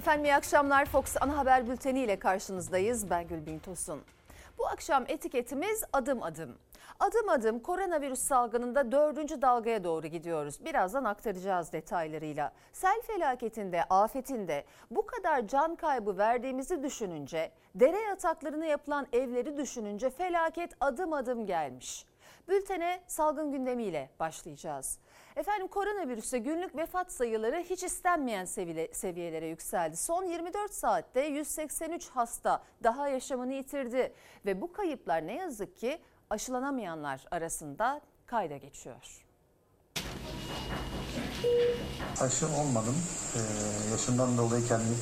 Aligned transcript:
Efendim 0.00 0.24
iyi 0.24 0.34
akşamlar. 0.34 0.84
Fox 0.84 1.16
Ana 1.20 1.36
Haber 1.36 1.68
Bülteni 1.68 2.00
ile 2.00 2.18
karşınızdayız. 2.18 3.10
Ben 3.10 3.28
Gülbin 3.28 3.58
Tosun. 3.58 4.00
Bu 4.58 4.66
akşam 4.66 5.04
etiketimiz 5.08 5.84
adım 5.92 6.22
adım. 6.22 6.58
Adım 7.00 7.28
adım 7.28 7.58
koronavirüs 7.58 8.18
salgınında 8.20 8.92
dördüncü 8.92 9.42
dalgaya 9.42 9.84
doğru 9.84 10.06
gidiyoruz. 10.06 10.64
Birazdan 10.64 11.04
aktaracağız 11.04 11.72
detaylarıyla. 11.72 12.52
Sel 12.72 13.00
felaketinde, 13.06 13.84
afetinde 13.84 14.64
bu 14.90 15.06
kadar 15.06 15.48
can 15.48 15.76
kaybı 15.76 16.18
verdiğimizi 16.18 16.82
düşününce, 16.82 17.52
dere 17.74 18.00
yataklarına 18.00 18.66
yapılan 18.66 19.06
evleri 19.12 19.56
düşününce 19.56 20.10
felaket 20.10 20.72
adım 20.80 21.12
adım 21.12 21.46
gelmiş. 21.46 22.06
Bültene 22.48 23.00
salgın 23.06 23.52
gündemiyle 23.52 24.10
başlayacağız. 24.20 24.98
Efendim 25.36 25.68
koronavirüse 25.68 26.38
günlük 26.38 26.76
vefat 26.76 27.12
sayıları 27.12 27.56
hiç 27.56 27.82
istenmeyen 27.82 28.44
seviyelere 28.92 29.46
yükseldi. 29.46 29.96
Son 29.96 30.24
24 30.24 30.72
saatte 30.72 31.20
183 31.20 32.08
hasta 32.08 32.62
daha 32.82 33.08
yaşamını 33.08 33.52
yitirdi 33.52 34.12
ve 34.46 34.60
bu 34.60 34.72
kayıplar 34.72 35.26
ne 35.26 35.36
yazık 35.36 35.76
ki 35.76 35.98
aşılanamayanlar 36.30 37.24
arasında 37.30 38.00
kayda 38.26 38.56
geçiyor. 38.56 39.26
Aşı 42.20 42.46
olmadım. 42.46 42.94
Ee, 43.36 43.40
yaşımdan 43.90 44.38
dolayı 44.38 44.64
kendimi 44.68 44.96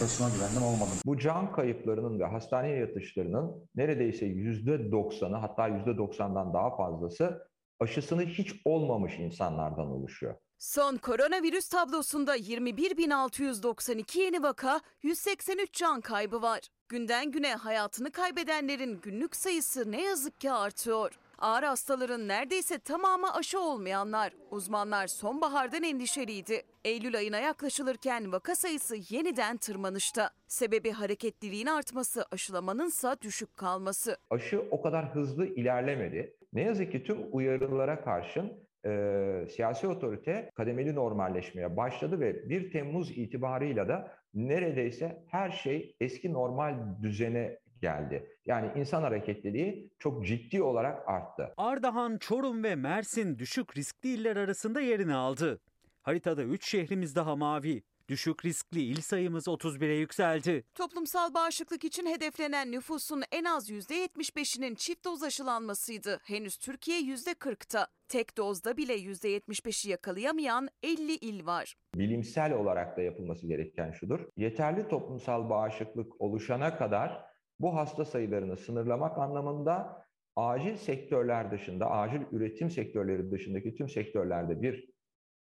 yaşıma 0.00 0.28
güvendim 0.28 0.62
olmadım. 0.62 0.98
Bu 1.06 1.18
can 1.18 1.52
kayıplarının 1.52 2.20
ve 2.20 2.24
hastaneye 2.24 2.76
yatışlarının 2.76 3.68
neredeyse 3.74 4.26
%90'ı 4.26 5.36
hatta 5.36 5.68
%90'dan 5.68 6.54
daha 6.54 6.76
fazlası 6.76 7.48
aşısını 7.80 8.22
hiç 8.22 8.52
olmamış 8.64 9.18
insanlardan 9.18 9.86
oluşuyor. 9.86 10.34
Son 10.58 10.96
koronavirüs 10.96 11.68
tablosunda 11.68 12.36
21.692 12.36 14.18
yeni 14.18 14.42
vaka, 14.42 14.80
183 15.02 15.72
can 15.72 16.00
kaybı 16.00 16.42
var. 16.42 16.60
Günden 16.88 17.30
güne 17.30 17.54
hayatını 17.54 18.10
kaybedenlerin 18.10 19.00
günlük 19.02 19.36
sayısı 19.36 19.92
ne 19.92 20.02
yazık 20.02 20.40
ki 20.40 20.52
artıyor. 20.52 21.18
Ağır 21.38 21.62
hastaların 21.62 22.28
neredeyse 22.28 22.78
tamamı 22.78 23.34
aşı 23.34 23.60
olmayanlar. 23.60 24.32
Uzmanlar 24.50 25.06
sonbahardan 25.06 25.82
endişeliydi. 25.82 26.62
Eylül 26.84 27.16
ayına 27.16 27.38
yaklaşılırken 27.38 28.32
vaka 28.32 28.54
sayısı 28.54 28.96
yeniden 29.10 29.56
tırmanışta. 29.56 30.30
Sebebi 30.46 30.90
hareketliliğin 30.90 31.66
artması, 31.66 32.24
aşılamanınsa 32.32 33.16
düşük 33.22 33.56
kalması. 33.56 34.16
Aşı 34.30 34.64
o 34.70 34.82
kadar 34.82 35.14
hızlı 35.14 35.46
ilerlemedi. 35.46 36.36
Ne 36.54 36.62
yazık 36.62 36.92
ki 36.92 37.04
tüm 37.04 37.18
uyarılara 37.32 38.04
karşın 38.04 38.52
e, 38.86 39.46
siyasi 39.50 39.86
otorite 39.86 40.50
kademeli 40.54 40.94
normalleşmeye 40.94 41.76
başladı 41.76 42.20
ve 42.20 42.48
1 42.48 42.70
Temmuz 42.70 43.10
itibarıyla 43.10 43.88
da 43.88 44.12
neredeyse 44.34 45.24
her 45.28 45.50
şey 45.50 45.96
eski 46.00 46.32
normal 46.32 46.74
düzene 47.02 47.58
geldi. 47.82 48.26
Yani 48.46 48.70
insan 48.76 49.02
hareketliliği 49.02 49.90
çok 49.98 50.26
ciddi 50.26 50.62
olarak 50.62 51.08
arttı. 51.08 51.54
Ardahan, 51.56 52.18
Çorum 52.18 52.64
ve 52.64 52.74
Mersin 52.74 53.38
düşük 53.38 53.76
riskli 53.76 54.08
iller 54.08 54.36
arasında 54.36 54.80
yerini 54.80 55.14
aldı. 55.14 55.60
Haritada 56.02 56.42
3 56.42 56.70
şehrimiz 56.70 57.16
daha 57.16 57.36
mavi. 57.36 57.82
Düşük 58.08 58.44
riskli 58.44 58.82
il 58.82 59.00
sayımız 59.00 59.46
31'e 59.46 59.94
yükseldi. 59.94 60.64
Toplumsal 60.74 61.34
bağışıklık 61.34 61.84
için 61.84 62.06
hedeflenen 62.06 62.72
nüfusun 62.72 63.22
en 63.32 63.44
az 63.44 63.70
%75'inin 63.70 64.74
çift 64.74 65.04
doz 65.04 65.22
aşılanmasıydı. 65.22 66.20
Henüz 66.24 66.56
Türkiye 66.56 67.00
%40'ta. 67.00 67.86
Tek 68.08 68.36
dozda 68.36 68.76
bile 68.76 68.96
%75'i 68.96 69.90
yakalayamayan 69.90 70.68
50 70.82 71.12
il 71.12 71.46
var. 71.46 71.74
Bilimsel 71.94 72.52
olarak 72.52 72.96
da 72.96 73.02
yapılması 73.02 73.46
gereken 73.46 73.92
şudur. 73.92 74.20
Yeterli 74.36 74.88
toplumsal 74.88 75.50
bağışıklık 75.50 76.20
oluşana 76.20 76.76
kadar 76.78 77.24
bu 77.60 77.76
hasta 77.76 78.04
sayılarını 78.04 78.56
sınırlamak 78.56 79.18
anlamında 79.18 80.06
acil 80.36 80.76
sektörler 80.76 81.50
dışında, 81.50 81.90
acil 81.90 82.20
üretim 82.32 82.70
sektörleri 82.70 83.30
dışındaki 83.30 83.74
tüm 83.74 83.88
sektörlerde 83.88 84.62
bir 84.62 84.93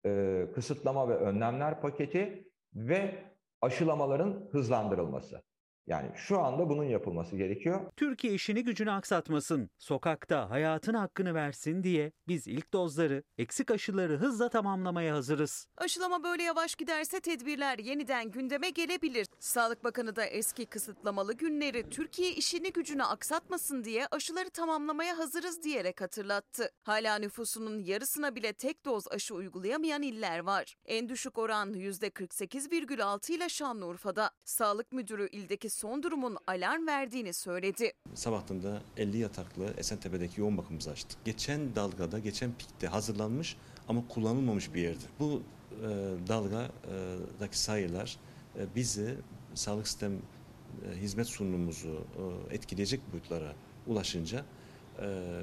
e, 0.07 0.53
kısıtlama 0.55 1.09
ve 1.09 1.17
önlemler 1.17 1.81
paketi 1.81 2.49
ve 2.75 3.15
aşılamaların 3.63 4.49
hızlandırılması. 4.53 5.43
Yani 5.87 6.11
şu 6.17 6.39
anda 6.41 6.69
bunun 6.69 6.85
yapılması 6.85 7.37
gerekiyor. 7.37 7.93
Türkiye 7.97 8.35
işini 8.35 8.65
gücünü 8.65 8.91
aksatmasın, 8.91 9.71
sokakta 9.79 10.51
hayatın 10.51 10.95
hakkını 10.95 11.35
versin 11.35 11.83
diye 11.83 12.13
biz 12.29 12.47
ilk 12.47 12.73
dozları, 12.73 13.23
eksik 13.39 13.71
aşıları 13.71 14.17
hızla 14.17 14.49
tamamlamaya 14.49 15.15
hazırız. 15.15 15.67
Aşılama 15.77 16.25
böyle 16.25 16.43
yavaş 16.43 16.75
giderse 16.75 17.21
tedbirler 17.21 17.79
yeniden 17.79 18.31
gündeme 18.31 18.71
gelebilir. 18.71 19.27
Sağlık 19.39 19.85
Bakanı 19.85 20.17
da 20.17 20.25
eski 20.25 20.67
kısıtlamalı 20.67 21.33
günleri 21.33 21.91
Türkiye 21.91 22.31
işini 22.33 22.73
gücünü 22.73 23.05
aksatmasın 23.05 23.85
diye 23.85 24.07
aşıları 24.11 24.51
tamamlamaya 24.51 25.19
hazırız 25.19 25.63
diyerek 25.63 26.01
hatırlattı. 26.01 26.71
Hala 26.83 27.19
nüfusunun 27.19 27.79
yarısına 27.85 28.35
bile 28.35 28.53
tek 28.53 28.85
doz 28.85 29.09
aşı 29.09 29.35
uygulayamayan 29.35 30.03
iller 30.03 30.39
var. 30.39 30.75
En 30.85 31.09
düşük 31.09 31.39
oran 31.39 31.73
%48,6 31.75 33.33
ile 33.33 33.49
Şanlıurfa'da. 33.49 34.31
Sağlık 34.45 34.93
Müdürü 34.93 35.29
ildeki 35.29 35.71
son 35.77 36.03
durumun 36.03 36.37
alarm 36.47 36.87
verdiğini 36.87 37.33
söyledi. 37.33 37.93
Sabahtan 38.15 38.63
da 38.63 38.83
50 38.97 39.19
yataklı 39.19 39.75
Esentepe'deki 39.79 40.41
yoğun 40.41 40.59
bakımımızı 40.59 40.91
açtık. 40.91 41.25
Geçen 41.25 41.77
dalgada, 41.77 42.19
geçen 42.19 42.53
pikte 42.53 42.87
hazırlanmış 42.87 43.57
ama 43.89 44.09
kullanılmamış 44.09 44.75
bir 44.75 44.83
yerdi. 44.83 45.05
Bu 45.21 45.43
e, 45.73 45.89
dalgadaki 46.29 47.59
sayılar 47.59 48.17
e, 48.59 48.75
bizi 48.75 49.19
sağlık 49.55 49.89
sistem 49.89 50.13
e, 50.13 50.97
hizmet 50.97 51.27
sunumumuzu 51.27 52.05
e, 52.51 52.55
etkileyecek 52.55 53.01
boyutlara 53.13 53.53
ulaşınca 53.87 54.45
e, 55.01 55.41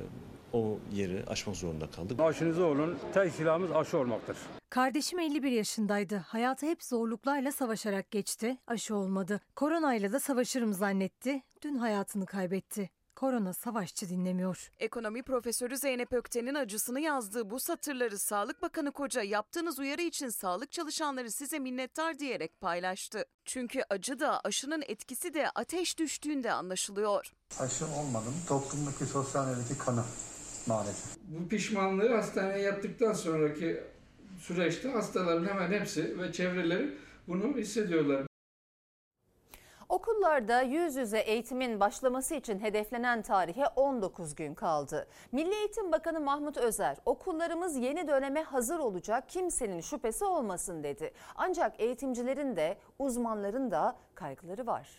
o 0.53 0.79
yeri 0.93 1.23
aşmak 1.27 1.55
zorunda 1.55 1.91
kaldık. 1.91 2.19
Aşınızı 2.19 2.65
olun. 2.65 2.99
Tek 3.13 3.33
silahımız 3.33 3.71
aşı 3.71 3.97
olmaktır. 3.97 4.37
Kardeşim 4.69 5.19
51 5.19 5.51
yaşındaydı. 5.51 6.15
Hayatı 6.15 6.65
hep 6.65 6.83
zorluklarla 6.83 7.51
savaşarak 7.51 8.11
geçti. 8.11 8.57
Aşı 8.67 8.95
olmadı. 8.95 9.39
Koronayla 9.55 10.11
da 10.11 10.19
savaşırım 10.19 10.73
zannetti. 10.73 11.41
Dün 11.61 11.75
hayatını 11.75 12.25
kaybetti. 12.25 12.89
Korona 13.15 13.53
savaşçı 13.53 14.09
dinlemiyor. 14.09 14.71
Ekonomi 14.79 15.23
profesörü 15.23 15.77
Zeynep 15.77 16.13
Ökten'in 16.13 16.55
acısını 16.55 16.99
yazdığı 16.99 17.49
bu 17.49 17.59
satırları 17.59 18.19
Sağlık 18.19 18.61
Bakanı 18.61 18.91
Koca 18.91 19.21
yaptığınız 19.23 19.79
uyarı 19.79 20.01
için 20.01 20.29
sağlık 20.29 20.71
çalışanları 20.71 21.31
size 21.31 21.59
minnettar 21.59 22.19
diyerek 22.19 22.61
paylaştı. 22.61 23.25
Çünkü 23.45 23.81
acı 23.89 24.19
da 24.19 24.41
aşının 24.43 24.83
etkisi 24.87 25.33
de 25.33 25.49
ateş 25.55 25.99
düştüğünde 25.99 26.51
anlaşılıyor. 26.51 27.33
Aşı 27.59 27.85
olmadım. 27.85 28.33
Toplumdaki 28.47 29.05
sosyal 29.05 29.45
kanı 29.85 30.03
maalesef. 30.67 31.17
Bu 31.27 31.47
pişmanlığı 31.47 32.15
hastaneye 32.15 32.59
yattıktan 32.59 33.13
sonraki 33.13 33.83
süreçte 34.39 34.89
hastaların 34.89 35.45
hemen 35.45 35.71
hepsi 35.71 36.19
ve 36.19 36.31
çevreleri 36.31 36.97
bunu 37.27 37.57
hissediyorlar. 37.57 38.25
Okullarda 39.89 40.61
yüz 40.61 40.95
yüze 40.95 41.19
eğitimin 41.19 41.79
başlaması 41.79 42.35
için 42.35 42.59
hedeflenen 42.59 43.21
tarihe 43.21 43.65
19 43.75 44.35
gün 44.35 44.53
kaldı. 44.53 45.07
Milli 45.31 45.55
Eğitim 45.55 45.91
Bakanı 45.91 46.19
Mahmut 46.19 46.57
Özer, 46.57 46.97
okullarımız 47.05 47.75
yeni 47.75 48.07
döneme 48.07 48.43
hazır 48.43 48.79
olacak 48.79 49.29
kimsenin 49.29 49.81
şüphesi 49.81 50.25
olmasın 50.25 50.83
dedi. 50.83 51.11
Ancak 51.35 51.79
eğitimcilerin 51.79 52.55
de 52.55 52.77
uzmanların 52.99 53.71
da 53.71 53.97
kaygıları 54.15 54.67
var. 54.67 54.89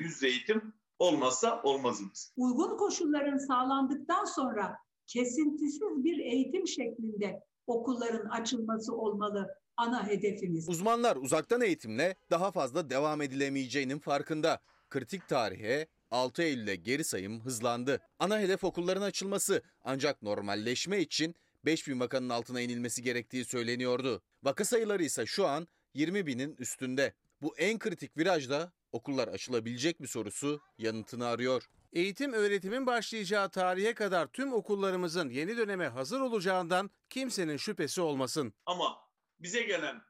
Yüz 0.00 0.22
eğitim 0.22 0.72
olmazsa 1.00 1.62
olmazımız. 1.62 2.32
Uygun 2.36 2.76
koşulların 2.76 3.38
sağlandıktan 3.38 4.24
sonra 4.24 4.76
kesintisiz 5.06 5.80
bir 5.80 6.18
eğitim 6.18 6.68
şeklinde 6.68 7.42
okulların 7.66 8.28
açılması 8.28 8.94
olmalı 8.94 9.48
ana 9.76 10.06
hedefimiz. 10.06 10.68
Uzmanlar 10.68 11.16
uzaktan 11.16 11.60
eğitimle 11.60 12.16
daha 12.30 12.50
fazla 12.50 12.90
devam 12.90 13.22
edilemeyeceğinin 13.22 13.98
farkında. 13.98 14.60
Kritik 14.90 15.28
tarihe 15.28 15.86
6 16.10 16.42
Eylül'e 16.42 16.76
geri 16.76 17.04
sayım 17.04 17.40
hızlandı. 17.40 18.00
Ana 18.18 18.40
hedef 18.40 18.64
okulların 18.64 19.02
açılması 19.02 19.62
ancak 19.84 20.22
normalleşme 20.22 21.00
için 21.00 21.34
5000 21.64 22.00
vakanın 22.00 22.28
altına 22.28 22.60
inilmesi 22.60 23.02
gerektiği 23.02 23.44
söyleniyordu. 23.44 24.22
Vaka 24.42 24.64
sayıları 24.64 25.02
ise 25.02 25.26
şu 25.26 25.46
an 25.46 25.68
20 25.94 26.26
binin 26.26 26.56
üstünde. 26.58 27.14
Bu 27.42 27.56
en 27.56 27.78
kritik 27.78 28.16
virajda 28.16 28.72
okullar 28.92 29.28
açılabilecek 29.28 30.00
mi 30.00 30.08
sorusu 30.08 30.60
yanıtını 30.78 31.26
arıyor. 31.26 31.70
Eğitim 31.92 32.32
öğretimin 32.32 32.86
başlayacağı 32.86 33.50
tarihe 33.50 33.94
kadar 33.94 34.26
tüm 34.26 34.52
okullarımızın 34.52 35.30
yeni 35.30 35.56
döneme 35.56 35.86
hazır 35.86 36.20
olacağından 36.20 36.90
kimsenin 37.08 37.56
şüphesi 37.56 38.00
olmasın. 38.00 38.52
Ama 38.66 38.98
bize 39.40 39.62
gelen 39.62 40.02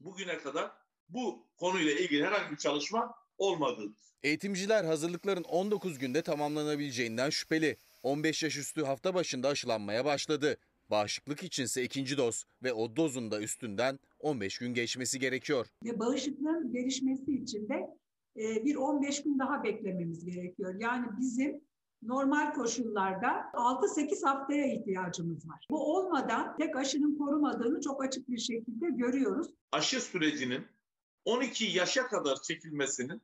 bugüne 0.00 0.38
kadar 0.38 0.72
bu 1.08 1.46
konuyla 1.56 1.92
ilgili 1.92 2.24
herhangi 2.24 2.52
bir 2.52 2.56
çalışma 2.56 3.14
olmadı. 3.38 3.82
Eğitimciler 4.22 4.84
hazırlıkların 4.84 5.42
19 5.44 5.98
günde 5.98 6.22
tamamlanabileceğinden 6.22 7.30
şüpheli. 7.30 7.76
15 8.02 8.42
yaş 8.42 8.56
üstü 8.56 8.84
hafta 8.84 9.14
başında 9.14 9.48
aşılanmaya 9.48 10.04
başladı. 10.04 10.56
Bağışıklık 10.90 11.42
içinse 11.42 11.82
ikinci 11.82 12.16
doz 12.16 12.44
ve 12.62 12.72
o 12.72 12.96
dozun 12.96 13.30
da 13.30 13.40
üstünden 13.40 13.98
15 14.18 14.58
gün 14.58 14.74
geçmesi 14.74 15.18
gerekiyor. 15.18 15.66
Ve 15.84 15.98
bağışıklığın 15.98 16.72
gelişmesi 16.72 17.32
için 17.32 17.68
de 17.68 17.74
e, 18.36 18.64
bir 18.64 18.76
15 18.76 19.22
gün 19.22 19.38
daha 19.38 19.64
beklememiz 19.64 20.24
gerekiyor. 20.24 20.74
Yani 20.78 21.06
bizim 21.18 21.60
normal 22.02 22.52
koşullarda 22.52 23.50
6-8 23.52 24.24
haftaya 24.26 24.66
ihtiyacımız 24.66 25.48
var. 25.48 25.66
Bu 25.70 25.96
olmadan 25.96 26.56
tek 26.56 26.76
aşının 26.76 27.18
korumadığını 27.18 27.80
çok 27.80 28.04
açık 28.04 28.28
bir 28.28 28.38
şekilde 28.38 28.90
görüyoruz. 28.90 29.54
Aşı 29.72 30.00
sürecinin 30.00 30.66
12 31.24 31.64
yaşa 31.64 32.06
kadar 32.06 32.36
çekilmesinin 32.42 33.22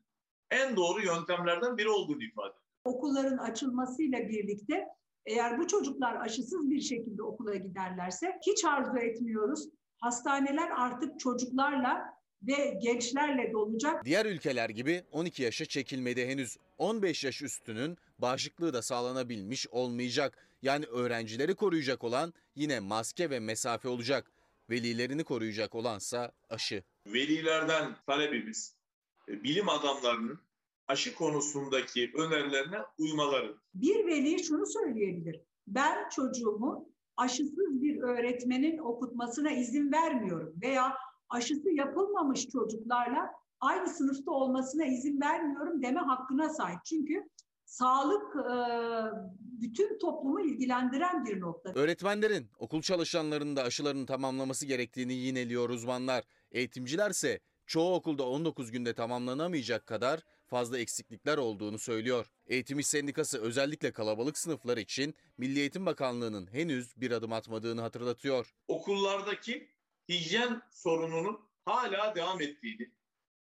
en 0.51 0.77
doğru 0.77 1.05
yöntemlerden 1.05 1.77
biri 1.77 1.89
olduğunu 1.89 2.25
ifade 2.25 2.49
ediyor. 2.49 2.63
Okulların 2.85 3.39
açılmasıyla 3.39 4.29
birlikte 4.29 4.85
eğer 5.27 5.59
bu 5.59 5.67
çocuklar 5.67 6.17
aşısız 6.17 6.71
bir 6.71 6.81
şekilde 6.81 7.23
okula 7.23 7.55
giderlerse 7.55 8.41
hiç 8.47 8.65
arzu 8.65 8.99
etmiyoruz. 8.99 9.69
Hastaneler 10.01 10.71
artık 10.77 11.21
çocuklarla 11.21 12.16
ve 12.43 12.79
gençlerle 12.83 13.53
dolacak. 13.53 14.05
Diğer 14.05 14.27
ülkeler 14.27 14.71
gibi 14.71 15.03
12 15.13 15.43
yaşa 15.43 15.65
çekilmedi 15.65 16.27
henüz. 16.27 16.57
15 16.79 17.25
yaş 17.25 17.43
üstünün 17.43 17.97
bağışıklığı 18.19 18.73
da 18.73 18.83
sağlanabilmiş 18.83 19.67
olmayacak. 19.69 20.49
Yani 20.63 20.87
öğrencileri 20.87 21.55
koruyacak 21.55 22.05
olan 22.05 22.35
yine 22.55 22.81
maske 22.81 23.31
ve 23.31 23.41
mesafe 23.41 23.89
olacak. 23.89 24.33
Velilerini 24.71 25.25
koruyacak 25.25 25.75
olansa 25.75 26.33
aşı. 26.51 26.83
Velilerden 27.07 27.97
talebimiz 28.07 28.77
e, 29.29 29.43
bilim 29.43 29.69
adamlarının 29.69 30.41
aşı 30.89 31.15
konusundaki 31.15 32.13
önerilerine 32.17 32.79
uymaları. 32.99 33.57
Bir 33.75 34.07
veli 34.07 34.45
şunu 34.45 34.67
söyleyebilir. 34.67 35.41
Ben 35.67 36.09
çocuğumu 36.09 36.89
aşısız 37.17 37.83
bir 37.83 38.03
öğretmenin 38.03 38.79
okutmasına 38.79 39.51
izin 39.51 39.93
vermiyorum 39.93 40.55
veya 40.63 40.97
aşısı 41.31 41.71
yapılmamış 41.71 42.49
çocuklarla 42.49 43.33
aynı 43.61 43.89
sınıfta 43.89 44.31
olmasına 44.31 44.85
izin 44.85 45.21
vermiyorum 45.21 45.83
deme 45.83 46.01
hakkına 46.01 46.49
sahip. 46.49 46.85
Çünkü 46.85 47.29
sağlık 47.65 48.37
e, 48.37 48.57
bütün 49.39 49.99
toplumu 49.99 50.41
ilgilendiren 50.41 51.25
bir 51.25 51.41
nokta. 51.41 51.73
Öğretmenlerin, 51.75 52.49
okul 52.59 52.83
çalışanlarının 52.83 53.57
da 53.57 53.63
aşılarını 53.63 54.07
tamamlaması 54.07 54.67
gerektiğini 54.67 55.13
yineliyor 55.13 55.71
uzmanlar. 55.71 56.25
Eğitimcilerse 56.53 57.41
çoğu 57.67 57.95
okulda 57.95 58.29
19 58.29 58.71
günde 58.71 58.95
tamamlanamayacak 58.95 59.87
kadar 59.87 60.21
fazla 60.47 60.79
eksiklikler 60.79 61.39
olduğunu 61.39 61.79
söylüyor. 61.79 62.27
Eğitim 62.47 62.79
İş 62.79 62.87
Sendikası 62.87 63.41
özellikle 63.41 63.93
kalabalık 63.93 64.39
sınıflar 64.39 64.77
için 64.77 65.15
Milli 65.39 65.59
Eğitim 65.59 65.87
Bakanlığı'nın 65.87 66.47
henüz 66.53 67.01
bir 67.01 67.11
adım 67.11 67.33
atmadığını 67.33 67.81
hatırlatıyor. 67.81 68.55
Okullardaki 68.69 69.69
hijyen 70.09 70.63
sorununun 70.71 71.49
hala 71.65 72.15
devam 72.15 72.41
ettiğini, 72.41 72.91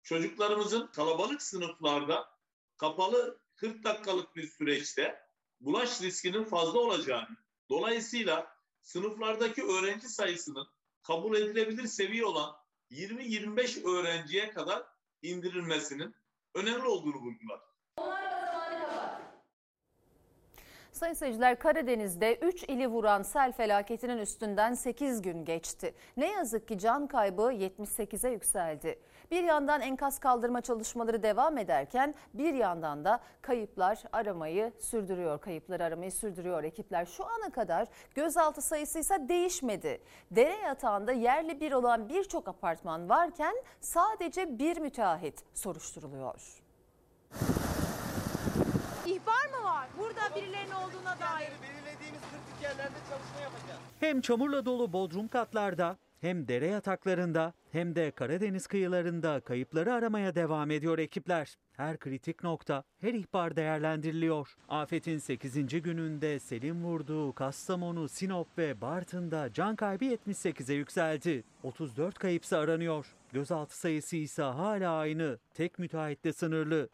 çocuklarımızın 0.03 0.87
kalabalık 0.87 1.43
sınıflarda 1.43 2.29
kapalı 2.77 3.41
40 3.57 3.85
dakikalık 3.85 4.37
bir 4.37 4.49
süreçte 4.49 5.21
bulaş 5.61 6.03
riskinin 6.03 6.45
fazla 6.45 6.79
olacağını, 6.79 7.37
dolayısıyla 7.71 8.57
sınıflardaki 8.83 9.63
öğrenci 9.65 10.09
sayısının 10.09 10.67
kabul 11.03 11.37
edilebilir 11.37 11.87
seviye 11.87 12.25
olan 12.25 12.57
20-25 12.91 13.91
öğrenciye 13.91 14.51
kadar 14.51 14.85
indirilmesinin 15.23 16.15
önemli 16.55 16.87
olduğunu 16.87 17.17
vurgular. 17.17 17.61
Sayın 20.97 21.15
seyirciler 21.15 21.59
Karadeniz'de 21.59 22.37
3 22.37 22.63
ili 22.63 22.89
vuran 22.89 23.23
sel 23.23 23.53
felaketinin 23.53 24.19
üstünden 24.19 24.75
8 24.75 25.23
gün 25.23 25.45
geçti. 25.45 25.95
Ne 26.17 26.33
yazık 26.33 26.69
ki 26.69 26.79
can 26.79 27.07
kaybı 27.07 27.43
78'e 27.43 28.31
yükseldi. 28.31 28.99
Bir 29.31 29.43
yandan 29.45 29.81
enkaz 29.81 30.19
kaldırma 30.19 30.61
çalışmaları 30.61 31.23
devam 31.23 31.59
ederken 31.59 32.15
bir 32.35 32.55
yandan 32.55 33.05
da 33.05 33.21
kayıplar 33.43 34.03
aramayı 34.13 34.73
sürdürüyor. 34.79 35.41
Kayıpları 35.41 35.85
aramayı 35.85 36.13
sürdürüyor 36.13 36.65
ekipler. 36.65 37.05
Şu 37.05 37.25
ana 37.25 37.51
kadar 37.51 37.89
gözaltı 38.15 38.63
sayısı 38.63 38.99
ise 38.99 39.29
değişmedi. 39.29 40.01
Dere 40.31 40.57
yatağında 40.57 41.13
yerli 41.13 41.61
bir 41.61 41.73
olan 41.73 42.09
birçok 42.09 42.49
apartman 42.49 43.09
varken 43.09 43.55
sadece 43.81 44.59
bir 44.59 44.81
müteahhit 44.81 45.43
soruşturuluyor. 45.55 46.63
Burada 49.99 50.37
birilerinin 50.37 50.73
olduğuna 50.73 51.17
dair. 51.21 51.51
Hem 54.01 54.21
çamurla 54.21 54.65
dolu 54.65 54.93
bodrum 54.93 55.29
katlarda 55.29 55.97
hem 56.21 56.49
dere 56.49 56.67
yataklarında 56.67 57.53
hem 57.73 57.95
de 57.95 58.11
Karadeniz 58.11 58.67
kıyılarında 58.67 59.41
kayıpları 59.41 59.93
aramaya 59.93 60.35
devam 60.35 60.71
ediyor 60.71 60.99
ekipler. 60.99 61.57
Her 61.73 61.99
kritik 61.99 62.43
nokta, 62.43 62.83
her 63.01 63.15
ihbar 63.15 63.57
değerlendiriliyor. 63.57 64.57
Afetin 64.69 65.19
8. 65.19 65.83
gününde 65.83 66.39
selin 66.39 66.85
vurduğu 66.85 67.33
Kastamonu, 67.33 68.09
Sinop 68.09 68.59
ve 68.59 68.81
Bartın'da 68.81 69.53
can 69.53 69.77
kaybı 69.77 70.05
78'e 70.05 70.75
yükseldi. 70.75 71.45
34 71.63 72.19
kayıpsa 72.19 72.59
aranıyor. 72.59 73.15
Gözaltı 73.33 73.79
sayısı 73.79 74.17
ise 74.17 74.43
hala 74.43 74.99
aynı. 74.99 75.39
Tek 75.55 75.79
müteahhitle 75.79 76.33
sınırlı. 76.33 76.89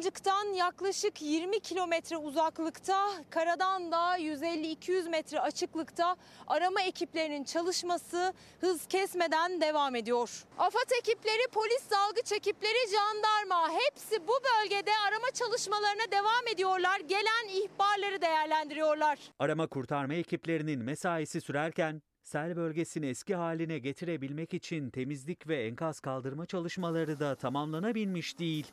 Ayancık'tan 0.00 0.52
yaklaşık 0.52 1.22
20 1.22 1.60
kilometre 1.60 2.16
uzaklıkta, 2.16 3.10
karadan 3.30 3.92
da 3.92 4.18
150-200 4.18 5.10
metre 5.10 5.40
açıklıkta 5.40 6.16
arama 6.46 6.82
ekiplerinin 6.82 7.44
çalışması 7.44 8.32
hız 8.60 8.86
kesmeden 8.86 9.60
devam 9.60 9.94
ediyor. 9.94 10.44
AFAD 10.58 10.90
ekipleri, 11.00 11.48
polis 11.52 11.90
dalgıç 11.90 12.32
ekipleri, 12.32 12.78
jandarma 12.90 13.68
hepsi 13.72 14.28
bu 14.28 14.32
bölgede 14.32 14.90
arama 15.08 15.30
çalışmalarına 15.34 16.12
devam 16.12 16.46
ediyorlar. 16.54 17.00
Gelen 17.00 17.48
ihbarları 17.48 18.22
değerlendiriyorlar. 18.22 19.18
Arama 19.38 19.66
kurtarma 19.66 20.14
ekiplerinin 20.14 20.84
mesaisi 20.84 21.40
sürerken 21.40 22.02
sel 22.22 22.56
bölgesini 22.56 23.06
eski 23.06 23.34
haline 23.34 23.78
getirebilmek 23.78 24.54
için 24.54 24.90
temizlik 24.90 25.48
ve 25.48 25.64
enkaz 25.64 26.00
kaldırma 26.00 26.46
çalışmaları 26.46 27.20
da 27.20 27.34
tamamlanabilmiş 27.34 28.38
değil. 28.38 28.66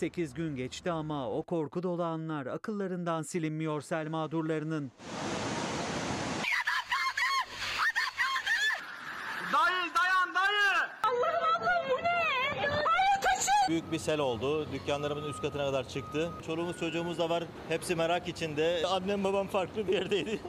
8 0.00 0.34
gün 0.34 0.56
geçti 0.56 0.90
ama 0.90 1.30
o 1.30 1.42
korku 1.42 1.82
dolu 1.82 2.02
anlar 2.02 2.46
akıllarından 2.46 3.22
silinmiyor 3.22 3.80
sel 3.80 4.08
mağdurlarının. 4.08 4.92
Dayı 9.52 9.90
dayan 9.94 10.34
dayı. 10.34 10.88
Allah'ım 11.02 11.44
ablam 11.56 11.84
bu 11.90 11.96
ne? 12.04 12.62
Dayı 12.68 13.20
kaçın. 13.24 13.68
Büyük 13.68 13.92
bir 13.92 13.98
sel 13.98 14.20
oldu. 14.20 14.72
Dükkanlarımızın 14.72 15.30
üst 15.30 15.42
katına 15.42 15.64
kadar 15.64 15.88
çıktı. 15.88 16.30
Çoluğumuz 16.46 16.80
çocuğumuz 16.80 17.18
da 17.18 17.30
var. 17.30 17.44
Hepsi 17.68 17.94
merak 17.94 18.28
içinde. 18.28 18.82
Annem 18.86 19.24
babam 19.24 19.46
farklı 19.46 19.88
bir 19.88 19.92
yerdeydi. 19.92 20.40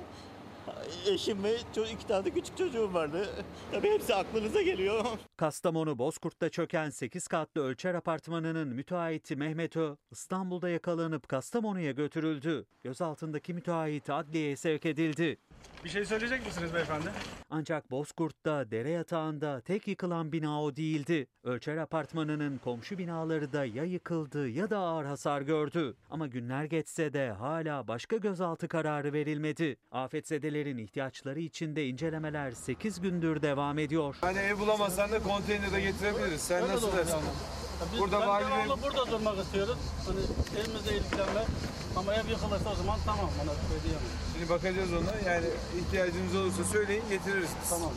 Eşim 1.08 1.43
ve 1.43 1.55
iki 1.93 2.08
tane 2.08 2.25
de 2.25 2.29
küçük 2.29 2.58
çocuğum 2.58 2.93
vardı. 2.93 3.29
Tabii 3.72 3.89
hepsi 3.89 4.15
aklınıza 4.15 4.62
geliyor. 4.62 5.05
Kastamonu 5.38 5.98
Bozkurt'ta 5.98 6.50
çöken 6.50 6.89
8 6.89 7.27
katlı 7.27 7.62
ölçer 7.63 7.93
apartmanının 7.93 8.67
müteahhiti 8.67 9.36
Mehmet 9.36 9.77
Ö, 9.77 9.96
İstanbul'da 10.12 10.70
yakalanıp 10.70 11.27
Kastamonu'ya 11.27 11.91
götürüldü. 11.91 12.65
Gözaltındaki 12.84 13.53
müteahhit 13.53 14.10
adliyeye 14.10 14.55
sevk 14.55 14.86
edildi. 14.86 15.38
Bir 15.83 15.89
şey 15.89 16.05
söyleyecek 16.05 16.45
misiniz 16.45 16.73
beyefendi? 16.73 17.05
Ancak 17.49 17.91
Bozkurt'ta 17.91 18.71
dere 18.71 18.89
yatağında 18.89 19.61
tek 19.61 19.87
yıkılan 19.87 20.31
bina 20.31 20.63
o 20.63 20.75
değildi. 20.75 21.27
Ölçer 21.43 21.77
apartmanının 21.77 22.57
komşu 22.57 22.97
binaları 22.97 23.53
da 23.53 23.65
ya 23.65 23.83
yıkıldı 23.83 24.49
ya 24.49 24.69
da 24.69 24.77
ağır 24.77 25.05
hasar 25.05 25.41
gördü. 25.41 25.95
Ama 26.09 26.27
günler 26.27 26.63
geçse 26.63 27.13
de 27.13 27.31
hala 27.31 27.87
başka 27.87 28.17
gözaltı 28.17 28.67
kararı 28.67 29.13
verilmedi. 29.13 29.77
Afetzedelerin 29.91 30.77
ihtiyaçları 30.77 31.39
için 31.39 31.75
de 31.75 31.87
incelemeler 31.87 32.51
8 32.51 33.01
gündür 33.01 33.41
devam 33.41 33.79
ediyor. 33.79 34.15
Hani 34.21 34.37
ev 34.39 34.59
bulamazsan 34.59 35.11
da 35.11 35.23
konteynerde 35.23 35.81
getirebiliriz. 35.81 36.41
Sen 36.41 36.63
Öyle 36.63 36.73
nasıl 36.73 36.97
dersin? 36.97 37.13
yani. 37.13 37.25
Ya 37.25 37.87
Biz 37.93 37.99
Burada 37.99 38.19
ben 38.19 38.27
devamlı 38.45 38.83
burada 38.83 39.11
durmak 39.11 39.37
istiyoruz. 39.39 39.77
Hani 40.07 40.19
elimizde 40.61 40.97
ilgilenmek. 40.97 41.47
Ama 41.98 42.13
ev 42.15 42.27
yıkılırsa 42.29 42.71
o 42.71 42.75
zaman 42.75 43.00
tamam 43.05 43.29
ona 43.43 43.51
ödeyemem. 43.51 44.03
Şimdi 44.33 44.50
bakacağız 44.50 44.93
ona. 44.93 45.31
Yani 45.31 45.45
ihtiyacınız 45.79 46.36
olursa 46.36 46.63
söyleyin 46.63 47.03
getiririz 47.10 47.50
biz. 47.62 47.69
Tamam. 47.69 47.91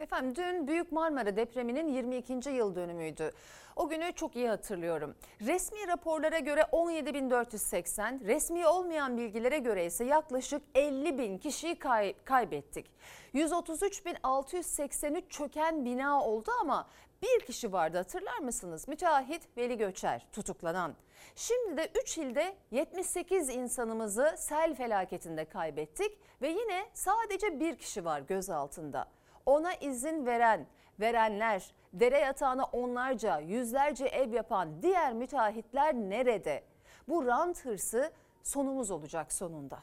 Efendim 0.00 0.36
dün 0.36 0.68
Büyük 0.68 0.92
Marmara 0.92 1.36
depreminin 1.36 1.88
22. 1.88 2.50
yıl 2.50 2.74
dönümüydü. 2.74 3.32
O 3.76 3.88
günü 3.88 4.12
çok 4.12 4.36
iyi 4.36 4.48
hatırlıyorum. 4.48 5.14
Resmi 5.40 5.88
raporlara 5.88 6.38
göre 6.38 6.60
17.480, 6.60 8.26
resmi 8.26 8.66
olmayan 8.66 9.16
bilgilere 9.16 9.58
göre 9.58 9.86
ise 9.86 10.04
yaklaşık 10.04 10.62
50 10.74 11.18
bin 11.18 11.38
kişiyi 11.38 11.78
kay- 11.78 12.14
kaybettik. 12.24 12.86
133.683 13.34 15.22
çöken 15.28 15.84
bina 15.84 16.24
oldu 16.24 16.50
ama 16.60 16.88
bir 17.22 17.46
kişi 17.46 17.72
vardı 17.72 17.96
hatırlar 17.98 18.38
mısınız? 18.38 18.88
Müteahhit 18.88 19.42
Veli 19.56 19.78
Göçer 19.78 20.26
tutuklanan. 20.32 20.94
Şimdi 21.34 21.76
de 21.76 21.90
3 22.02 22.18
ilde 22.18 22.56
78 22.70 23.48
insanımızı 23.48 24.34
sel 24.38 24.74
felaketinde 24.74 25.44
kaybettik 25.44 26.18
ve 26.42 26.48
yine 26.48 26.86
sadece 26.94 27.60
bir 27.60 27.76
kişi 27.78 28.04
var 28.04 28.20
gözaltında. 28.20 29.08
Ona 29.46 29.74
izin 29.74 30.26
veren, 30.26 30.66
verenler, 31.00 31.74
dere 31.92 32.18
yatağına 32.18 32.64
onlarca, 32.64 33.38
yüzlerce 33.38 34.06
ev 34.06 34.32
yapan 34.32 34.82
diğer 34.82 35.12
müteahhitler 35.12 35.94
nerede? 35.94 36.64
Bu 37.08 37.26
rant 37.26 37.64
hırsı 37.64 38.12
sonumuz 38.42 38.90
olacak 38.90 39.32
sonunda. 39.32 39.78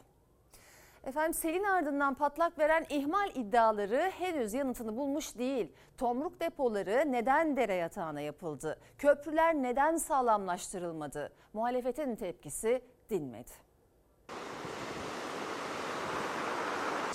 Efendim 1.06 1.34
selin 1.34 1.64
ardından 1.64 2.14
patlak 2.14 2.60
veren 2.60 2.86
ihmal 2.90 3.30
iddiaları 3.36 4.12
henüz 4.20 4.54
yanıtını 4.54 4.98
bulmuş 4.98 5.38
değil. 5.38 5.72
Tomruk 5.98 6.40
depoları 6.40 7.04
neden 7.12 7.58
dere 7.58 7.74
yatağına 7.74 8.22
yapıldı? 8.22 8.80
Köprüler 8.98 9.56
neden 9.56 9.98
sağlamlaştırılmadı? 9.98 11.34
Muhalefetin 11.54 12.16
tepkisi 12.16 12.82
dinmedi. 13.10 13.52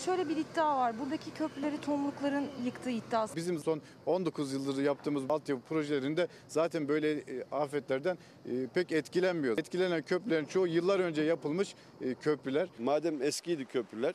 Şöyle 0.04 0.28
bir 0.28 0.36
iddia 0.36 0.76
var. 0.78 0.98
Buradaki 0.98 1.30
köprüleri 1.34 1.80
tomrukların 1.80 2.46
yıktığı 2.64 2.90
iddiası. 2.90 3.36
Bizim 3.36 3.58
son 3.58 3.82
19 4.06 4.52
yıldır 4.52 4.82
yaptığımız 4.82 5.22
altyapı 5.28 5.62
projelerinde 5.62 6.28
zaten 6.48 6.88
böyle 6.88 7.12
e, 7.12 7.44
afetlerden 7.52 8.18
e, 8.46 8.66
pek 8.74 8.92
etkilenmiyor. 8.92 9.58
Etkilenen 9.58 10.02
köprülerin 10.02 10.44
çoğu 10.44 10.66
yıllar 10.66 11.00
önce 11.00 11.22
yapılmış 11.22 11.74
e, 12.00 12.14
köprüler. 12.14 12.68
Madem 12.78 13.22
eskiydi 13.22 13.64
köprüler, 13.64 14.14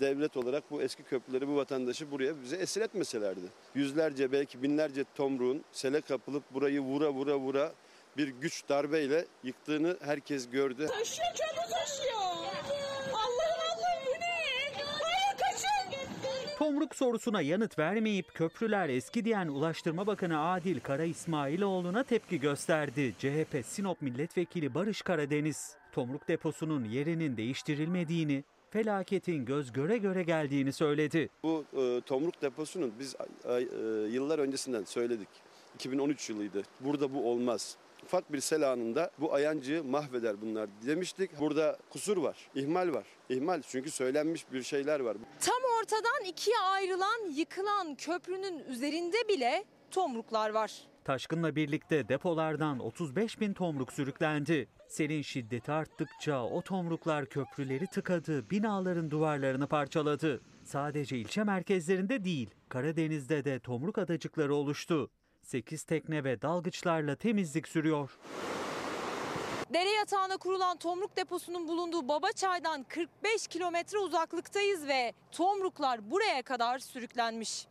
devlet 0.00 0.36
olarak 0.36 0.70
bu 0.70 0.82
eski 0.82 1.02
köprüleri 1.02 1.48
bu 1.48 1.56
vatandaşı 1.56 2.10
buraya 2.10 2.42
bize 2.42 2.56
esir 2.56 2.80
etmeselerdi. 2.80 3.46
Yüzlerce 3.74 4.32
belki 4.32 4.62
binlerce 4.62 5.04
tomruğun 5.14 5.64
sele 5.72 6.00
kapılıp 6.00 6.54
burayı 6.54 6.80
vura 6.80 7.12
vura 7.12 7.38
vura 7.38 7.72
bir 8.16 8.28
güç 8.28 8.68
darbeyle 8.68 9.26
yıktığını 9.44 9.96
herkes 10.00 10.50
gördü. 10.50 10.86
Taşıyor 10.86 11.28
çabuk 11.34 11.70
taşıyor. 11.70 12.16
Allah'ım 12.16 13.14
Allah'ım 13.14 14.06
bu 14.06 14.10
ne? 14.10 14.36
Hayır 15.02 15.38
kaçın. 15.38 16.45
Tomruk 16.56 16.94
sorusuna 16.94 17.40
yanıt 17.40 17.78
vermeyip 17.78 18.34
köprüler 18.34 18.88
eski 18.88 19.24
diyen 19.24 19.48
Ulaştırma 19.48 20.06
Bakanı 20.06 20.40
Adil 20.40 20.80
Kara 20.80 21.04
İsmailoğlu'na 21.04 22.02
tepki 22.02 22.40
gösterdi. 22.40 23.14
CHP 23.18 23.66
Sinop 23.66 24.02
Milletvekili 24.02 24.74
Barış 24.74 25.02
Karadeniz, 25.02 25.76
Tomruk 25.92 26.28
deposunun 26.28 26.84
yerinin 26.84 27.36
değiştirilmediğini, 27.36 28.44
felaketin 28.70 29.44
göz 29.44 29.72
göre 29.72 29.98
göre 29.98 30.22
geldiğini 30.22 30.72
söyledi. 30.72 31.28
Bu 31.42 31.64
e, 31.76 32.00
tomruk 32.00 32.42
deposunun 32.42 32.92
biz 32.98 33.14
e, 33.44 33.52
e, 33.52 33.58
yıllar 34.10 34.38
öncesinden 34.38 34.84
söyledik. 34.84 35.28
2013 35.74 36.30
yılıydı. 36.30 36.62
Burada 36.80 37.14
bu 37.14 37.30
olmaz. 37.30 37.76
Ufak 38.04 38.32
bir 38.32 38.40
sel 38.40 38.72
anında 38.72 39.10
bu 39.18 39.34
ayancığı 39.34 39.84
mahveder 39.84 40.40
bunlar 40.42 40.68
demiştik. 40.86 41.40
Burada 41.40 41.78
kusur 41.90 42.16
var, 42.16 42.36
ihmal 42.54 42.92
var. 42.92 43.04
İhmal 43.28 43.62
çünkü 43.62 43.90
söylenmiş 43.90 44.52
bir 44.52 44.62
şeyler 44.62 45.00
var. 45.00 45.16
Tam 45.40 45.56
ortadan 45.86 46.24
ikiye 46.28 46.58
ayrılan, 46.58 47.30
yıkılan 47.34 47.94
köprünün 47.94 48.58
üzerinde 48.58 49.16
bile 49.28 49.64
tomruklar 49.90 50.50
var. 50.50 50.72
Taşkınla 51.04 51.56
birlikte 51.56 52.08
depolardan 52.08 52.78
35 52.78 53.40
bin 53.40 53.52
tomruk 53.52 53.92
sürüklendi. 53.92 54.68
Selin 54.88 55.22
şiddeti 55.22 55.72
arttıkça 55.72 56.44
o 56.44 56.62
tomruklar 56.62 57.26
köprüleri 57.26 57.86
tıkadı, 57.86 58.50
binaların 58.50 59.10
duvarlarını 59.10 59.66
parçaladı. 59.66 60.40
Sadece 60.64 61.18
ilçe 61.18 61.44
merkezlerinde 61.44 62.24
değil, 62.24 62.50
Karadeniz'de 62.68 63.44
de 63.44 63.60
tomruk 63.60 63.98
adacıkları 63.98 64.54
oluştu. 64.54 65.10
8 65.42 65.82
tekne 65.82 66.24
ve 66.24 66.42
dalgıçlarla 66.42 67.16
temizlik 67.16 67.68
sürüyor. 67.68 68.18
Dere 69.74 69.90
yatağına 69.90 70.36
kurulan 70.36 70.76
tomruk 70.76 71.16
deposunun 71.16 71.68
bulunduğu 71.68 72.08
Babaçay'dan 72.08 72.82
45 72.82 73.46
kilometre 73.46 73.98
uzaklıktayız 73.98 74.86
ve 74.88 75.12
tomruklar 75.32 76.10
buraya 76.10 76.42
kadar 76.42 76.78
sürüklenmiş. 76.78 77.68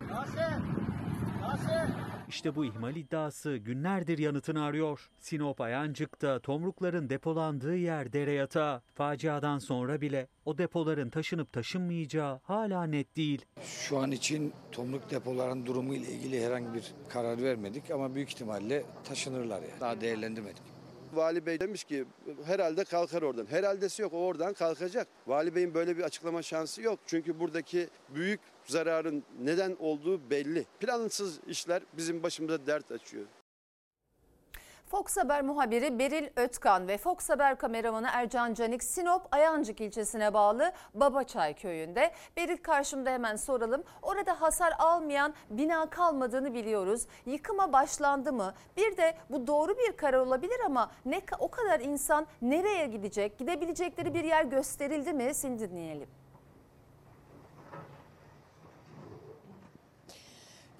İşte 2.29 2.55
bu 2.55 2.65
ihmal 2.65 2.95
iddiası 2.95 3.57
günlerdir 3.57 4.17
yanıtını 4.17 4.63
arıyor. 4.63 5.09
Sinop 5.19 5.61
Ayancık'ta 5.61 6.39
tomrukların 6.39 7.09
depolandığı 7.09 7.75
yer 7.75 8.13
dere 8.13 8.31
yatağı. 8.31 8.81
Faciadan 8.95 9.59
sonra 9.59 10.01
bile 10.01 10.27
o 10.45 10.57
depoların 10.57 11.09
taşınıp 11.09 11.53
taşınmayacağı 11.53 12.39
hala 12.43 12.83
net 12.83 13.15
değil. 13.15 13.45
Şu 13.63 13.99
an 13.99 14.11
için 14.11 14.53
tomruk 14.71 15.11
depoların 15.11 15.65
durumu 15.65 15.93
ile 15.93 16.11
ilgili 16.11 16.45
herhangi 16.45 16.73
bir 16.73 16.93
karar 17.09 17.41
vermedik 17.41 17.91
ama 17.91 18.15
büyük 18.15 18.29
ihtimalle 18.29 18.85
taşınırlar 19.03 19.61
yani. 19.61 19.79
Daha 19.79 20.01
değerlendirmedik. 20.01 20.74
Vali 21.13 21.45
Bey 21.45 21.59
demiş 21.59 21.83
ki 21.83 22.05
herhalde 22.45 22.83
kalkar 22.83 23.21
oradan. 23.21 23.45
Herhaldesi 23.45 24.01
yok 24.01 24.13
o 24.13 24.25
oradan 24.25 24.53
kalkacak. 24.53 25.07
Vali 25.27 25.55
Bey'in 25.55 25.73
böyle 25.73 25.97
bir 25.97 26.03
açıklama 26.03 26.41
şansı 26.41 26.81
yok. 26.81 26.99
Çünkü 27.07 27.39
buradaki 27.39 27.87
büyük 28.09 28.39
zararın 28.65 29.23
neden 29.41 29.75
olduğu 29.79 30.29
belli. 30.29 30.65
Plansız 30.79 31.39
işler 31.47 31.83
bizim 31.93 32.23
başımıza 32.23 32.67
dert 32.67 32.91
açıyor. 32.91 33.25
Fox 34.85 35.17
Haber 35.17 35.41
muhabiri 35.41 35.99
Beril 35.99 36.29
Ötkan 36.35 36.87
ve 36.87 36.97
Fox 36.97 37.29
Haber 37.29 37.57
kameramanı 37.57 38.07
Ercan 38.13 38.53
Canik 38.53 38.83
Sinop 38.83 39.21
Ayancık 39.31 39.81
ilçesine 39.81 40.33
bağlı 40.33 40.71
Babaçay 40.93 41.53
köyünde. 41.53 42.11
Beril 42.37 42.57
karşımda 42.57 43.09
hemen 43.09 43.35
soralım. 43.35 43.83
Orada 44.01 44.41
hasar 44.41 44.73
almayan 44.79 45.33
bina 45.49 45.89
kalmadığını 45.89 46.53
biliyoruz. 46.53 47.07
Yıkıma 47.25 47.73
başlandı 47.73 48.33
mı? 48.33 48.53
Bir 48.77 48.97
de 48.97 49.17
bu 49.29 49.47
doğru 49.47 49.77
bir 49.77 49.97
karar 49.97 50.19
olabilir 50.19 50.59
ama 50.65 50.91
ne 51.05 51.21
o 51.39 51.51
kadar 51.51 51.79
insan 51.79 52.27
nereye 52.41 52.87
gidecek? 52.87 53.37
Gidebilecekleri 53.37 54.13
bir 54.13 54.23
yer 54.23 54.43
gösterildi 54.43 55.13
mi? 55.13 55.33
Seni 55.33 55.59
dinleyelim. 55.59 56.09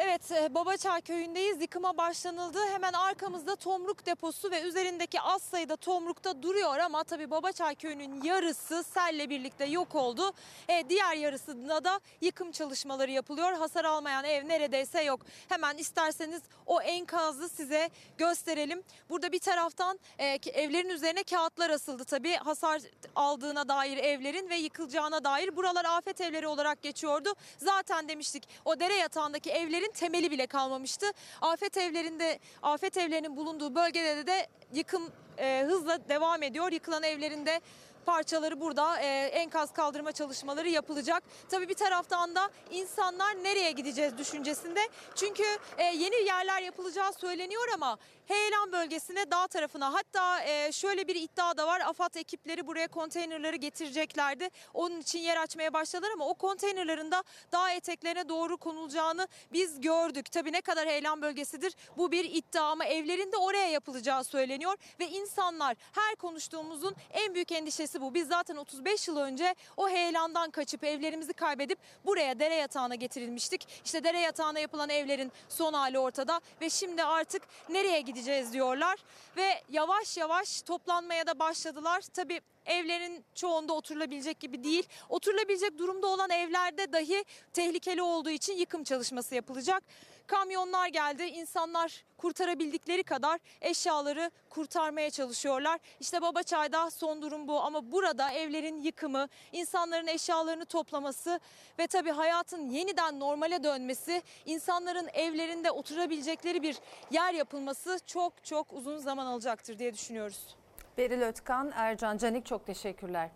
Evet 0.07 0.31
e, 0.31 0.55
Babaçay 0.55 1.01
köyündeyiz. 1.01 1.61
Yıkıma 1.61 1.97
başlanıldı. 1.97 2.59
Hemen 2.73 2.93
arkamızda 2.93 3.55
tomruk 3.55 4.05
deposu 4.05 4.51
ve 4.51 4.61
üzerindeki 4.61 5.21
az 5.21 5.41
sayıda 5.41 5.75
tomrukta 5.75 6.41
duruyor 6.43 6.77
ama 6.77 7.03
tabii 7.03 7.31
Babaçay 7.31 7.75
köyünün 7.75 8.23
yarısı 8.23 8.83
selle 8.83 9.29
birlikte 9.29 9.65
yok 9.65 9.95
oldu. 9.95 10.33
E, 10.69 10.89
diğer 10.89 11.15
yarısında 11.15 11.83
da 11.83 11.99
yıkım 12.21 12.51
çalışmaları 12.51 13.11
yapılıyor. 13.11 13.53
Hasar 13.53 13.85
almayan 13.85 14.25
ev 14.25 14.47
neredeyse 14.47 15.03
yok. 15.03 15.19
Hemen 15.49 15.77
isterseniz 15.77 16.41
o 16.65 16.81
enkazı 16.81 17.49
size 17.49 17.89
gösterelim. 18.17 18.83
Burada 19.09 19.31
bir 19.31 19.39
taraftan 19.39 19.99
e, 20.17 20.25
evlerin 20.53 20.89
üzerine 20.89 21.23
kağıtlar 21.23 21.69
asıldı 21.69 22.05
tabii. 22.05 22.35
Hasar 22.35 22.81
aldığına 23.15 23.67
dair 23.67 23.97
evlerin 23.97 24.49
ve 24.49 24.55
yıkılacağına 24.55 25.23
dair. 25.23 25.55
Buralar 25.55 25.85
afet 25.85 26.21
evleri 26.21 26.47
olarak 26.47 26.81
geçiyordu. 26.81 27.33
Zaten 27.57 28.09
demiştik 28.09 28.47
o 28.65 28.79
dere 28.79 28.95
yatağındaki 28.95 29.51
evlerin 29.51 29.94
temeli 29.95 30.31
bile 30.31 30.47
kalmamıştı. 30.47 31.05
Afet 31.41 31.77
evlerinde 31.77 32.39
afet 32.61 32.97
evlerinin 32.97 33.37
bulunduğu 33.37 33.75
bölgede 33.75 34.27
de 34.27 34.47
yıkım 34.73 35.11
e, 35.37 35.63
hızla 35.67 36.09
devam 36.09 36.43
ediyor. 36.43 36.71
Yıkılan 36.71 37.03
evlerinde 37.03 37.61
parçaları 38.05 38.61
burada 38.61 38.99
e, 38.99 39.05
enkaz 39.25 39.73
kaldırma 39.73 40.11
çalışmaları 40.11 40.69
yapılacak. 40.69 41.23
Tabii 41.49 41.69
bir 41.69 41.73
taraftan 41.73 42.35
da 42.35 42.49
insanlar 42.71 43.43
nereye 43.43 43.71
gideceğiz 43.71 44.17
düşüncesinde. 44.17 44.79
Çünkü 45.15 45.43
e, 45.77 45.83
yeni 45.83 46.15
yerler 46.15 46.61
yapılacağı 46.61 47.13
söyleniyor 47.13 47.67
ama 47.73 47.97
Heyelan 48.27 48.71
bölgesine 48.71 49.31
dağ 49.31 49.47
tarafına 49.47 49.93
hatta 49.93 50.43
e, 50.43 50.71
şöyle 50.71 51.07
bir 51.07 51.15
iddia 51.15 51.57
da 51.57 51.67
var. 51.67 51.81
AFAD 51.85 52.15
ekipleri 52.15 52.67
buraya 52.67 52.87
konteynerları 52.87 53.55
getireceklerdi. 53.55 54.49
Onun 54.73 54.99
için 54.99 55.19
yer 55.19 55.37
açmaya 55.37 55.73
başladılar 55.73 56.11
ama 56.13 56.27
o 56.27 56.33
konteynerların 56.33 57.11
da 57.11 57.23
dağ 57.51 57.71
eteklerine 57.71 58.29
doğru 58.29 58.57
konulacağını 58.57 59.27
biz 59.53 59.81
gördük. 59.81 60.31
Tabii 60.31 60.51
ne 60.51 60.61
kadar 60.61 60.87
heyelan 60.87 61.21
bölgesidir 61.21 61.75
bu 61.97 62.11
bir 62.11 62.25
iddia 62.25 62.63
ama 62.63 62.85
evlerin 62.85 63.31
de 63.31 63.37
oraya 63.37 63.67
yapılacağı 63.67 64.23
söyleniyor 64.23 64.77
ve 64.99 65.07
insanlar 65.07 65.75
her 65.91 66.15
konuştuğumuzun 66.15 66.95
en 67.13 67.33
büyük 67.33 67.51
endişesi 67.51 68.01
bu. 68.01 68.13
Biz 68.13 68.27
zaten 68.27 68.55
35 68.55 69.07
yıl 69.07 69.17
önce 69.17 69.55
o 69.77 69.89
heyelandan 69.89 70.51
kaçıp 70.51 70.83
evlerimizi 70.83 71.33
kaybedip 71.33 71.79
buraya 72.05 72.39
dere 72.39 72.55
yatağına 72.55 72.95
getirilmiştik. 72.95 73.67
İşte 73.85 74.03
dere 74.03 74.19
yatağına 74.19 74.59
yapılan 74.59 74.89
evlerin 74.89 75.31
son 75.49 75.73
hali 75.73 75.99
ortada 75.99 76.41
ve 76.61 76.69
şimdi 76.69 77.03
artık 77.03 77.41
nereye 77.69 78.01
gideceğiz 78.01 78.14
diyorlar 78.53 78.99
ve 79.37 79.61
yavaş 79.69 80.17
yavaş 80.17 80.61
toplanmaya 80.61 81.27
da 81.27 81.39
başladılar. 81.39 82.01
Tabii 82.13 82.41
evlerin 82.65 83.25
çoğunda 83.35 83.73
oturulabilecek 83.73 84.39
gibi 84.39 84.63
değil. 84.63 84.87
Oturulabilecek 85.09 85.77
durumda 85.77 86.07
olan 86.07 86.29
evlerde 86.29 86.93
dahi 86.93 87.25
tehlikeli 87.53 88.01
olduğu 88.01 88.29
için 88.29 88.57
yıkım 88.57 88.83
çalışması 88.83 89.35
yapılacak. 89.35 89.83
Kamyonlar 90.27 90.87
geldi. 90.87 91.23
İnsanlar 91.23 92.05
kurtarabildikleri 92.17 93.03
kadar 93.03 93.39
eşyaları 93.61 94.31
kurtarmaya 94.49 95.09
çalışıyorlar. 95.09 95.79
İşte 95.99 96.21
Babaçay'da 96.21 96.91
son 96.91 97.21
durum 97.21 97.47
bu 97.47 97.61
ama 97.61 97.91
burada 97.91 98.31
evlerin 98.31 98.77
yıkımı, 98.77 99.27
insanların 99.51 100.07
eşyalarını 100.07 100.65
toplaması 100.65 101.39
ve 101.79 101.87
tabii 101.87 102.11
hayatın 102.11 102.69
yeniden 102.69 103.19
normale 103.19 103.63
dönmesi, 103.63 104.21
insanların 104.45 105.07
evlerinde 105.13 105.71
oturabilecekleri 105.71 106.63
bir 106.63 106.77
yer 107.11 107.33
yapılması 107.33 107.99
çok 108.05 108.43
çok 108.43 108.73
uzun 108.73 108.97
zaman 108.97 109.25
alacaktır 109.25 109.79
diye 109.79 109.93
düşünüyoruz. 109.93 110.55
Beril 110.97 111.21
Ötkan, 111.21 111.71
Ercan 111.75 112.17
Canik 112.17 112.45
çok 112.45 112.65
teşekkürler. 112.65 113.29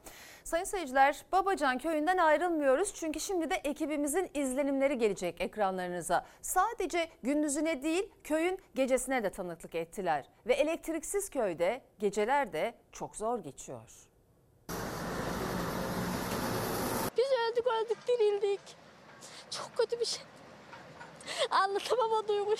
Sayın 0.44 0.64
seyirciler, 0.64 1.26
Babacan 1.32 1.78
köyünden 1.78 2.18
ayrılmıyoruz 2.18 2.94
çünkü 2.94 3.20
şimdi 3.20 3.50
de 3.50 3.56
ekibimizin 3.56 4.30
izlenimleri 4.34 4.98
gelecek 4.98 5.42
ekranlarınıza. 5.42 6.26
Sadece 6.42 7.10
gündüzüne 7.24 7.84
değil, 7.84 8.10
köyün 8.24 8.60
gecesine 8.76 9.24
de 9.24 9.30
tanıklık 9.30 9.76
ettiler. 9.76 10.26
Ve 10.48 10.54
elektriksiz 10.54 11.30
köyde 11.30 11.82
geceler 12.00 12.54
de 12.54 12.74
çok 12.92 13.16
zor 13.16 13.40
geçiyor. 13.40 13.92
Biz 17.18 17.28
öldük 17.50 17.68
öldük 17.68 18.08
dirildik. 18.08 18.62
Çok 19.50 19.78
kötü 19.78 20.00
bir 20.00 20.06
şey. 20.06 20.24
Anlatamam 21.50 22.12
o 22.12 22.28
duyguyu. 22.28 22.58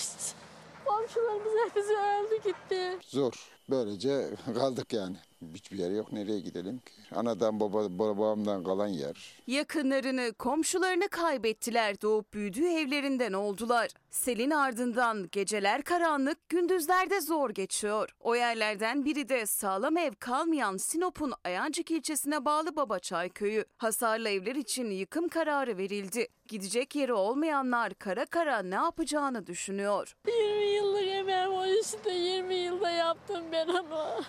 Komşularımız 0.86 1.54
hepsi 1.76 1.98
öldü 1.98 2.44
gitti. 2.44 2.98
Zor. 3.02 3.59
Böylece 3.70 4.36
kaldık 4.56 4.94
yani. 4.94 5.18
Hiçbir 5.54 5.78
yer 5.78 5.92
yok. 5.92 6.12
Nereye 6.14 6.40
gidelim 6.40 6.78
ki? 6.78 6.92
Anadan 7.16 7.60
baba, 7.60 8.00
babamdan 8.00 8.64
kalan 8.64 8.88
yer. 8.88 9.42
Yakınlarını, 9.48 10.34
komşularını 10.34 11.10
kaybettiler. 11.10 12.02
Doğup 12.02 12.34
büyüdüğü 12.34 12.68
evlerinden 12.68 13.34
oldular. 13.34 13.90
Selin 14.10 14.52
ardından 14.52 15.30
geceler 15.32 15.82
karanlık, 15.82 16.50
gündüzlerde 16.50 17.22
zor 17.22 17.50
geçiyor. 17.50 18.16
O 18.20 18.36
yerlerden 18.36 19.06
biri 19.06 19.30
de 19.30 19.46
sağlam 19.46 19.98
ev 19.98 20.14
kalmayan 20.20 20.78
Sinop'un 20.78 21.34
Ayancık 21.44 21.92
ilçesine 21.92 22.46
bağlı 22.46 22.76
Babaçay 22.76 23.30
köyü. 23.30 23.66
Hasarlı 23.78 24.30
evler 24.30 24.56
için 24.56 24.92
yıkım 24.92 25.30
kararı 25.30 25.78
verildi. 25.78 26.28
Gidecek 26.48 26.96
yeri 26.96 27.14
olmayanlar 27.14 27.94
kara 27.94 28.26
kara 28.26 28.60
ne 28.60 28.76
yapacağını 28.76 29.48
düşünüyor. 29.48 30.16
20 30.28 30.66
yıllık 30.66 31.08
emeğim 31.08 31.52
o 31.52 31.66
işte 31.66 32.12
20 32.14 32.56
yılda 32.56 32.90
yaptım 32.90 33.44
ben 33.52 33.68
onu. 33.68 34.22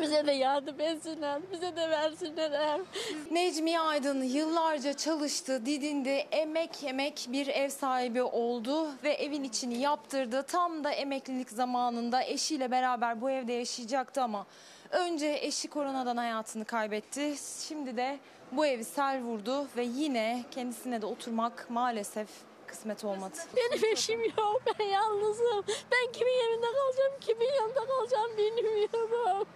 Bize 0.00 0.26
de 0.26 0.32
yardım 0.32 0.80
etsinler, 0.80 1.40
bize 1.52 1.76
de 1.76 1.90
versinler 1.90 2.50
ev. 2.50 2.84
Necmiye 3.30 3.80
Aydın 3.80 4.22
yıllarca 4.22 4.92
çalıştı, 4.92 5.66
didindi, 5.66 6.10
emek 6.10 6.84
emek 6.84 7.26
bir 7.28 7.46
ev 7.46 7.68
sahibi 7.68 8.22
oldu 8.22 8.88
ve 9.04 9.12
evin 9.12 9.44
içini 9.44 9.78
yaptırdı. 9.78 10.42
Tam 10.42 10.84
da 10.84 10.90
emeklilik 10.90 11.50
zamanında 11.50 12.22
eşiyle 12.24 12.70
beraber 12.70 13.20
bu 13.20 13.30
evde 13.30 13.52
yaşayacaktı 13.52 14.22
ama 14.22 14.46
önce 14.90 15.38
eşi 15.40 15.68
koronadan 15.68 16.16
hayatını 16.16 16.64
kaybetti. 16.64 17.34
Şimdi 17.68 17.96
de 17.96 18.18
bu 18.52 18.66
evi 18.66 18.84
sel 18.84 19.22
vurdu 19.22 19.66
ve 19.76 19.84
yine 19.84 20.44
kendisine 20.50 21.02
de 21.02 21.06
oturmak 21.06 21.70
maalesef 21.70 22.28
kısmet 22.66 23.04
olmadı. 23.04 23.36
Benim 23.56 23.84
eşim 23.92 24.20
yok, 24.20 24.62
ben 24.78 24.84
yalnızım. 24.84 25.64
Ben 25.68 26.12
kimin 26.12 26.48
evinde 26.48 26.66
kalacağım, 26.66 27.12
kimin 27.20 27.52
yanında 27.60 27.86
kalacağım 27.86 28.30
bilmiyorum. 28.36 29.46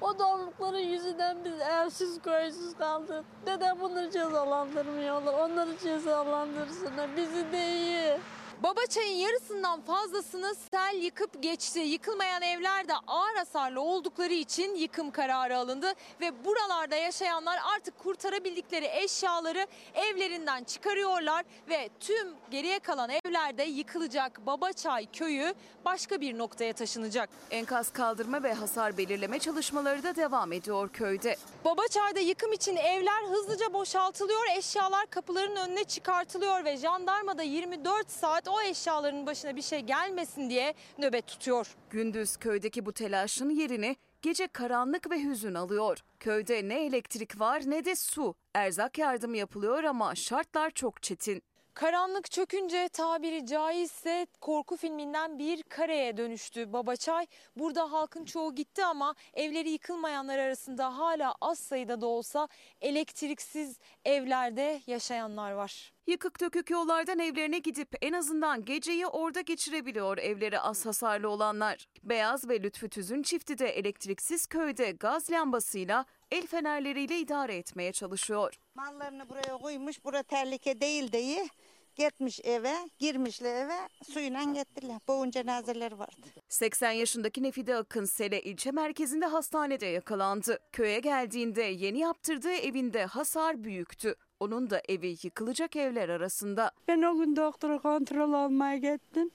O 0.00 0.18
doğumlukların 0.18 0.78
yüzünden 0.78 1.36
biz 1.44 1.60
evsiz 1.60 2.22
köysüz 2.22 2.76
kaldık. 2.78 3.24
Neden 3.46 3.80
bunları 3.80 4.10
cezalandırmıyorlar? 4.10 5.34
Onları 5.34 5.78
cezalandırsınlar. 5.78 7.16
Bizi 7.16 7.52
de 7.52 7.72
iyi. 7.72 8.18
Babaçay'ın 8.62 9.16
yarısından 9.16 9.80
fazlasını 9.80 10.54
sel 10.72 10.96
yıkıp 11.02 11.42
geçti. 11.42 11.80
Yıkılmayan 11.80 12.42
evler 12.42 12.88
de 12.88 12.92
ağır 13.06 13.36
hasarlı 13.36 13.80
oldukları 13.80 14.32
için 14.32 14.74
yıkım 14.74 15.10
kararı 15.10 15.58
alındı 15.58 15.92
ve 16.20 16.44
buralarda 16.44 16.96
yaşayanlar 16.96 17.58
artık 17.76 17.98
kurtarabildikleri 17.98 18.86
eşyaları 19.02 19.66
evlerinden 19.94 20.64
çıkarıyorlar 20.64 21.44
ve 21.68 21.88
tüm 22.00 22.34
geriye 22.50 22.78
kalan 22.78 23.10
evlerde 23.10 23.62
yıkılacak 23.62 24.46
Babaçay 24.46 25.06
köyü 25.12 25.54
başka 25.84 26.20
bir 26.20 26.38
noktaya 26.38 26.72
taşınacak. 26.72 27.30
Enkaz 27.50 27.92
kaldırma 27.92 28.42
ve 28.42 28.52
hasar 28.52 28.98
belirleme 28.98 29.38
çalışmaları 29.38 30.02
da 30.02 30.16
devam 30.16 30.52
ediyor 30.52 30.88
köyde. 30.88 31.36
Babaçay'da 31.64 32.20
yıkım 32.20 32.52
için 32.52 32.76
evler 32.76 33.24
hızlıca 33.30 33.72
boşaltılıyor, 33.72 34.42
eşyalar 34.56 35.06
kapıların 35.06 35.56
önüne 35.56 35.84
çıkartılıyor 35.84 36.64
ve 36.64 36.76
jandarma 36.76 37.38
da 37.38 37.42
24 37.42 38.10
saat 38.10 38.47
o 38.48 38.60
eşyaların 38.60 39.26
başına 39.26 39.56
bir 39.56 39.62
şey 39.62 39.80
gelmesin 39.80 40.50
diye 40.50 40.74
nöbet 40.98 41.26
tutuyor. 41.26 41.76
Gündüz 41.90 42.36
köydeki 42.36 42.86
bu 42.86 42.92
telaşın 42.92 43.50
yerini 43.50 43.96
gece 44.22 44.46
karanlık 44.46 45.10
ve 45.10 45.22
hüzün 45.22 45.54
alıyor. 45.54 45.98
Köyde 46.20 46.68
ne 46.68 46.86
elektrik 46.86 47.40
var 47.40 47.62
ne 47.66 47.84
de 47.84 47.96
su. 47.96 48.34
Erzak 48.54 48.98
yardımı 48.98 49.36
yapılıyor 49.36 49.84
ama 49.84 50.14
şartlar 50.14 50.70
çok 50.70 51.02
çetin. 51.02 51.42
Karanlık 51.78 52.30
çökünce 52.30 52.88
tabiri 52.88 53.46
caizse 53.46 54.26
korku 54.40 54.76
filminden 54.76 55.38
bir 55.38 55.62
kareye 55.62 56.16
dönüştü 56.16 56.72
Babaçay. 56.72 57.26
Burada 57.56 57.92
halkın 57.92 58.24
çoğu 58.24 58.54
gitti 58.54 58.84
ama 58.84 59.14
evleri 59.34 59.70
yıkılmayanlar 59.70 60.38
arasında 60.38 60.98
hala 60.98 61.34
az 61.40 61.58
sayıda 61.58 62.00
da 62.00 62.06
olsa 62.06 62.48
elektriksiz 62.80 63.78
evlerde 64.04 64.80
yaşayanlar 64.86 65.52
var. 65.52 65.92
Yıkık 66.06 66.40
dökük 66.40 66.70
yollardan 66.70 67.18
evlerine 67.18 67.58
gidip 67.58 67.88
en 68.02 68.12
azından 68.12 68.64
geceyi 68.64 69.06
orada 69.06 69.40
geçirebiliyor 69.40 70.18
evleri 70.18 70.60
az 70.60 70.86
hasarlı 70.86 71.28
olanlar. 71.28 71.86
Beyaz 72.02 72.48
ve 72.48 72.62
Lütfü 72.62 72.88
Tüzün 72.88 73.22
çifti 73.22 73.58
de 73.58 73.68
elektriksiz 73.68 74.46
köyde 74.46 74.90
gaz 74.90 75.30
lambasıyla 75.30 76.04
el 76.30 76.46
fenerleriyle 76.46 77.18
idare 77.18 77.56
etmeye 77.56 77.92
çalışıyor. 77.92 78.54
Mallarını 78.74 79.28
buraya 79.28 79.58
koymuş, 79.58 80.04
bura 80.04 80.22
tehlike 80.22 80.80
değil 80.80 81.12
diye 81.12 81.48
gitmiş 81.98 82.40
eve, 82.44 82.74
girmişler 82.98 83.54
eve, 83.64 83.78
suyla 84.12 84.42
gittiler. 84.42 84.96
Boğun 85.08 85.30
cenazeleri 85.30 85.98
vardı. 85.98 86.26
80 86.48 86.90
yaşındaki 86.90 87.42
Nefide 87.42 87.76
Akın 87.76 88.04
Sele 88.04 88.42
ilçe 88.42 88.70
merkezinde 88.70 89.26
hastanede 89.26 89.86
yakalandı. 89.86 90.58
Köye 90.72 91.00
geldiğinde 91.00 91.62
yeni 91.62 91.98
yaptırdığı 91.98 92.52
evinde 92.52 93.04
hasar 93.04 93.64
büyüktü. 93.64 94.14
Onun 94.40 94.70
da 94.70 94.82
evi 94.88 95.16
yıkılacak 95.22 95.76
evler 95.76 96.08
arasında. 96.08 96.70
Ben 96.88 97.02
o 97.02 97.18
gün 97.18 97.36
doktora 97.36 97.78
kontrol 97.78 98.32
almaya 98.32 98.76
gittim. 98.76 99.30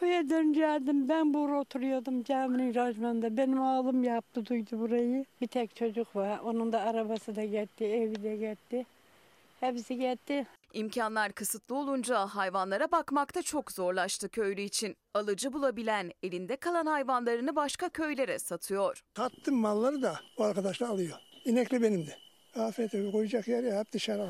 Köye 0.00 0.28
döneceğim. 0.30 1.08
Ben 1.08 1.34
burada 1.34 1.56
oturuyordum 1.56 2.22
caminin 2.22 2.74
rajmanında. 2.74 3.36
Benim 3.36 3.60
oğlum 3.60 4.04
yaptı 4.04 4.46
duydu 4.46 4.78
burayı. 4.80 5.24
Bir 5.40 5.46
tek 5.46 5.76
çocuk 5.76 6.16
var. 6.16 6.38
Onun 6.38 6.72
da 6.72 6.80
arabası 6.80 7.36
da 7.36 7.44
gitti, 7.44 7.84
evi 7.84 8.22
de 8.22 8.36
gitti. 8.36 8.86
Hepsi 9.60 9.98
gitti. 9.98 10.46
İmkanlar 10.74 11.32
kısıtlı 11.32 11.76
olunca 11.76 12.26
hayvanlara 12.26 12.92
bakmakta 12.92 13.42
çok 13.42 13.72
zorlaştı 13.72 14.28
köylü 14.28 14.60
için. 14.60 14.96
Alıcı 15.14 15.52
bulabilen 15.52 16.12
elinde 16.22 16.56
kalan 16.56 16.86
hayvanlarını 16.86 17.56
başka 17.56 17.88
köylere 17.88 18.38
satıyor. 18.38 19.00
Sattım 19.16 19.54
malları 19.54 20.02
da 20.02 20.20
o 20.36 20.42
arkadaşlar 20.44 20.88
alıyor. 20.88 21.18
İnekli 21.44 21.82
benim 21.82 22.06
de. 22.06 22.16
Afiyet 22.60 22.94
olsun 22.94 23.12
koyacak 23.12 23.48
yer 23.48 23.62
ya 23.62 23.78
hep 23.78 23.92
dışarı. 23.92 24.28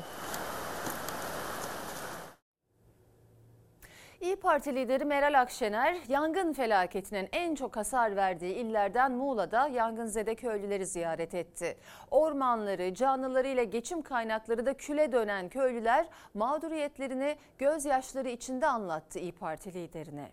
İyi 4.21 4.35
Parti 4.35 4.75
lideri 4.75 5.05
Meral 5.05 5.41
Akşener, 5.41 5.97
yangın 6.07 6.53
felaketinin 6.53 7.29
en 7.31 7.55
çok 7.55 7.77
hasar 7.77 8.15
verdiği 8.15 8.53
illerden 8.53 9.11
Muğla'da 9.11 9.67
yangınzede 9.67 10.35
köylüleri 10.35 10.85
ziyaret 10.85 11.33
etti. 11.33 11.77
Ormanları, 12.11 12.93
canlılarıyla 12.93 13.63
geçim 13.63 14.01
kaynakları 14.01 14.65
da 14.65 14.73
küle 14.73 15.11
dönen 15.11 15.49
köylüler 15.49 16.07
mağduriyetlerini 16.33 17.37
gözyaşları 17.57 18.29
içinde 18.29 18.67
anlattı 18.67 19.19
İyi 19.19 19.31
Parti 19.31 19.73
liderine. 19.73 20.31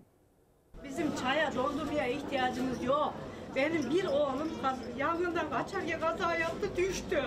Bizim 0.84 1.16
çaya 1.16 1.54
doldurmaya 1.54 2.06
ihtiyacımız 2.06 2.84
yok. 2.84 3.14
Benim 3.56 3.90
bir 3.90 4.04
oğlum 4.04 4.52
yangından 4.98 5.50
kaçarken 5.50 6.00
kaza 6.00 6.36
yaptı 6.36 6.76
düştü. 6.76 7.22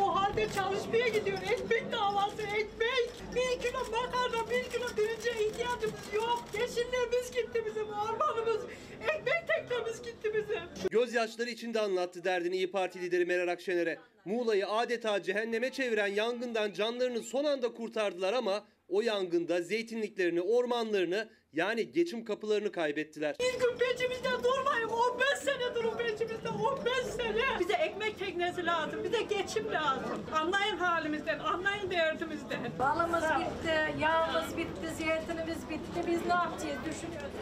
O 0.00 0.16
halde 0.16 0.46
çalışmaya 0.54 1.08
gidiyor. 1.08 1.38
Ekmek 1.52 1.92
davası 1.92 2.42
ekmek. 2.42 3.10
Bir 3.34 3.62
kilo 3.62 3.78
makarna, 3.78 4.50
bir 4.50 4.64
kilo 4.70 4.86
pirince 4.86 5.30
ihtiyacımız 5.30 6.14
yok. 6.14 6.44
Yeşillerimiz 6.54 7.30
gitti 7.32 7.62
bizim, 7.66 7.88
ormanımız. 7.88 8.62
Ekmek 9.02 9.48
teknemiz 9.48 10.02
gitti 10.02 10.34
bizim. 10.34 10.88
Gözyaşları 10.90 11.50
içinde 11.50 11.80
anlattı 11.80 12.24
derdini 12.24 12.56
İyi 12.56 12.70
Parti 12.70 13.00
lideri 13.00 13.24
Meral 13.24 13.48
Akşener'e. 13.48 13.98
Muğla'yı 14.24 14.68
adeta 14.68 15.22
cehenneme 15.22 15.72
çeviren 15.72 16.06
yangından 16.06 16.72
canlarını 16.72 17.22
son 17.22 17.44
anda 17.44 17.72
kurtardılar 17.72 18.32
ama 18.32 18.64
o 18.88 19.00
yangında 19.00 19.62
zeytinliklerini, 19.62 20.40
ormanlarını 20.40 21.28
yani 21.52 21.92
geçim 21.92 22.24
kapılarını 22.24 22.72
kaybettiler. 22.72 23.36
Bir 23.40 23.60
gün 23.60 23.78
peşimizde 23.78 24.28
durmayın. 24.44 24.88
15 24.88 25.26
sene 25.38 25.74
durun 25.74 25.96
peşimizde. 25.96 26.48
15 26.48 26.92
sene. 27.16 27.60
Bize 27.60 27.72
ekmek 27.72 28.18
teknesi 28.18 28.66
lazım. 28.66 29.04
Bize 29.04 29.22
geçim 29.22 29.72
lazım. 29.72 30.26
Anlayın 30.34 30.76
halimizden. 30.76 31.38
Anlayın 31.38 31.90
derdimizden. 31.90 32.72
Balımız 32.78 33.22
bitti, 33.22 34.00
yağımız 34.00 34.56
bitti, 34.56 34.88
zeytinimiz 34.98 35.70
bitti. 35.70 36.06
Biz 36.06 36.26
ne 36.26 36.32
yapacağız 36.32 36.78
düşünüyoruz. 36.90 37.32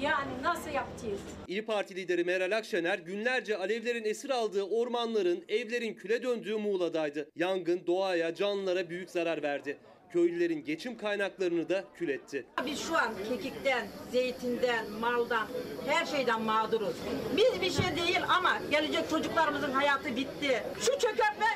Yani 0.00 0.30
nasıl 0.42 0.70
yapacağız? 0.70 1.20
İyi 1.48 1.64
Parti 1.64 1.96
lideri 1.96 2.24
Meral 2.24 2.56
Akşener 2.56 2.98
günlerce 2.98 3.56
alevlerin 3.56 4.04
esir 4.04 4.30
aldığı 4.30 4.62
ormanların, 4.62 5.44
evlerin 5.48 5.94
küle 5.94 6.22
döndüğü 6.22 6.56
Muğla'daydı. 6.56 7.30
Yangın 7.36 7.86
doğaya, 7.86 8.34
canlılara 8.34 8.90
büyük 8.90 9.10
zarar 9.10 9.42
verdi. 9.42 9.78
Köylülerin 10.12 10.64
geçim 10.64 10.96
kaynaklarını 10.96 11.68
da 11.68 11.84
kül 11.94 12.08
etti. 12.08 12.46
Biz 12.66 12.80
şu 12.80 12.96
an 12.96 13.12
kekikten, 13.28 13.88
zeytinden, 14.12 14.90
maldan, 15.00 15.48
her 15.86 16.06
şeyden 16.06 16.42
mağduruz. 16.42 16.96
Biz 17.36 17.60
bir 17.62 17.70
şey 17.70 17.96
değil 17.96 18.20
ama 18.28 18.58
gelecek 18.70 19.10
çocuklarımızın 19.10 19.70
hayatı 19.70 20.16
bitti. 20.16 20.62
Şu 20.80 20.92
çökertme 20.98 21.46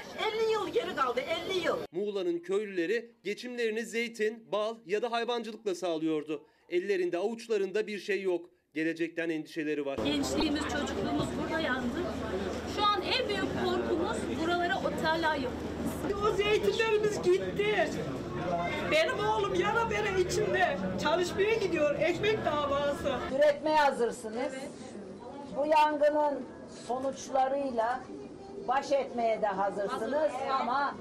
50 0.44 0.52
yıl 0.52 0.68
geri 0.68 0.96
kaldı, 0.96 1.20
50 1.50 1.64
yıl. 1.66 1.76
Muğla'nın 1.92 2.38
köylüleri 2.38 3.10
geçimlerini 3.24 3.82
zeytin, 3.84 4.52
bal 4.52 4.76
ya 4.86 5.02
da 5.02 5.12
hayvancılıkla 5.12 5.74
sağlıyordu. 5.74 6.46
Ellerinde 6.68 7.18
avuçlarında 7.18 7.86
bir 7.86 7.98
şey 7.98 8.22
yok. 8.22 8.50
Gelecekten 8.74 9.30
endişeleri 9.30 9.86
var. 9.86 9.98
Gençliğimiz, 9.98 10.62
çocukluğumuz 10.62 11.26
burada 11.42 11.60
yandı. 11.60 11.98
Şu 12.76 12.82
an 12.82 13.02
en 13.02 13.28
büyük 13.28 13.64
korkumuz 13.64 14.16
buralara 14.42 14.78
oteller 14.78 15.36
yapılması. 15.36 16.26
O 16.32 16.36
zeytinlerimiz 16.36 17.22
gitti. 17.22 17.88
Benim 18.90 19.28
oğlum 19.28 19.54
yara 19.54 19.90
bere 19.90 20.20
içinde. 20.20 20.76
Çalışmaya 21.02 21.54
gidiyor. 21.54 21.94
Ekmek 22.00 22.44
davası. 22.44 23.16
Üretmeye 23.36 23.76
hazırsınız. 23.76 24.52
Bu 25.56 25.66
yangının 25.66 26.44
sonuçlarıyla 26.86 28.00
baş 28.68 28.92
etmeye 28.92 29.42
de 29.42 29.46
hazırsınız 29.46 30.32
ama 30.60 30.94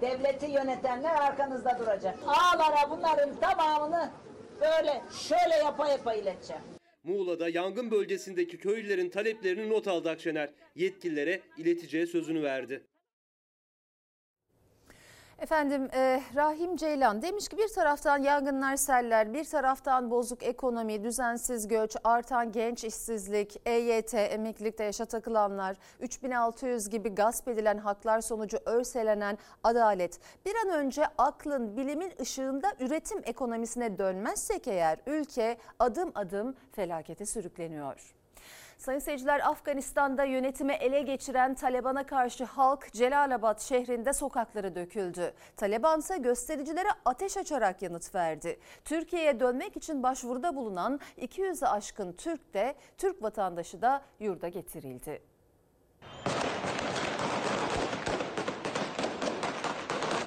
devleti 0.00 0.46
yönetenler 0.46 1.14
arkanızda 1.14 1.78
duracak. 1.78 2.18
Ağlara 2.26 2.90
bunların 2.90 3.36
tamamını 3.40 4.10
böyle 4.60 5.02
şöyle 5.28 5.54
yapa 5.64 5.88
yapa 5.88 6.14
ileteceğim. 6.14 6.62
Muğla'da 7.04 7.48
yangın 7.48 7.90
bölgesindeki 7.90 8.58
köylülerin 8.58 9.10
taleplerini 9.10 9.70
not 9.70 9.88
aldı 9.88 10.10
Akşener. 10.10 10.50
Yetkililere 10.74 11.40
ileteceği 11.56 12.06
sözünü 12.06 12.42
verdi. 12.42 12.84
Efendim 15.38 15.88
e, 15.94 16.22
Rahim 16.34 16.76
Ceylan 16.76 17.22
demiş 17.22 17.48
ki 17.48 17.58
bir 17.58 17.68
taraftan 17.68 18.22
yangınlar, 18.22 18.76
seller, 18.76 19.34
bir 19.34 19.44
taraftan 19.44 20.10
bozuk 20.10 20.42
ekonomi, 20.42 21.04
düzensiz 21.04 21.68
göç, 21.68 21.96
artan 22.04 22.52
genç 22.52 22.84
işsizlik, 22.84 23.60
EYT, 23.66 24.14
emeklilikte 24.14 24.84
yaşa 24.84 25.04
takılanlar, 25.04 25.76
3600 26.00 26.88
gibi 26.88 27.08
gasp 27.08 27.48
edilen 27.48 27.78
haklar 27.78 28.20
sonucu 28.20 28.58
örselenen 28.64 29.38
adalet. 29.64 30.20
Bir 30.46 30.54
an 30.66 30.70
önce 30.70 31.04
aklın, 31.18 31.76
bilimin 31.76 32.12
ışığında 32.20 32.72
üretim 32.80 33.22
ekonomisine 33.24 33.98
dönmezsek 33.98 34.68
eğer 34.68 34.98
ülke 35.06 35.58
adım 35.78 36.12
adım 36.14 36.56
felakete 36.72 37.26
sürükleniyor. 37.26 38.17
Sayın 38.78 38.98
seyirciler 38.98 39.40
Afganistan'da 39.40 40.24
yönetimi 40.24 40.72
ele 40.72 41.02
geçiren 41.02 41.54
Taliban'a 41.54 42.06
karşı 42.06 42.44
halk 42.44 42.92
Celalabad 42.92 43.60
şehrinde 43.60 44.12
sokaklara 44.12 44.74
döküldü. 44.74 45.34
Taliban 45.56 45.98
ise 45.98 46.18
göstericilere 46.18 46.88
ateş 47.04 47.36
açarak 47.36 47.82
yanıt 47.82 48.14
verdi. 48.14 48.60
Türkiye'ye 48.84 49.40
dönmek 49.40 49.76
için 49.76 50.02
başvuruda 50.02 50.56
bulunan 50.56 51.00
200'e 51.18 51.68
aşkın 51.68 52.12
Türk 52.12 52.54
de 52.54 52.74
Türk 52.98 53.22
vatandaşı 53.22 53.82
da 53.82 54.02
yurda 54.20 54.48
getirildi. 54.48 55.22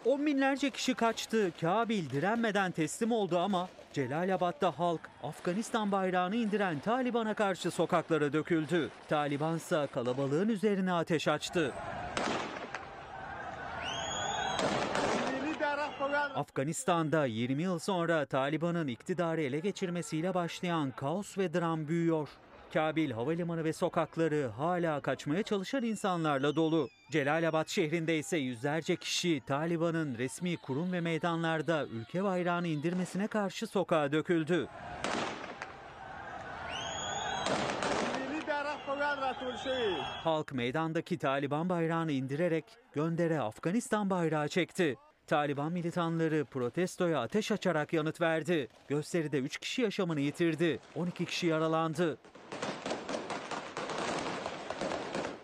On 0.06 0.26
binlerce 0.26 0.70
kişi 0.70 0.94
kaçtı. 0.94 1.52
Kabil 1.62 2.10
direnmeden 2.10 2.72
teslim 2.72 3.12
oldu 3.12 3.38
ama 3.38 3.70
Celalabad'da 3.94 4.80
halk 4.80 5.02
Afganistan 5.24 5.92
bayrağını 5.92 6.36
indiren 6.36 6.80
Taliban'a 6.80 7.34
karşı 7.34 7.72
sokaklara 7.72 8.34
döküldü. 8.34 8.90
Taliban 9.10 9.58
ise 9.58 9.88
kalabalığın 9.94 10.50
üzerine 10.50 10.94
ateş 10.94 11.28
açtı. 11.28 11.74
Afganistan'da 16.36 17.26
20 17.26 17.64
yıl 17.64 17.80
sonra 17.80 18.26
Taliban'ın 18.26 18.88
iktidarı 18.88 19.42
ele 19.42 19.60
geçirmesiyle 19.60 20.34
başlayan 20.34 20.92
kaos 20.92 21.38
ve 21.38 21.54
dram 21.54 21.88
büyüyor. 21.88 22.30
Kabil 22.74 23.12
havalimanı 23.12 23.64
ve 23.64 23.74
sokakları 23.74 24.50
hala 24.58 25.02
kaçmaya 25.02 25.44
çalışan 25.44 25.84
insanlarla 25.84 26.56
dolu. 26.56 26.90
Celalabad 27.12 27.68
şehrinde 27.68 28.18
ise 28.18 28.38
yüzlerce 28.38 28.96
kişi 28.96 29.42
Taliban'ın 29.48 30.18
resmi 30.18 30.58
kurum 30.58 30.94
ve 30.94 31.02
meydanlarda 31.02 31.86
ülke 31.86 32.24
bayrağını 32.24 32.68
indirmesine 32.68 33.28
karşı 33.28 33.68
sokağa 33.68 34.12
döküldü. 34.12 34.68
Halk 40.24 40.54
meydandaki 40.54 41.18
Taliban 41.18 41.70
bayrağını 41.70 42.12
indirerek 42.12 42.66
göndere 42.94 43.42
Afganistan 43.42 44.10
bayrağı 44.10 44.48
çekti. 44.48 44.96
Taliban 45.28 45.72
militanları 45.72 46.46
protestoya 46.46 47.22
ateş 47.22 47.52
açarak 47.52 47.94
yanıt 47.94 48.22
verdi. 48.22 48.68
Gösteride 48.88 49.40
3 49.40 49.58
kişi 49.58 49.82
yaşamını 49.82 50.20
yitirdi. 50.20 50.80
12 50.96 51.26
kişi 51.26 51.48
yaralandı. 51.48 52.18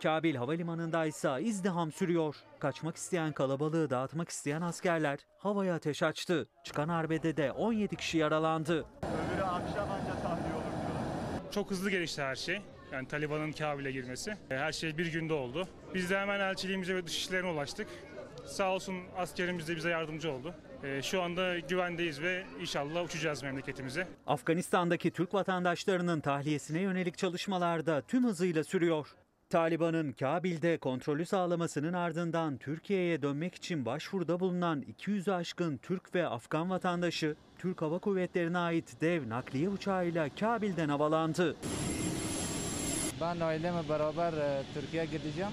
Kabil 0.04 0.36
Havalimanı'nda 0.36 1.06
ise 1.06 1.38
izdiham 1.42 1.92
sürüyor. 1.92 2.36
Kaçmak 2.60 2.96
isteyen 2.98 3.32
kalabalığı 3.32 3.90
dağıtmak 3.90 4.30
isteyen 4.30 4.62
askerler 4.62 5.20
havaya 5.38 5.76
ateş 5.76 6.04
açtı. 6.04 6.48
Çıkan 6.64 6.90
arbede 6.90 7.38
de 7.38 7.52
17 7.52 7.96
kişi 7.96 8.18
yaralandı. 8.18 8.74
Öbürü 8.80 9.44
akşam 9.44 9.90
ancak 9.92 10.24
tahliye 10.24 10.54
olur 10.54 10.64
diyorlar. 10.64 11.52
Çok 11.52 11.72
hızlı 11.72 11.90
gelişti 11.90 12.22
her 12.22 12.36
şey. 12.36 12.62
Yani 12.92 13.08
Taliban'ın 13.08 13.52
Kabil'e 13.52 13.92
girmesi. 13.92 14.38
Her 14.50 14.72
şey 14.72 14.98
bir 14.98 15.12
günde 15.12 15.34
oldu. 15.34 15.68
Biz 15.94 16.10
de 16.10 16.20
hemen 16.20 16.40
elçiliğimize 16.40 16.96
ve 16.96 17.06
dışişlerine 17.06 17.50
ulaştık. 17.50 17.88
Sağ 18.46 18.72
olsun 18.72 18.96
askerimiz 19.18 19.68
de 19.68 19.76
bize 19.76 19.90
yardımcı 19.90 20.32
oldu. 20.32 20.54
Ee, 20.84 21.02
Şu 21.02 21.22
anda 21.22 21.60
güvendeyiz 21.60 22.22
ve 22.22 22.44
inşallah 22.62 23.06
uçacağız 23.06 23.44
memleketimize. 23.44 24.08
Afganistan'daki 24.28 25.12
Türk 25.12 25.34
vatandaşlarının 25.34 26.20
tahliyesine 26.20 26.80
yönelik 26.82 27.18
çalışmalar 27.18 27.86
da 27.86 28.02
tüm 28.02 28.26
hızıyla 28.26 28.64
sürüyor. 28.64 29.08
Taliban'ın 29.50 30.12
Kabil'de 30.12 30.78
kontrolü 30.78 31.26
sağlamasının 31.26 31.94
ardından 31.94 32.58
Türkiye'ye 32.58 33.22
dönmek 33.22 33.56
için 33.56 33.86
başvuruda 33.86 34.40
bulunan 34.40 34.82
200'ü 34.82 35.32
aşkın 35.34 35.78
Türk 35.78 36.16
ve 36.16 36.28
Afgan 36.28 36.70
vatandaşı 36.70 37.36
Türk 37.58 37.82
Hava 37.82 38.00
Kuvvetleri'ne 38.00 38.58
ait 38.58 39.02
dev 39.02 39.30
nakliye 39.30 39.70
uçağıyla 39.70 40.30
Kabil'den 40.40 40.90
havalandı. 40.90 41.56
Ben 43.22 43.40
ailemle 43.40 43.90
beraber 43.90 44.34
e, 44.34 44.64
Türkiye'ye 44.74 45.10
gideceğim. 45.12 45.52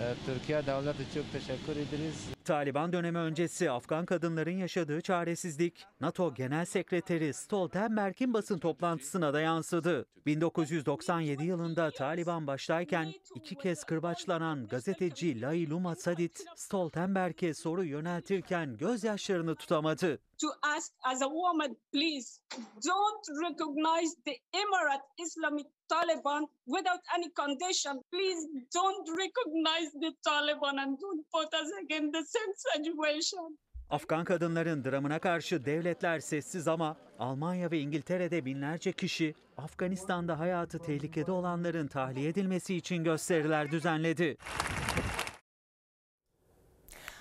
E, 0.00 0.14
Türkiye 0.26 0.66
devleti 0.66 1.14
çok 1.14 1.32
teşekkür 1.32 1.72
ederiz. 1.72 2.28
Taliban 2.44 2.92
dönemi 2.92 3.18
öncesi 3.18 3.70
Afgan 3.70 4.06
kadınların 4.06 4.58
yaşadığı 4.58 5.00
çaresizlik 5.00 5.84
NATO 6.00 6.34
Genel 6.34 6.64
Sekreteri 6.64 7.34
Stoltenberg'in 7.34 8.34
basın 8.34 8.58
toplantısına 8.58 9.34
da 9.34 9.40
yansıdı. 9.40 10.06
1997 10.26 11.44
yılında 11.44 11.90
Taliban 11.90 12.46
başlarken 12.46 13.12
iki 13.34 13.54
kez 13.54 13.84
kırbaçlanan 13.84 14.66
gazeteci 14.68 15.40
Lailuma 15.40 15.94
Sadit 15.94 16.44
Stoltenberg'e 16.56 17.54
soru 17.54 17.84
yöneltirken 17.84 18.76
gözyaşlarını 18.76 19.54
tutamadı. 19.54 20.18
to 20.38 20.48
ask 20.62 20.92
as 21.04 21.22
a 21.22 21.28
woman, 21.28 21.76
please 21.92 22.40
don't 22.84 23.24
recognize 23.40 24.16
the 24.24 24.36
Emirate 24.52 25.06
Islamic 25.18 25.66
Taliban 25.88 26.46
without 26.66 27.00
any 27.16 27.30
condition. 27.32 28.02
Please 28.12 28.42
don't 28.74 29.08
recognize 29.24 29.90
the 30.02 30.12
Taliban 30.26 30.78
and 30.82 30.98
don't 31.00 31.24
put 31.34 31.54
us 31.54 31.70
again 31.84 32.04
in 32.04 32.12
the 32.12 32.24
same 32.24 32.52
situation. 32.74 33.58
Afgan 33.90 34.24
kadınların 34.24 34.84
dramına 34.84 35.18
karşı 35.18 35.64
devletler 35.64 36.20
sessiz 36.20 36.68
ama 36.68 36.96
Almanya 37.18 37.70
ve 37.70 37.78
İngiltere'de 37.78 38.44
binlerce 38.44 38.92
kişi 38.92 39.34
Afganistan'da 39.56 40.38
hayatı 40.38 40.78
tehlikede 40.78 41.32
olanların 41.32 41.86
tahliye 41.86 42.28
edilmesi 42.28 42.74
için 42.74 43.04
gösteriler 43.04 43.70
düzenledi. 43.70 44.36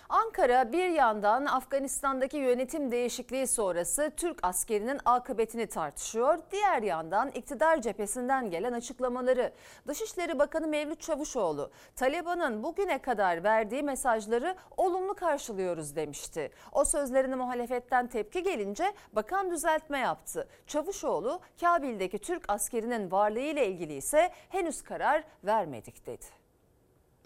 Ankara 0.09 0.73
bir 0.73 0.89
yandan 0.89 1.45
Afganistan'daki 1.45 2.37
yönetim 2.37 2.91
değişikliği 2.91 3.47
sonrası 3.47 4.11
Türk 4.17 4.39
askerinin 4.43 4.99
akıbetini 5.05 5.67
tartışıyor. 5.67 6.37
Diğer 6.51 6.81
yandan 6.83 7.29
iktidar 7.29 7.81
cephesinden 7.81 8.49
gelen 8.49 8.73
açıklamaları. 8.73 9.51
Dışişleri 9.87 10.39
Bakanı 10.39 10.67
Mevlüt 10.67 11.01
Çavuşoğlu, 11.01 11.71
Taliban'ın 11.95 12.63
bugüne 12.63 13.01
kadar 13.01 13.43
verdiği 13.43 13.83
mesajları 13.83 14.55
olumlu 14.77 15.13
karşılıyoruz 15.13 15.95
demişti. 15.95 16.51
O 16.71 16.85
sözlerine 16.85 17.35
muhalefetten 17.35 18.07
tepki 18.07 18.43
gelince 18.43 18.93
bakan 19.13 19.51
düzeltme 19.51 19.99
yaptı. 19.99 20.47
Çavuşoğlu, 20.67 21.39
Kabil'deki 21.61 22.19
Türk 22.19 22.43
askerinin 22.47 23.11
varlığı 23.11 23.39
ile 23.39 23.67
ilgili 23.67 23.93
ise 23.93 24.31
henüz 24.49 24.81
karar 24.81 25.23
vermedik 25.43 26.05
dedi. 26.05 26.44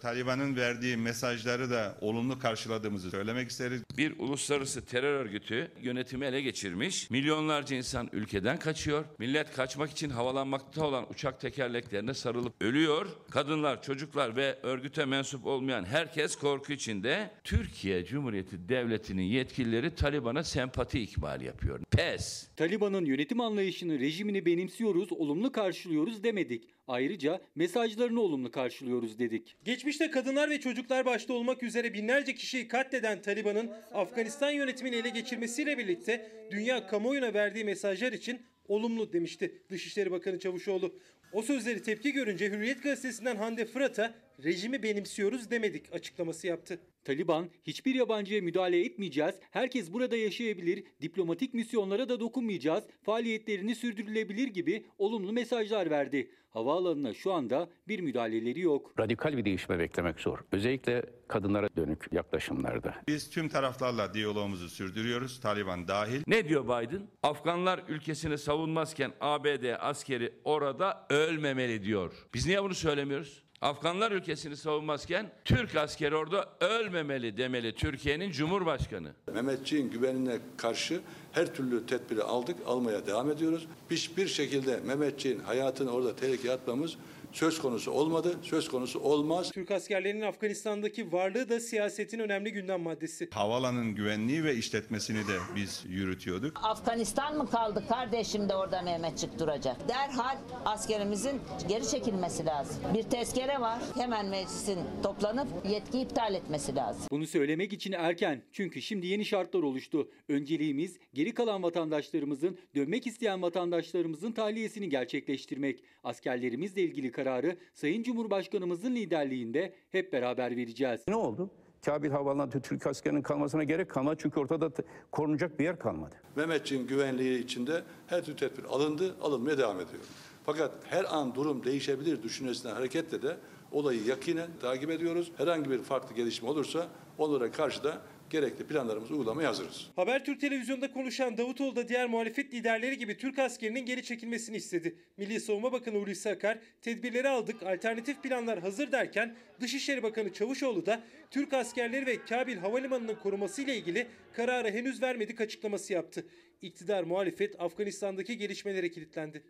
Taliban'ın 0.00 0.56
verdiği 0.56 0.96
mesajları 0.96 1.70
da 1.70 1.98
olumlu 2.00 2.38
karşıladığımızı 2.38 3.10
söylemek 3.10 3.50
isteriz. 3.50 3.82
Bir 3.96 4.18
uluslararası 4.18 4.84
terör 4.84 5.20
örgütü 5.20 5.70
yönetimi 5.80 6.26
ele 6.26 6.40
geçirmiş. 6.40 7.10
Milyonlarca 7.10 7.76
insan 7.76 8.08
ülkeden 8.12 8.58
kaçıyor. 8.58 9.04
Millet 9.18 9.52
kaçmak 9.52 9.90
için 9.90 10.10
havalanmakta 10.10 10.86
olan 10.86 11.06
uçak 11.10 11.40
tekerleklerine 11.40 12.14
sarılıp 12.14 12.62
ölüyor. 12.62 13.06
Kadınlar, 13.30 13.82
çocuklar 13.82 14.36
ve 14.36 14.58
örgüte 14.62 15.04
mensup 15.04 15.46
olmayan 15.46 15.84
herkes 15.84 16.36
korku 16.36 16.72
içinde. 16.72 17.30
Türkiye 17.44 18.04
Cumhuriyeti 18.04 18.68
Devleti'nin 18.68 19.22
yetkilileri 19.22 19.94
Taliban'a 19.94 20.44
sempati 20.44 21.00
ikmali 21.00 21.44
yapıyor. 21.44 21.80
Pes. 21.90 22.48
Taliban'ın 22.56 23.04
yönetim 23.04 23.40
anlayışını, 23.40 24.00
rejimini 24.00 24.46
benimsiyoruz, 24.46 25.12
olumlu 25.12 25.52
karşılıyoruz 25.52 26.24
demedik. 26.24 26.68
Ayrıca 26.90 27.40
mesajlarını 27.54 28.20
olumlu 28.20 28.50
karşılıyoruz 28.50 29.18
dedik. 29.18 29.56
Geçmişte 29.64 30.10
kadınlar 30.10 30.50
ve 30.50 30.60
çocuklar 30.60 31.04
başta 31.04 31.34
olmak 31.34 31.62
üzere 31.62 31.94
binlerce 31.94 32.34
kişiyi 32.34 32.68
katleden 32.68 33.22
Taliban'ın 33.22 33.70
Afganistan 33.92 34.50
yönetimini 34.50 34.96
ele 34.96 35.08
geçirmesiyle 35.08 35.78
birlikte 35.78 36.30
dünya 36.50 36.86
kamuoyuna 36.86 37.34
verdiği 37.34 37.64
mesajlar 37.64 38.12
için 38.12 38.42
olumlu 38.68 39.12
demişti 39.12 39.62
Dışişleri 39.68 40.10
Bakanı 40.10 40.38
Çavuşoğlu. 40.38 40.94
O 41.32 41.42
sözleri 41.42 41.82
tepki 41.82 42.12
görünce 42.12 42.50
Hürriyet 42.50 42.82
gazetesinden 42.82 43.36
Hande 43.36 43.64
Fırat'a 43.64 44.14
rejimi 44.44 44.82
benimsiyoruz 44.82 45.50
demedik 45.50 45.92
açıklaması 45.92 46.46
yaptı. 46.46 46.80
Taliban 47.04 47.50
hiçbir 47.62 47.94
yabancıya 47.94 48.42
müdahale 48.42 48.84
etmeyeceğiz, 48.84 49.34
herkes 49.50 49.92
burada 49.92 50.16
yaşayabilir, 50.16 50.84
diplomatik 51.02 51.54
misyonlara 51.54 52.08
da 52.08 52.20
dokunmayacağız, 52.20 52.84
faaliyetlerini 53.02 53.74
sürdürülebilir 53.74 54.48
gibi 54.48 54.86
olumlu 54.98 55.32
mesajlar 55.32 55.90
verdi. 55.90 56.30
Havaalanına 56.50 57.14
şu 57.14 57.32
anda 57.32 57.70
bir 57.88 58.00
müdahaleleri 58.00 58.60
yok. 58.60 58.94
Radikal 59.00 59.36
bir 59.36 59.44
değişme 59.44 59.78
beklemek 59.78 60.20
zor. 60.20 60.38
Özellikle 60.52 61.02
kadınlara 61.28 61.68
dönük 61.76 62.12
yaklaşımlarda. 62.12 62.94
Biz 63.08 63.30
tüm 63.30 63.48
taraflarla 63.48 64.14
diyalogumuzu 64.14 64.68
sürdürüyoruz, 64.68 65.40
Taliban 65.40 65.88
dahil. 65.88 66.22
Ne 66.26 66.48
diyor 66.48 66.64
Biden? 66.64 67.02
Afganlar 67.22 67.82
ülkesini 67.88 68.38
savunmazken 68.38 69.12
ABD 69.20 69.76
askeri 69.80 70.32
orada 70.44 71.06
ölmemeli 71.10 71.82
diyor. 71.82 72.12
Biz 72.34 72.46
niye 72.46 72.62
bunu 72.62 72.74
söylemiyoruz? 72.74 73.44
Afganlar 73.62 74.12
ülkesini 74.12 74.56
savunmazken 74.56 75.30
Türk 75.44 75.76
askeri 75.76 76.16
orada 76.16 76.48
ölmemeli 76.60 77.36
demeli 77.36 77.74
Türkiye'nin 77.74 78.30
Cumhurbaşkanı. 78.30 79.12
Mehmetçiğin 79.34 79.90
güvenine 79.90 80.38
karşı 80.56 81.00
her 81.32 81.54
türlü 81.54 81.86
tedbiri 81.86 82.22
aldık, 82.22 82.56
almaya 82.66 83.06
devam 83.06 83.30
ediyoruz. 83.30 83.66
Hiçbir 83.90 84.28
şekilde 84.28 84.80
Mehmetçiğin 84.80 85.38
hayatını 85.38 85.90
orada 85.90 86.16
tehlikeye 86.16 86.54
atmamız 86.54 86.96
söz 87.32 87.58
konusu 87.58 87.90
olmadı, 87.90 88.38
söz 88.42 88.68
konusu 88.68 89.00
olmaz. 89.00 89.50
Türk 89.50 89.70
askerlerinin 89.70 90.20
Afganistan'daki 90.22 91.12
varlığı 91.12 91.48
da 91.48 91.60
siyasetin 91.60 92.18
önemli 92.18 92.52
gündem 92.52 92.80
maddesi. 92.80 93.28
Havalanın 93.32 93.94
güvenliği 93.94 94.44
ve 94.44 94.54
işletmesini 94.54 95.18
de 95.18 95.38
biz 95.56 95.84
yürütüyorduk. 95.88 96.60
Afganistan 96.62 97.36
mı 97.36 97.50
kaldı 97.50 97.84
kardeşim 97.88 98.48
de 98.48 98.54
orada 98.54 98.82
Mehmetçik 98.82 99.38
duracak. 99.38 99.88
Derhal 99.88 100.38
askerimizin 100.64 101.40
geri 101.68 101.88
çekilmesi 101.88 102.46
lazım. 102.46 102.76
Bir 102.94 103.02
tezkere 103.02 103.60
var. 103.60 103.78
Hemen 103.94 104.26
meclisin 104.26 104.78
toplanıp 105.02 105.48
yetki 105.70 106.00
iptal 106.00 106.34
etmesi 106.34 106.74
lazım. 106.76 107.02
Bunu 107.10 107.26
söylemek 107.26 107.72
için 107.72 107.92
erken 107.92 108.42
çünkü 108.52 108.82
şimdi 108.82 109.06
yeni 109.06 109.24
şartlar 109.24 109.62
oluştu. 109.62 110.10
Önceliğimiz 110.28 110.98
geri 111.14 111.34
kalan 111.34 111.62
vatandaşlarımızın, 111.62 112.58
dönmek 112.74 113.06
isteyen 113.06 113.42
vatandaşlarımızın 113.42 114.32
tahliyesini 114.32 114.88
gerçekleştirmek. 114.88 115.84
Askerlerimizle 116.04 116.82
ilgili 116.82 117.12
kararı 117.24 117.56
Sayın 117.74 118.02
Cumhurbaşkanımızın 118.02 118.94
liderliğinde 118.94 119.74
hep 119.90 120.12
beraber 120.12 120.56
vereceğiz. 120.56 121.00
Ne 121.08 121.16
oldu? 121.16 121.50
Kabil 121.84 122.10
Havaalanı'nda 122.10 122.60
Türk 122.60 122.86
askerinin 122.86 123.22
kalmasına 123.22 123.64
gerek 123.64 123.90
kalmadı 123.90 124.16
çünkü 124.22 124.40
ortada 124.40 124.70
korunacak 125.12 125.58
bir 125.58 125.64
yer 125.64 125.78
kalmadı. 125.78 126.14
Mehmetçiğin 126.36 126.86
güvenliği 126.86 127.44
içinde 127.44 127.82
her 128.06 128.24
türlü 128.24 128.36
tedbir 128.36 128.64
alındı, 128.64 129.14
alınmaya 129.22 129.58
devam 129.58 129.76
ediyor. 129.76 130.02
Fakat 130.46 130.72
her 130.84 131.16
an 131.16 131.34
durum 131.34 131.64
değişebilir 131.64 132.22
düşüncesinden 132.22 132.74
hareketle 132.74 133.22
de 133.22 133.36
olayı 133.72 134.04
yakinen 134.04 134.48
takip 134.60 134.90
ediyoruz. 134.90 135.32
Herhangi 135.36 135.70
bir 135.70 135.78
farklı 135.78 136.14
gelişme 136.14 136.48
olursa 136.48 136.88
onlara 137.18 137.50
karşı 137.50 137.84
da 137.84 138.02
gerekli 138.30 138.66
planlarımızı 138.66 139.14
uygulamaya 139.14 139.48
hazırız. 139.48 139.90
Habertürk 139.96 140.40
televizyonda 140.40 140.92
konuşan 140.92 141.38
Davutoğlu 141.38 141.76
da 141.76 141.88
diğer 141.88 142.08
muhalefet 142.08 142.54
liderleri 142.54 142.98
gibi 142.98 143.16
Türk 143.16 143.38
askerinin 143.38 143.86
geri 143.86 144.02
çekilmesini 144.02 144.56
istedi. 144.56 144.96
Milli 145.16 145.40
Savunma 145.40 145.72
Bakanı 145.72 145.98
Hulusi 145.98 146.30
Akar 146.30 146.58
tedbirleri 146.82 147.28
aldık 147.28 147.62
alternatif 147.62 148.22
planlar 148.22 148.58
hazır 148.58 148.92
derken 148.92 149.36
Dışişleri 149.60 150.02
Bakanı 150.02 150.32
Çavuşoğlu 150.32 150.86
da 150.86 151.02
Türk 151.30 151.52
askerleri 151.52 152.06
ve 152.06 152.24
Kabil 152.24 152.56
Havalimanı'nın 152.56 153.14
koruması 153.14 153.62
ile 153.62 153.76
ilgili 153.76 154.06
kararı 154.32 154.70
henüz 154.70 155.02
vermedik 155.02 155.40
açıklaması 155.40 155.92
yaptı. 155.92 156.26
İktidar 156.62 157.04
muhalefet 157.04 157.60
Afganistan'daki 157.60 158.38
gelişmelere 158.38 158.90
kilitlendi. 158.90 159.42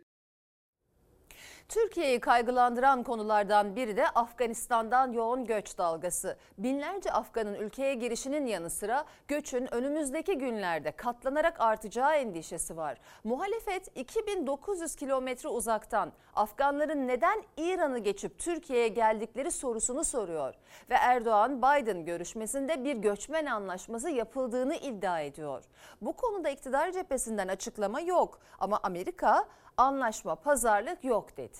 Türkiye'yi 1.71 2.19
kaygılandıran 2.19 3.03
konulardan 3.03 3.75
biri 3.75 3.97
de 3.97 4.09
Afganistan'dan 4.09 5.11
yoğun 5.11 5.45
göç 5.45 5.77
dalgası. 5.77 6.37
Binlerce 6.57 7.11
Afgan'ın 7.11 7.53
ülkeye 7.53 7.93
girişinin 7.93 8.45
yanı 8.45 8.69
sıra 8.69 9.05
göçün 9.27 9.73
önümüzdeki 9.73 10.37
günlerde 10.37 10.91
katlanarak 10.91 11.61
artacağı 11.61 12.15
endişesi 12.15 12.77
var. 12.77 12.97
Muhalefet 13.23 13.97
2900 13.97 14.95
kilometre 14.95 15.49
uzaktan 15.49 16.11
Afganların 16.35 17.07
neden 17.07 17.43
İran'ı 17.57 17.99
geçip 17.99 18.39
Türkiye'ye 18.39 18.87
geldikleri 18.87 19.51
sorusunu 19.51 20.03
soruyor. 20.03 20.53
Ve 20.89 20.95
Erdoğan 20.95 21.57
Biden 21.57 22.05
görüşmesinde 22.05 22.83
bir 22.83 22.95
göçmen 22.95 23.45
anlaşması 23.45 24.09
yapıldığını 24.09 24.75
iddia 24.75 25.21
ediyor. 25.21 25.63
Bu 26.01 26.13
konuda 26.13 26.49
iktidar 26.49 26.91
cephesinden 26.91 27.47
açıklama 27.47 28.01
yok 28.01 28.39
ama 28.59 28.79
Amerika 28.83 29.47
anlaşma 29.77 30.35
pazarlık 30.35 31.03
yok 31.03 31.37
dedi. 31.37 31.57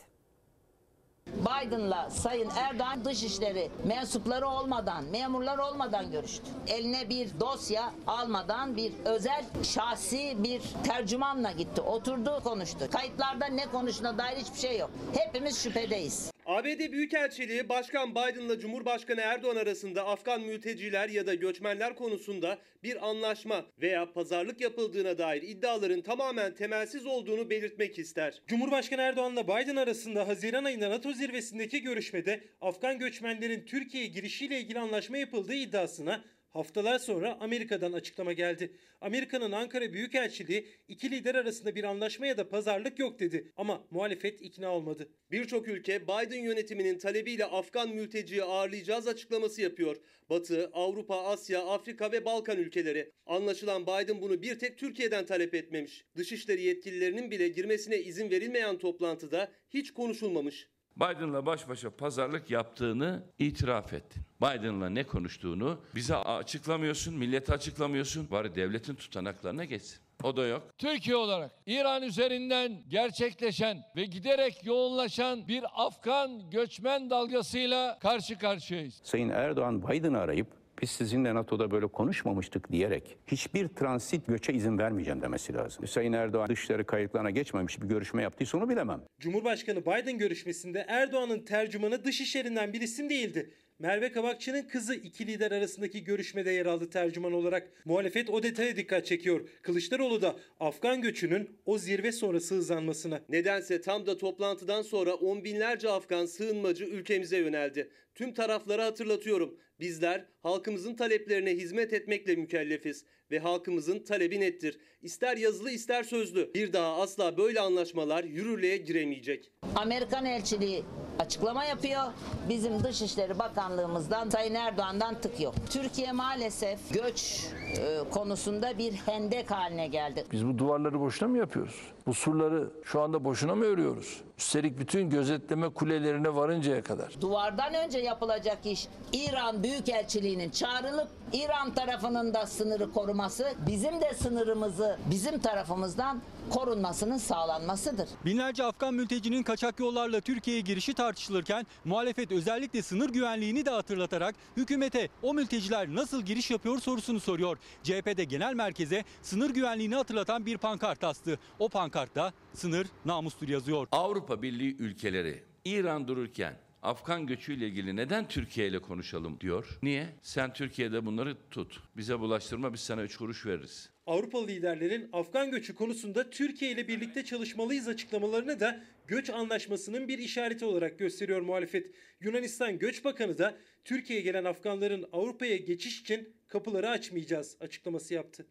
Biden'la 1.28 2.10
Sayın 2.10 2.50
Erdoğan 2.50 3.06
dışişleri 3.06 3.72
mensupları 3.88 4.48
olmadan, 4.48 5.04
memurlar 5.04 5.58
olmadan 5.58 6.12
görüştü. 6.12 6.44
Eline 6.68 7.10
bir 7.10 7.40
dosya 7.40 7.94
almadan 8.08 8.78
bir 8.78 8.94
özel 9.06 9.46
şahsi 9.64 10.44
bir 10.44 10.62
tercümanla 10.84 11.52
gitti. 11.52 11.82
Oturdu 11.82 12.40
konuştu. 12.44 12.80
Kayıtlarda 12.92 13.46
ne 13.46 13.66
konuştuğuna 13.66 14.18
dair 14.18 14.38
hiçbir 14.38 14.60
şey 14.60 14.78
yok. 14.78 14.90
Hepimiz 15.18 15.64
şüphedeyiz. 15.64 16.32
ABD 16.52 16.92
Büyükelçiliği 16.92 17.70
Başkan 17.70 18.12
Biden'la 18.12 18.60
Cumhurbaşkanı 18.60 19.22
Erdoğan 19.22 19.56
arasında 19.56 20.08
Afgan 20.08 20.42
mülteciler 20.42 21.10
ya 21.10 21.28
da 21.28 21.34
göçmenler 21.34 21.96
konusunda 21.96 22.58
bir 22.84 23.10
anlaşma 23.10 23.66
veya 23.82 24.14
pazarlık 24.14 24.62
yapıldığına 24.62 25.18
dair 25.18 25.42
iddiaların 25.42 26.02
tamamen 26.02 26.56
temelsiz 26.56 27.06
olduğunu 27.06 27.50
belirtmek 27.50 28.00
ister. 28.00 28.42
Cumhurbaşkanı 28.48 29.02
Erdoğan'la 29.02 29.44
Biden 29.44 29.76
arasında 29.76 30.28
Haziran 30.28 30.64
ayında 30.64 30.90
NATO 30.90 31.14
zirvesindeki 31.14 31.82
görüşmede 31.82 32.44
Afgan 32.62 33.00
göçmenlerin 33.00 33.66
Türkiye'ye 33.66 34.10
girişiyle 34.10 34.60
ilgili 34.60 34.80
anlaşma 34.80 35.18
yapıldığı 35.18 35.54
iddiasına 35.54 36.24
Haftalar 36.52 37.00
sonra 37.00 37.38
Amerika'dan 37.40 37.94
açıklama 37.94 38.34
geldi. 38.34 38.72
Amerika'nın 39.02 39.52
Ankara 39.52 39.94
Büyükelçiliği 39.94 40.68
iki 40.88 41.12
lider 41.12 41.36
arasında 41.36 41.76
bir 41.76 41.84
anlaşma 41.84 42.28
ya 42.28 42.38
da 42.38 42.50
pazarlık 42.50 43.00
yok 43.00 43.20
dedi. 43.20 43.52
Ama 43.58 43.88
muhalefet 43.92 44.42
ikna 44.42 44.70
olmadı. 44.76 45.10
Birçok 45.32 45.68
ülke 45.68 46.04
Biden 46.04 46.44
yönetiminin 46.44 46.98
talebiyle 46.98 47.46
Afgan 47.46 47.90
mülteciyi 47.90 48.44
ağırlayacağız 48.44 49.08
açıklaması 49.08 49.62
yapıyor. 49.62 49.98
Batı, 50.30 50.70
Avrupa, 50.74 51.24
Asya, 51.24 51.66
Afrika 51.66 52.12
ve 52.12 52.26
Balkan 52.26 52.58
ülkeleri. 52.58 53.12
Anlaşılan 53.26 53.84
Biden 53.84 54.22
bunu 54.22 54.42
bir 54.42 54.60
tek 54.60 54.78
Türkiye'den 54.78 55.26
talep 55.26 55.54
etmemiş. 55.54 56.06
Dışişleri 56.16 56.62
yetkililerinin 56.62 57.32
bile 57.32 57.48
girmesine 57.48 57.98
izin 58.00 58.32
verilmeyen 58.32 58.78
toplantıda 58.78 59.52
hiç 59.70 59.92
konuşulmamış. 59.92 60.68
Biden'la 60.98 61.46
baş 61.46 61.70
başa 61.70 61.90
pazarlık 61.90 62.52
yaptığını 62.52 63.24
itiraf 63.40 63.94
ettin. 63.94 64.24
Biden'la 64.42 64.90
ne 64.90 65.04
konuştuğunu 65.04 65.78
bize 65.96 66.16
açıklamıyorsun, 66.16 67.14
millete 67.18 67.54
açıklamıyorsun. 67.54 68.32
Bari 68.32 68.56
devletin 68.56 68.96
tutanaklarına 68.96 69.66
geçsin. 69.66 70.00
O 70.24 70.38
da 70.38 70.46
yok. 70.46 70.64
Türkiye 70.78 71.16
olarak 71.16 71.52
İran 71.66 72.04
üzerinden 72.04 72.82
gerçekleşen 72.90 73.78
ve 73.96 74.06
giderek 74.06 74.66
yoğunlaşan 74.66 75.48
bir 75.48 75.64
Afgan 75.76 76.50
göçmen 76.50 77.10
dalgasıyla 77.10 78.00
karşı 78.00 78.38
karşıyayız. 78.38 79.02
Sayın 79.04 79.30
Erdoğan 79.30 79.84
Biden'ı 79.84 80.20
arayıp 80.20 80.48
biz 80.82 80.90
sizinle 80.90 81.36
NATO'da 81.36 81.72
böyle 81.72 81.88
konuşmamıştık 81.88 82.72
diyerek 82.72 83.18
hiçbir 83.28 83.68
transit 83.68 84.28
göçe 84.28 84.54
izin 84.54 84.78
vermeyeceğim 84.78 85.22
demesi 85.22 85.54
lazım. 85.54 85.88
Sayın 85.88 86.14
Erdoğan 86.14 86.50
dışişleri 86.50 86.84
kayıtlarına 86.84 87.30
geçmemiş 87.30 87.82
bir 87.82 87.88
görüşme 87.88 88.24
yaptıysa 88.24 88.58
onu 88.58 88.70
bilemem. 88.70 89.02
Cumhurbaşkanı 89.20 89.82
Biden 89.82 90.18
görüşmesinde 90.18 90.86
Erdoğan'ın 90.88 91.40
tercümanı 91.40 92.06
dışişlerinden 92.06 92.74
bir 92.74 92.82
isim 92.82 93.10
değildi. 93.10 93.54
Merve 93.82 94.12
Kabakçı'nın 94.12 94.64
kızı 94.64 94.96
iki 94.96 95.28
lider 95.28 95.52
arasındaki 95.52 96.04
görüşmede 96.04 96.52
yer 96.52 96.66
aldı 96.66 96.90
tercüman 96.90 97.34
olarak. 97.34 97.72
Muhalefet 97.86 98.30
o 98.30 98.44
detaya 98.44 98.76
dikkat 98.76 99.06
çekiyor. 99.06 99.50
Kılıçdaroğlu 99.62 100.22
da 100.22 100.36
Afgan 100.60 101.02
göçünün 101.02 101.50
o 101.66 101.78
zirve 101.78 102.12
sonrası 102.12 102.56
hızlanmasına. 102.56 103.22
Nedense 103.30 103.82
tam 103.82 104.06
da 104.06 104.18
toplantıdan 104.18 104.82
sonra 104.82 105.14
on 105.14 105.44
binlerce 105.44 105.90
Afgan 105.90 106.26
sığınmacı 106.26 106.86
ülkemize 106.86 107.38
yöneldi. 107.38 107.90
Tüm 108.16 108.34
taraflara 108.34 108.86
hatırlatıyorum. 108.86 109.58
Bizler 109.80 110.26
halkımızın 110.44 110.96
taleplerine 110.96 111.52
hizmet 111.56 111.94
etmekle 111.94 112.36
mükellefiz 112.36 113.06
ve 113.32 113.40
halkımızın 113.40 114.00
talebi 114.00 114.40
nettir. 114.40 114.78
İster 115.02 115.38
yazılı 115.38 115.72
ister 115.72 116.04
sözlü. 116.04 116.54
Bir 116.54 116.74
daha 116.74 117.02
asla 117.02 117.38
böyle 117.38 117.60
anlaşmalar 117.60 118.24
yürürlüğe 118.24 118.78
giremeyecek. 118.78 119.52
Amerikan 119.76 120.26
elçiliği 120.26 120.84
açıklama 121.20 121.66
yapıyor. 121.66 122.02
Bizim 122.50 122.84
Dışişleri 122.84 123.40
Bakanlığımızdan 123.40 124.30
Sayın 124.30 124.56
Erdoğan'dan 124.56 125.22
tık 125.22 125.40
yok. 125.40 125.56
Türkiye 125.70 126.12
maalesef 126.12 126.80
göç 126.94 127.48
e, 127.80 128.10
konusunda 128.12 128.78
bir 128.78 128.94
hendek 128.94 129.52
haline 129.52 129.88
geldi. 129.88 130.26
Biz 130.32 130.48
bu 130.48 130.58
duvarları 130.58 131.00
boşuna 131.00 131.30
mı 131.30 131.38
yapıyoruz? 131.38 131.82
Bu 132.08 132.14
surları 132.14 132.70
şu 132.84 133.02
anda 133.02 133.24
boşuna 133.24 133.56
mı 133.56 133.66
örüyoruz? 133.66 134.22
Üstelik 134.38 134.80
bütün 134.80 135.10
gözetleme 135.10 135.70
kulelerine 135.70 136.36
varıncaya 136.36 136.84
kadar. 136.84 137.22
Duvardan 137.22 137.74
önce 137.74 138.00
yapılacak 138.00 138.66
iş 138.66 138.88
İran 139.14 139.64
Büyükelçiliğinin 139.64 140.50
çağrılıp 140.50 141.08
İran 141.34 141.74
tarafının 141.74 142.34
da 142.34 142.46
sınırı 142.46 142.92
koruması, 142.92 143.54
bizim 143.68 144.02
de 144.02 144.14
sınırımızı 144.14 144.91
bizim 145.12 145.40
tarafımızdan 145.40 146.22
korunmasının 146.50 147.18
sağlanmasıdır. 147.18 148.10
Binlerce 148.26 148.64
Afgan 148.64 148.94
mültecinin 148.94 149.44
kaçak 149.44 149.80
yollarla 149.80 150.22
Türkiye'ye 150.22 150.62
girişi 150.62 150.94
tartışılırken 150.94 151.68
muhalefet 151.86 152.32
özellikle 152.32 152.82
sınır 152.82 153.10
güvenliğini 153.10 153.66
de 153.66 153.70
hatırlatarak 153.70 154.36
hükümete 154.58 155.10
o 155.22 155.34
mülteciler 155.34 155.88
nasıl 155.96 156.22
giriş 156.22 156.52
yapıyor 156.52 156.80
sorusunu 156.80 157.20
soruyor. 157.20 157.58
CHP'de 157.84 158.24
genel 158.24 158.54
merkeze 158.54 159.04
sınır 159.22 159.50
güvenliğini 159.50 159.96
hatırlatan 159.96 160.46
bir 160.46 160.58
pankart 160.58 161.04
astı. 161.04 161.40
O 161.60 161.70
pankartta 161.70 162.34
sınır 162.54 162.88
namustur 163.06 163.48
yazıyor. 163.48 163.88
Avrupa 163.92 164.42
Birliği 164.42 164.76
ülkeleri 164.78 165.44
İran 165.66 166.08
dururken 166.08 166.56
Afgan 166.84 167.28
göçüyle 167.28 167.68
ilgili 167.68 167.96
neden 167.96 168.28
Türkiye 168.28 168.68
ile 168.68 168.80
konuşalım 168.80 169.40
diyor. 169.40 169.80
Niye? 169.84 170.16
Sen 170.22 170.54
Türkiye'de 170.54 171.06
bunları 171.06 171.38
tut. 171.52 171.80
Bize 171.98 172.20
bulaştırma 172.20 172.74
biz 172.74 172.80
sana 172.80 173.02
üç 173.04 173.18
kuruş 173.18 173.46
veririz. 173.46 173.90
Avrupalı 174.12 174.48
liderlerin 174.48 175.10
Afgan 175.14 175.52
göçü 175.52 175.76
konusunda 175.76 176.30
Türkiye 176.30 176.72
ile 176.72 176.88
birlikte 176.88 177.26
çalışmalıyız 177.26 177.88
açıklamalarını 177.88 178.60
da 178.60 178.84
göç 179.08 179.30
anlaşmasının 179.30 180.08
bir 180.08 180.18
işareti 180.18 180.66
olarak 180.66 181.00
gösteriyor 181.00 181.42
muhalefet. 181.42 181.92
Yunanistan 182.22 182.80
Göç 182.80 183.04
Bakanı 183.04 183.38
da 183.38 183.58
Türkiye'ye 183.86 184.26
gelen 184.26 184.44
Afganların 184.44 185.10
Avrupa'ya 185.14 185.58
geçiş 185.58 186.02
için 186.02 186.34
kapıları 186.48 186.90
açmayacağız 186.90 187.58
açıklaması 187.60 188.14
yaptı. 188.14 188.46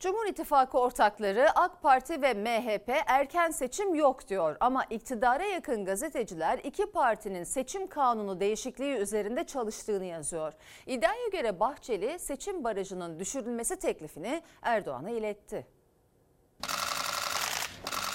Cumhur 0.00 0.26
İttifakı 0.26 0.78
ortakları 0.78 1.50
AK 1.58 1.82
Parti 1.82 2.22
ve 2.22 2.34
MHP 2.34 2.88
erken 3.06 3.50
seçim 3.50 3.94
yok 3.94 4.28
diyor. 4.28 4.56
Ama 4.60 4.84
iktidara 4.84 5.44
yakın 5.44 5.84
gazeteciler 5.84 6.58
iki 6.64 6.86
partinin 6.86 7.44
seçim 7.44 7.86
kanunu 7.86 8.40
değişikliği 8.40 8.96
üzerinde 8.96 9.44
çalıştığını 9.44 10.04
yazıyor. 10.04 10.52
İddiaya 10.86 11.28
göre 11.32 11.60
Bahçeli 11.60 12.18
seçim 12.18 12.64
barajının 12.64 13.18
düşürülmesi 13.18 13.76
teklifini 13.76 14.42
Erdoğan'a 14.62 15.10
iletti. 15.10 15.66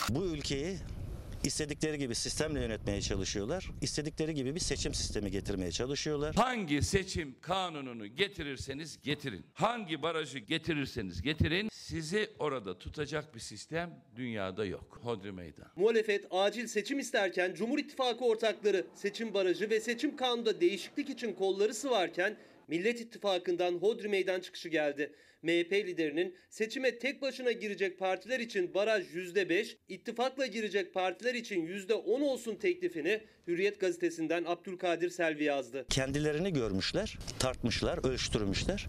Bu 0.09 0.25
ülkeyi 0.25 0.77
istedikleri 1.43 1.97
gibi 1.97 2.15
sistemle 2.15 2.59
yönetmeye 2.59 3.01
çalışıyorlar. 3.01 3.69
İstedikleri 3.81 4.33
gibi 4.33 4.55
bir 4.55 4.59
seçim 4.59 4.93
sistemi 4.93 5.31
getirmeye 5.31 5.71
çalışıyorlar. 5.71 6.35
Hangi 6.35 6.81
seçim 6.81 7.35
kanununu 7.41 8.07
getirirseniz 8.07 9.01
getirin. 9.01 9.45
Hangi 9.53 10.01
barajı 10.01 10.39
getirirseniz 10.39 11.21
getirin. 11.21 11.69
Sizi 11.73 12.29
orada 12.39 12.79
tutacak 12.79 13.35
bir 13.35 13.39
sistem 13.39 14.03
dünyada 14.15 14.65
yok. 14.65 14.99
Hodri 15.03 15.31
meydan. 15.31 15.67
Muhalefet 15.75 16.25
acil 16.31 16.67
seçim 16.67 16.99
isterken 16.99 17.53
Cumhur 17.53 17.79
İttifakı 17.79 18.25
ortakları 18.25 18.87
seçim 18.95 19.33
barajı 19.33 19.69
ve 19.69 19.79
seçim 19.79 20.15
kanunda 20.15 20.61
değişiklik 20.61 21.09
için 21.09 21.33
kolları 21.33 21.73
sıvarken 21.73 22.37
Millet 22.67 23.01
İttifakı'ndan 23.01 23.73
hodri 23.73 24.09
meydan 24.09 24.39
çıkışı 24.39 24.69
geldi. 24.69 25.13
MHP 25.41 25.71
liderinin 25.71 26.35
seçime 26.49 26.99
tek 26.99 27.21
başına 27.21 27.51
girecek 27.51 27.99
partiler 27.99 28.39
için 28.39 28.73
baraj 28.73 29.05
%5, 29.15 29.75
ittifakla 29.89 30.45
girecek 30.45 30.93
partiler 30.93 31.33
için 31.33 31.67
%10 31.67 32.23
olsun 32.23 32.55
teklifini 32.55 33.21
Hürriyet 33.47 33.79
gazetesinden 33.79 34.43
Abdülkadir 34.43 35.09
Selvi 35.09 35.43
yazdı. 35.43 35.85
Kendilerini 35.89 36.53
görmüşler, 36.53 37.17
tartmışlar, 37.39 38.07
ölçtürmüşler. 38.09 38.87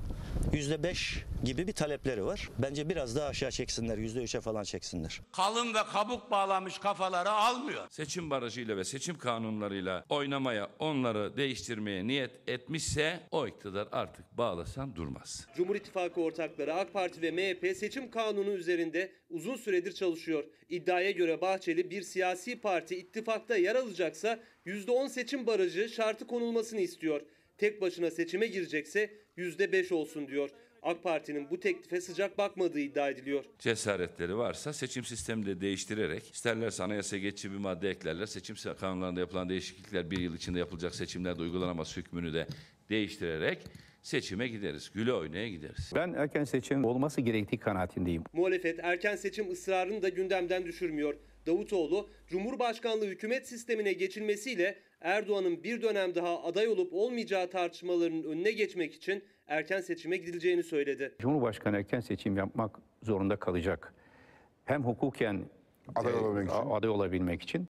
%5 0.52 1.18
gibi 1.44 1.66
bir 1.66 1.72
talepleri 1.72 2.24
var. 2.24 2.48
Bence 2.58 2.88
biraz 2.88 3.16
daha 3.16 3.28
aşağı 3.28 3.50
çeksinler, 3.50 3.98
%3'e 3.98 4.40
falan 4.40 4.62
çeksinler. 4.62 5.20
Kalın 5.32 5.74
ve 5.74 5.78
kabuk 5.92 6.30
bağlamış 6.30 6.78
kafaları 6.78 7.30
almıyor. 7.30 7.86
Seçim 7.90 8.30
barajıyla 8.30 8.76
ve 8.76 8.84
seçim 8.84 9.18
kanunlarıyla 9.18 10.04
oynamaya, 10.08 10.70
onları 10.78 11.36
değiştirmeye 11.36 12.06
niyet 12.06 12.30
etmişse 12.46 13.20
o 13.30 13.46
iktidar 13.46 13.88
artık 13.92 14.38
bağlasan 14.38 14.96
durmaz. 14.96 15.46
Cumhur 15.56 15.74
İttifakı 15.74 16.20
ortakları 16.20 16.74
AK 16.74 16.92
Parti 16.92 17.22
ve 17.22 17.30
MHP 17.30 17.76
seçim 17.76 18.10
kanunu 18.10 18.50
üzerinde 18.50 19.12
uzun 19.34 19.56
süredir 19.56 19.92
çalışıyor. 19.92 20.44
İddiaya 20.68 21.10
göre 21.10 21.40
Bahçeli 21.40 21.90
bir 21.90 22.02
siyasi 22.02 22.60
parti 22.60 22.96
ittifakta 22.96 23.56
yer 23.56 23.74
alacaksa 23.74 24.40
%10 24.66 25.08
seçim 25.08 25.46
barajı 25.46 25.88
şartı 25.88 26.26
konulmasını 26.26 26.80
istiyor. 26.80 27.20
Tek 27.58 27.80
başına 27.80 28.10
seçime 28.10 28.46
girecekse 28.46 29.10
%5 29.38 29.94
olsun 29.94 30.28
diyor. 30.28 30.50
AK 30.82 31.02
Parti'nin 31.02 31.50
bu 31.50 31.60
teklife 31.60 32.00
sıcak 32.00 32.38
bakmadığı 32.38 32.80
iddia 32.80 33.10
ediliyor. 33.10 33.44
Cesaretleri 33.58 34.36
varsa 34.36 34.72
seçim 34.72 35.04
sistemini 35.04 35.46
de 35.46 35.60
değiştirerek 35.60 36.30
isterlerse 36.34 36.82
anayasa 36.82 37.16
geçici 37.16 37.52
bir 37.52 37.56
madde 37.56 37.90
eklerler. 37.90 38.26
Seçim 38.26 38.56
kanunlarında 38.80 39.20
yapılan 39.20 39.48
değişiklikler 39.48 40.10
bir 40.10 40.18
yıl 40.18 40.34
içinde 40.34 40.58
yapılacak 40.58 40.94
seçimlerde 40.94 41.42
uygulanamaz 41.42 41.96
hükmünü 41.96 42.32
de 42.34 42.46
değiştirerek 42.90 43.58
seçime 44.04 44.48
gideriz. 44.48 44.90
Güle 44.94 45.12
oynaya 45.12 45.48
gideriz. 45.48 45.92
Ben 45.94 46.12
erken 46.12 46.44
seçim 46.44 46.84
olması 46.84 47.20
gerektiği 47.20 47.58
kanaatindeyim. 47.58 48.24
Muhalefet 48.32 48.80
erken 48.82 49.16
seçim 49.16 49.52
ısrarını 49.52 50.02
da 50.02 50.08
gündemden 50.08 50.64
düşürmüyor. 50.64 51.14
Davutoğlu, 51.46 52.10
Cumhurbaşkanlığı 52.26 53.06
hükümet 53.06 53.48
sistemine 53.48 53.92
geçilmesiyle 53.92 54.78
Erdoğan'ın 55.00 55.64
bir 55.64 55.82
dönem 55.82 56.14
daha 56.14 56.44
aday 56.44 56.68
olup 56.68 56.92
olmayacağı 56.92 57.50
tartışmalarının 57.50 58.22
önüne 58.22 58.52
geçmek 58.52 58.94
için 58.94 59.24
erken 59.46 59.80
seçime 59.80 60.16
gidileceğini 60.16 60.62
söyledi. 60.62 61.14
Cumhurbaşkanı 61.18 61.76
erken 61.76 62.00
seçim 62.00 62.36
yapmak 62.36 62.78
zorunda 63.02 63.36
kalacak. 63.36 63.94
Hem 64.64 64.84
hukuken 64.84 65.44
Aday 65.94 66.12
e, 66.12 66.16
olabilmek 66.16 66.50
için. 66.50 66.70
aday 66.70 66.90
olabilmek 66.90 67.42
için 67.42 67.68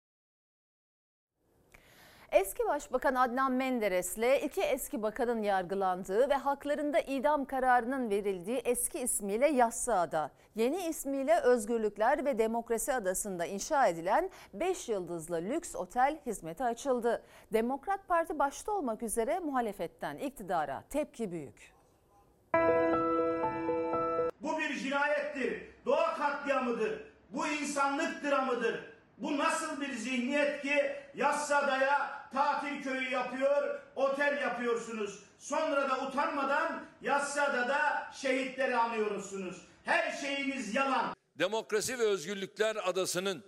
Eski 2.32 2.66
Başbakan 2.68 3.14
Adnan 3.14 3.52
Menderes'le 3.52 4.44
iki 4.44 4.62
eski 4.62 5.02
bakanın 5.02 5.42
yargılandığı 5.42 6.30
ve 6.30 6.34
haklarında 6.34 7.00
idam 7.00 7.44
kararının 7.44 8.10
verildiği 8.10 8.56
eski 8.56 8.98
ismiyle 8.98 9.48
Yassıada, 9.48 10.30
yeni 10.54 10.86
ismiyle 10.86 11.40
Özgürlükler 11.40 12.24
ve 12.24 12.38
Demokrasi 12.38 12.92
Adası'nda 12.92 13.46
inşa 13.46 13.86
edilen 13.86 14.30
5 14.54 14.88
yıldızlı 14.88 15.36
lüks 15.36 15.76
otel 15.76 16.18
hizmete 16.26 16.64
açıldı. 16.64 17.22
Demokrat 17.52 18.08
Parti 18.08 18.38
başta 18.38 18.72
olmak 18.72 19.02
üzere 19.02 19.38
muhalefetten 19.38 20.16
iktidara 20.16 20.84
tepki 20.90 21.32
büyük. 21.32 21.74
Bu 24.40 24.58
bir 24.58 24.74
cinayettir. 24.74 25.62
Doğa 25.86 26.14
katliamıdır. 26.14 27.12
Bu 27.30 27.46
insanlık 27.46 28.24
dramıdır. 28.24 28.95
Bu 29.18 29.38
nasıl 29.38 29.80
bir 29.80 29.92
zihniyet 29.92 30.62
ki 30.62 30.96
Yassıada'ya 31.14 32.28
tatil 32.32 32.82
köyü 32.82 33.10
yapıyor, 33.10 33.80
otel 33.96 34.42
yapıyorsunuz. 34.42 35.22
Sonra 35.38 35.90
da 35.90 36.06
utanmadan 36.06 36.84
Yassıada'da 37.02 38.10
şehitleri 38.14 38.76
anıyorsunuz. 38.76 39.56
Her 39.84 40.12
şeyiniz 40.12 40.74
yalan. 40.74 41.14
Demokrasi 41.38 41.98
ve 41.98 42.02
Özgürlükler 42.02 42.76
Adası'nın 42.88 43.44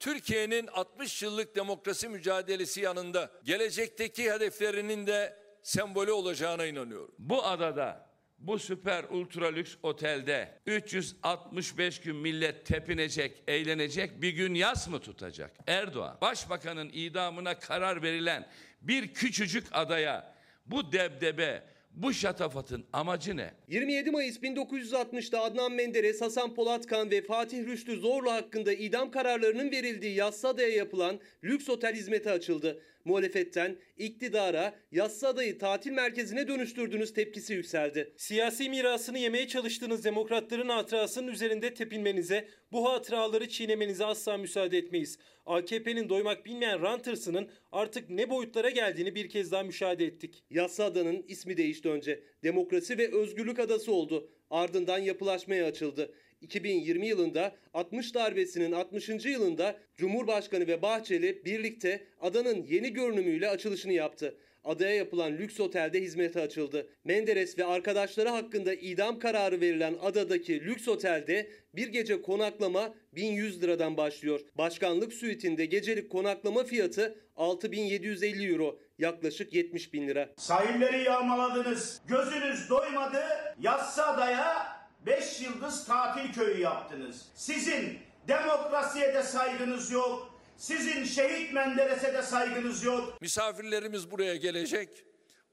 Türkiye'nin 0.00 0.66
60 0.66 1.22
yıllık 1.22 1.56
demokrasi 1.56 2.08
mücadelesi 2.08 2.80
yanında 2.80 3.30
gelecekteki 3.44 4.32
hedeflerinin 4.32 5.06
de 5.06 5.38
sembolü 5.62 6.12
olacağına 6.12 6.64
inanıyorum. 6.66 7.14
Bu 7.18 7.44
adada 7.44 8.05
bu 8.38 8.58
süper 8.58 9.04
ultra 9.04 9.46
lüks 9.46 9.74
otelde 9.82 10.48
365 10.66 12.00
gün 12.00 12.16
millet 12.16 12.66
tepinecek, 12.66 13.42
eğlenecek 13.48 14.22
bir 14.22 14.30
gün 14.30 14.54
yas 14.54 14.88
mı 14.88 15.00
tutacak? 15.00 15.50
Erdoğan, 15.66 16.18
başbakanın 16.20 16.90
idamına 16.92 17.58
karar 17.58 18.02
verilen 18.02 18.46
bir 18.80 19.14
küçücük 19.14 19.66
adaya 19.72 20.34
bu 20.66 20.92
debdebe, 20.92 21.62
bu 21.90 22.12
şatafatın 22.12 22.84
amacı 22.92 23.36
ne? 23.36 23.50
27 23.68 24.10
Mayıs 24.10 24.38
1960'da 24.38 25.40
Adnan 25.40 25.72
Menderes, 25.72 26.20
Hasan 26.20 26.54
Polatkan 26.54 27.10
ve 27.10 27.22
Fatih 27.22 27.66
Rüştü 27.66 27.96
Zorlu 27.96 28.32
hakkında 28.32 28.72
idam 28.72 29.10
kararlarının 29.10 29.70
verildiği 29.70 30.14
Yassıada'ya 30.14 30.68
yapılan 30.68 31.20
lüks 31.44 31.68
otel 31.68 31.94
hizmeti 31.94 32.30
açıldı. 32.30 32.82
Muhalefetten 33.06 33.76
iktidara 33.96 34.74
Yassıada'yı 34.92 35.58
tatil 35.58 35.90
merkezine 35.90 36.48
dönüştürdünüz 36.48 37.14
tepkisi 37.14 37.54
yükseldi. 37.54 38.12
Siyasi 38.16 38.70
mirasını 38.70 39.18
yemeye 39.18 39.48
çalıştığınız 39.48 40.04
demokratların 40.04 40.68
hatırasının 40.68 41.28
üzerinde 41.28 41.74
tepinmenize, 41.74 42.48
bu 42.72 42.90
hatıraları 42.90 43.48
çiğnemenize 43.48 44.04
asla 44.04 44.36
müsaade 44.36 44.78
etmeyiz. 44.78 45.18
AKP'nin 45.46 46.08
doymak 46.08 46.46
bilmeyen 46.46 46.82
rant 46.82 47.06
hırsının 47.06 47.50
artık 47.72 48.10
ne 48.10 48.30
boyutlara 48.30 48.70
geldiğini 48.70 49.14
bir 49.14 49.28
kez 49.28 49.52
daha 49.52 49.62
müşahede 49.62 50.04
ettik. 50.04 50.44
Yassıada'nın 50.50 51.24
ismi 51.28 51.56
değişti 51.56 51.88
önce. 51.88 52.22
Demokrasi 52.42 52.98
ve 52.98 53.14
Özgürlük 53.14 53.58
Adası 53.58 53.92
oldu. 53.92 54.30
Ardından 54.50 54.98
yapılaşmaya 54.98 55.66
açıldı. 55.66 56.14
2020 56.40 57.06
yılında 57.06 57.56
60 57.74 58.14
darbesinin 58.14 58.72
60. 58.72 59.08
yılında 59.08 59.76
Cumhurbaşkanı 59.96 60.66
ve 60.66 60.82
Bahçeli 60.82 61.44
birlikte 61.44 62.06
adanın 62.20 62.62
yeni 62.62 62.92
görünümüyle 62.92 63.48
açılışını 63.48 63.92
yaptı. 63.92 64.34
Adaya 64.64 64.94
yapılan 64.94 65.32
lüks 65.32 65.60
otelde 65.60 66.00
hizmete 66.00 66.40
açıldı. 66.40 66.86
Menderes 67.04 67.58
ve 67.58 67.64
arkadaşları 67.64 68.28
hakkında 68.28 68.74
idam 68.74 69.18
kararı 69.18 69.60
verilen 69.60 69.94
adadaki 70.02 70.64
lüks 70.64 70.88
otelde 70.88 71.50
bir 71.74 71.88
gece 71.88 72.22
konaklama 72.22 72.94
1100 73.12 73.62
liradan 73.62 73.96
başlıyor. 73.96 74.40
Başkanlık 74.58 75.12
suitinde 75.12 75.66
gecelik 75.66 76.10
konaklama 76.10 76.64
fiyatı 76.64 77.18
6750 77.36 78.52
euro 78.52 78.78
yaklaşık 78.98 79.54
70 79.54 79.92
bin 79.92 80.08
lira. 80.08 80.28
Sahilleri 80.36 81.04
yağmaladınız. 81.04 82.00
Gözünüz 82.08 82.70
doymadı. 82.70 83.22
Yassıada'ya 83.60 84.75
5 85.06 85.40
yıldız 85.40 85.84
tatil 85.84 86.32
köyü 86.32 86.60
yaptınız. 86.60 87.22
Sizin 87.34 87.98
demokrasiye 88.28 89.14
de 89.14 89.22
saygınız 89.22 89.90
yok. 89.90 90.34
Sizin 90.56 91.04
şehit 91.04 91.52
Menderes'e 91.52 92.14
de 92.14 92.22
saygınız 92.22 92.84
yok. 92.84 93.20
Misafirlerimiz 93.20 94.10
buraya 94.10 94.36
gelecek. 94.36 94.88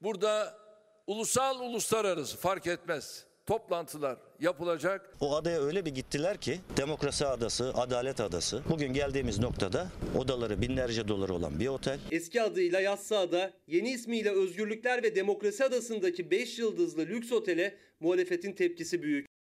Burada 0.02 0.58
ulusal 1.06 1.60
uluslararası 1.60 2.36
fark 2.36 2.66
etmez 2.66 3.24
toplantılar 3.46 4.18
yapılacak. 4.40 5.10
O 5.20 5.36
adaya 5.36 5.60
öyle 5.60 5.84
bir 5.84 5.90
gittiler 5.90 6.40
ki 6.40 6.60
demokrasi 6.76 7.26
adası, 7.26 7.72
adalet 7.74 8.20
adası. 8.20 8.62
Bugün 8.70 8.92
geldiğimiz 8.92 9.38
noktada 9.38 9.88
odaları 10.18 10.60
binlerce 10.60 11.08
dolar 11.08 11.28
olan 11.28 11.60
bir 11.60 11.68
otel. 11.68 11.98
Eski 12.10 12.42
adıyla 12.42 12.80
Yassıada, 12.80 13.52
yeni 13.66 13.90
ismiyle 13.90 14.30
Özgürlükler 14.30 15.02
ve 15.02 15.16
Demokrasi 15.16 15.64
Adası'ndaki 15.64 16.30
5 16.30 16.58
yıldızlı 16.58 17.02
lüks 17.02 17.32
otele 17.32 17.74
muhalefetin 18.00 18.52
tepkisi 18.52 19.02
büyük. 19.02 19.33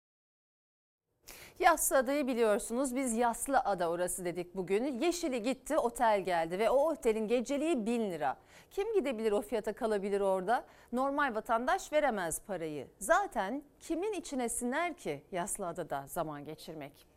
Yassı 1.59 1.97
adayı 1.97 2.27
biliyorsunuz 2.27 2.95
biz 2.95 3.13
Yaslı 3.17 3.59
Ada 3.59 3.89
orası 3.89 4.25
dedik 4.25 4.55
bugün. 4.55 4.99
Yeşili 4.99 5.41
gitti 5.41 5.77
otel 5.77 6.21
geldi 6.21 6.59
ve 6.59 6.69
o 6.69 6.91
otelin 6.91 7.27
geceliği 7.27 7.85
1000 7.85 8.11
lira. 8.11 8.37
Kim 8.71 8.93
gidebilir 8.93 9.31
o 9.31 9.41
fiyata 9.41 9.73
kalabilir 9.73 10.21
orada? 10.21 10.65
Normal 10.91 11.35
vatandaş 11.35 11.93
veremez 11.93 12.41
parayı. 12.47 12.87
Zaten 12.99 13.63
kimin 13.79 14.13
içine 14.13 14.49
siner 14.49 14.93
ki 14.93 15.23
Yaslı 15.31 15.67
Adada 15.67 16.03
zaman 16.07 16.45
geçirmek? 16.45 17.12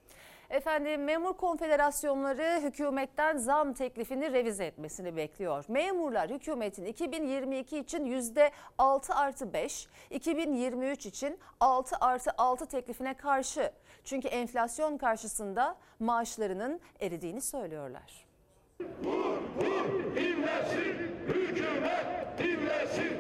Efendim 0.51 1.05
memur 1.05 1.33
konfederasyonları 1.33 2.61
hükümetten 2.63 3.37
zam 3.37 3.73
teklifini 3.73 4.33
revize 4.33 4.65
etmesini 4.65 5.17
bekliyor. 5.17 5.65
Memurlar 5.69 6.31
hükümetin 6.31 6.85
2022 6.85 7.79
için 7.79 8.05
yüzde 8.05 8.51
6 8.79 9.15
artı 9.15 9.53
5, 9.53 9.87
2023 10.11 11.07
için 11.07 11.39
6 11.61 11.97
artı 12.01 12.31
6 12.39 12.67
teklifine 12.67 13.15
karşı. 13.15 13.73
Çünkü 14.05 14.29
enflasyon 14.29 14.99
karşısında 14.99 15.77
maaşlarının 15.99 16.81
eridiğini 17.01 17.41
söylüyorlar. 17.41 18.27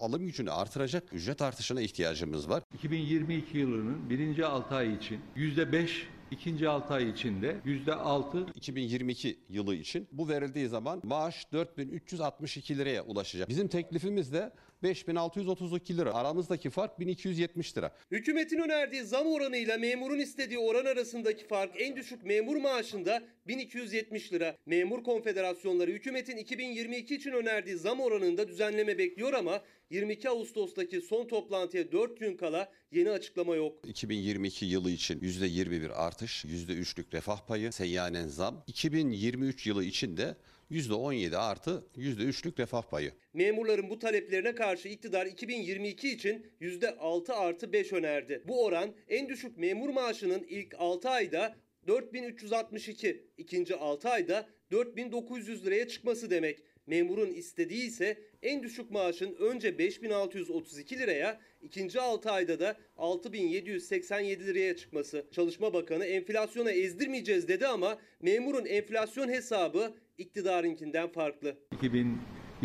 Alım 0.02 0.26
gücünü 0.26 0.50
artıracak 0.50 1.12
ücret 1.12 1.42
artışına 1.42 1.80
ihtiyacımız 1.80 2.50
var. 2.50 2.62
2022 2.74 3.58
yılının 3.58 4.10
birinci 4.10 4.46
6 4.46 4.74
ay 4.74 4.94
için 4.94 5.20
%5 5.36 6.06
İkinci 6.30 6.68
6 6.68 6.94
ay 6.94 7.10
içinde 7.10 7.56
%6 7.66 8.46
2022 8.54 9.38
yılı 9.48 9.74
için 9.74 10.08
bu 10.12 10.28
verildiği 10.28 10.68
zaman 10.68 11.00
maaş 11.04 11.52
4362 11.52 12.78
liraya 12.78 13.02
ulaşacak. 13.02 13.48
Bizim 13.48 13.68
teklifimiz 13.68 14.32
de 14.32 14.52
5632 14.82 15.96
lira. 15.96 16.14
Aramızdaki 16.14 16.70
fark 16.70 17.00
1270 17.00 17.76
lira. 17.76 17.92
Hükümetin 18.10 18.58
önerdiği 18.58 19.02
zam 19.02 19.26
oranıyla 19.26 19.78
memurun 19.78 20.18
istediği 20.18 20.58
oran 20.58 20.84
arasındaki 20.84 21.46
fark 21.46 21.80
en 21.80 21.96
düşük 21.96 22.24
memur 22.24 22.56
maaşında 22.56 23.22
1270 23.46 24.32
lira. 24.32 24.56
Memur 24.66 25.04
konfederasyonları 25.04 25.90
hükümetin 25.90 26.36
2022 26.36 27.14
için 27.14 27.32
önerdiği 27.32 27.76
zam 27.76 28.00
oranında 28.00 28.48
düzenleme 28.48 28.98
bekliyor 28.98 29.32
ama 29.32 29.62
22 29.90 30.28
Ağustos'taki 30.28 31.00
son 31.00 31.26
toplantıya 31.26 31.92
4 31.92 32.20
gün 32.20 32.36
kala 32.36 32.72
yeni 32.90 33.10
açıklama 33.10 33.56
yok. 33.56 33.88
2022 33.88 34.66
yılı 34.66 34.90
için 34.90 35.20
%21 35.20 35.92
artış, 35.92 36.44
%3'lük 36.44 37.14
refah 37.14 37.46
payı, 37.46 37.72
seyyanen 37.72 38.28
zam. 38.28 38.64
2023 38.66 39.66
yılı 39.66 39.84
için 39.84 40.16
de 40.16 40.36
%17 40.70 41.36
artı 41.36 41.84
%3'lük 41.96 42.58
refah 42.58 42.82
payı. 42.82 43.12
Memurların 43.34 43.90
bu 43.90 43.98
taleplerine 43.98 44.54
karşı 44.54 44.88
iktidar 44.88 45.26
2022 45.26 46.10
için 46.10 46.46
%6 46.60 47.32
artı 47.32 47.72
5 47.72 47.92
önerdi. 47.92 48.42
Bu 48.48 48.64
oran 48.64 48.94
en 49.08 49.28
düşük 49.28 49.58
memur 49.58 49.88
maaşının 49.88 50.42
ilk 50.48 50.74
6 50.78 51.08
ayda 51.08 51.56
4362, 51.86 53.26
ikinci 53.38 53.76
6 53.76 54.08
ayda 54.08 54.48
4900 54.70 55.66
liraya 55.66 55.88
çıkması 55.88 56.30
demek. 56.30 56.62
Memurun 56.86 57.30
istediği 57.30 57.86
ise 57.86 58.18
en 58.42 58.62
düşük 58.62 58.90
maaşın 58.90 59.34
önce 59.34 59.78
5632 59.78 60.98
liraya, 60.98 61.40
ikinci 61.62 62.00
6 62.00 62.30
ayda 62.30 62.60
da 62.60 62.76
6787 62.96 64.46
liraya 64.46 64.76
çıkması. 64.76 65.26
Çalışma 65.32 65.72
Bakanı 65.72 66.04
enflasyona 66.04 66.70
ezdirmeyeceğiz 66.70 67.48
dedi 67.48 67.66
ama 67.66 67.98
memurun 68.22 68.64
enflasyon 68.64 69.28
hesabı 69.28 69.94
iktidarınkinden 70.18 71.08
farklı. 71.08 71.56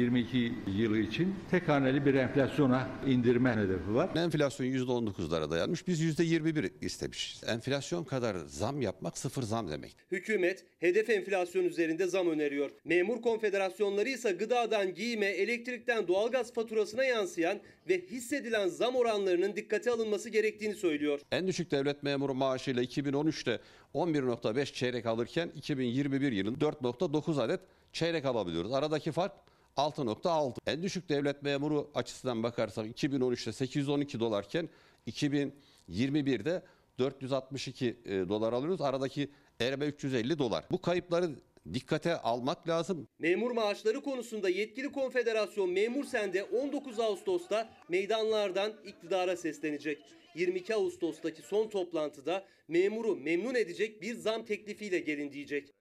2022 0.01 0.53
yılı 0.77 0.97
için 0.97 1.35
tek 1.51 1.69
haneli 1.69 2.05
bir 2.05 2.13
enflasyona 2.13 2.89
indirme 3.07 3.55
hedefi 3.55 3.95
var. 3.95 4.09
Enflasyon 4.15 4.67
%19'lara 4.67 5.51
dayanmış. 5.51 5.87
Biz 5.87 6.01
%21 6.01 6.69
istemişiz. 6.81 7.43
Enflasyon 7.47 8.03
kadar 8.03 8.35
zam 8.35 8.81
yapmak 8.81 9.17
sıfır 9.17 9.43
zam 9.43 9.71
demek. 9.71 9.95
Hükümet 10.11 10.65
hedef 10.79 11.09
enflasyon 11.09 11.63
üzerinde 11.63 12.07
zam 12.07 12.27
öneriyor. 12.27 12.69
Memur 12.85 13.21
konfederasyonları 13.21 14.09
ise 14.09 14.31
gıdadan 14.31 14.93
giyime, 14.93 15.25
elektrikten 15.25 16.07
doğalgaz 16.07 16.53
faturasına 16.53 17.03
yansıyan 17.03 17.59
ve 17.89 18.01
hissedilen 18.01 18.67
zam 18.67 18.95
oranlarının 18.95 19.55
dikkate 19.55 19.91
alınması 19.91 20.29
gerektiğini 20.29 20.75
söylüyor. 20.75 21.19
En 21.31 21.47
düşük 21.47 21.71
devlet 21.71 22.03
memuru 22.03 22.33
maaşıyla 22.33 22.83
2013'te 22.83 23.59
11.5 23.95 24.73
çeyrek 24.73 25.05
alırken 25.05 25.51
2021 25.55 26.31
yılında 26.31 26.65
4.9 26.65 27.41
adet 27.41 27.59
çeyrek 27.93 28.25
alabiliyoruz. 28.25 28.73
Aradaki 28.73 29.11
fark 29.11 29.50
6.6. 29.77 30.53
En 30.67 30.83
düşük 30.83 31.09
devlet 31.09 31.43
memuru 31.43 31.91
açısından 31.95 32.43
bakarsak 32.43 32.85
2013'te 32.85 33.51
812 33.51 34.19
dolarken 34.19 34.69
2021'de 35.07 36.63
462 36.99 37.97
e, 38.05 38.29
dolar 38.29 38.53
alıyoruz. 38.53 38.81
Aradaki 38.81 39.29
erime 39.59 39.85
350 39.85 40.39
dolar. 40.39 40.65
Bu 40.71 40.81
kayıpları 40.81 41.29
dikkate 41.73 42.17
almak 42.17 42.67
lazım. 42.67 43.07
Memur 43.19 43.51
maaşları 43.51 44.01
konusunda 44.01 44.49
yetkili 44.49 44.91
konfederasyon 44.91 45.69
Memur 45.69 46.03
Sen'de 46.05 46.43
19 46.43 46.99
Ağustos'ta 46.99 47.69
meydanlardan 47.89 48.73
iktidara 48.85 49.37
seslenecek. 49.37 50.01
22 50.35 50.75
Ağustos'taki 50.75 51.41
son 51.41 51.69
toplantıda 51.69 52.45
memuru 52.67 53.15
memnun 53.15 53.55
edecek 53.55 54.01
bir 54.01 54.15
zam 54.15 54.45
teklifiyle 54.45 54.99
gelin 54.99 55.31
diyecek. 55.31 55.73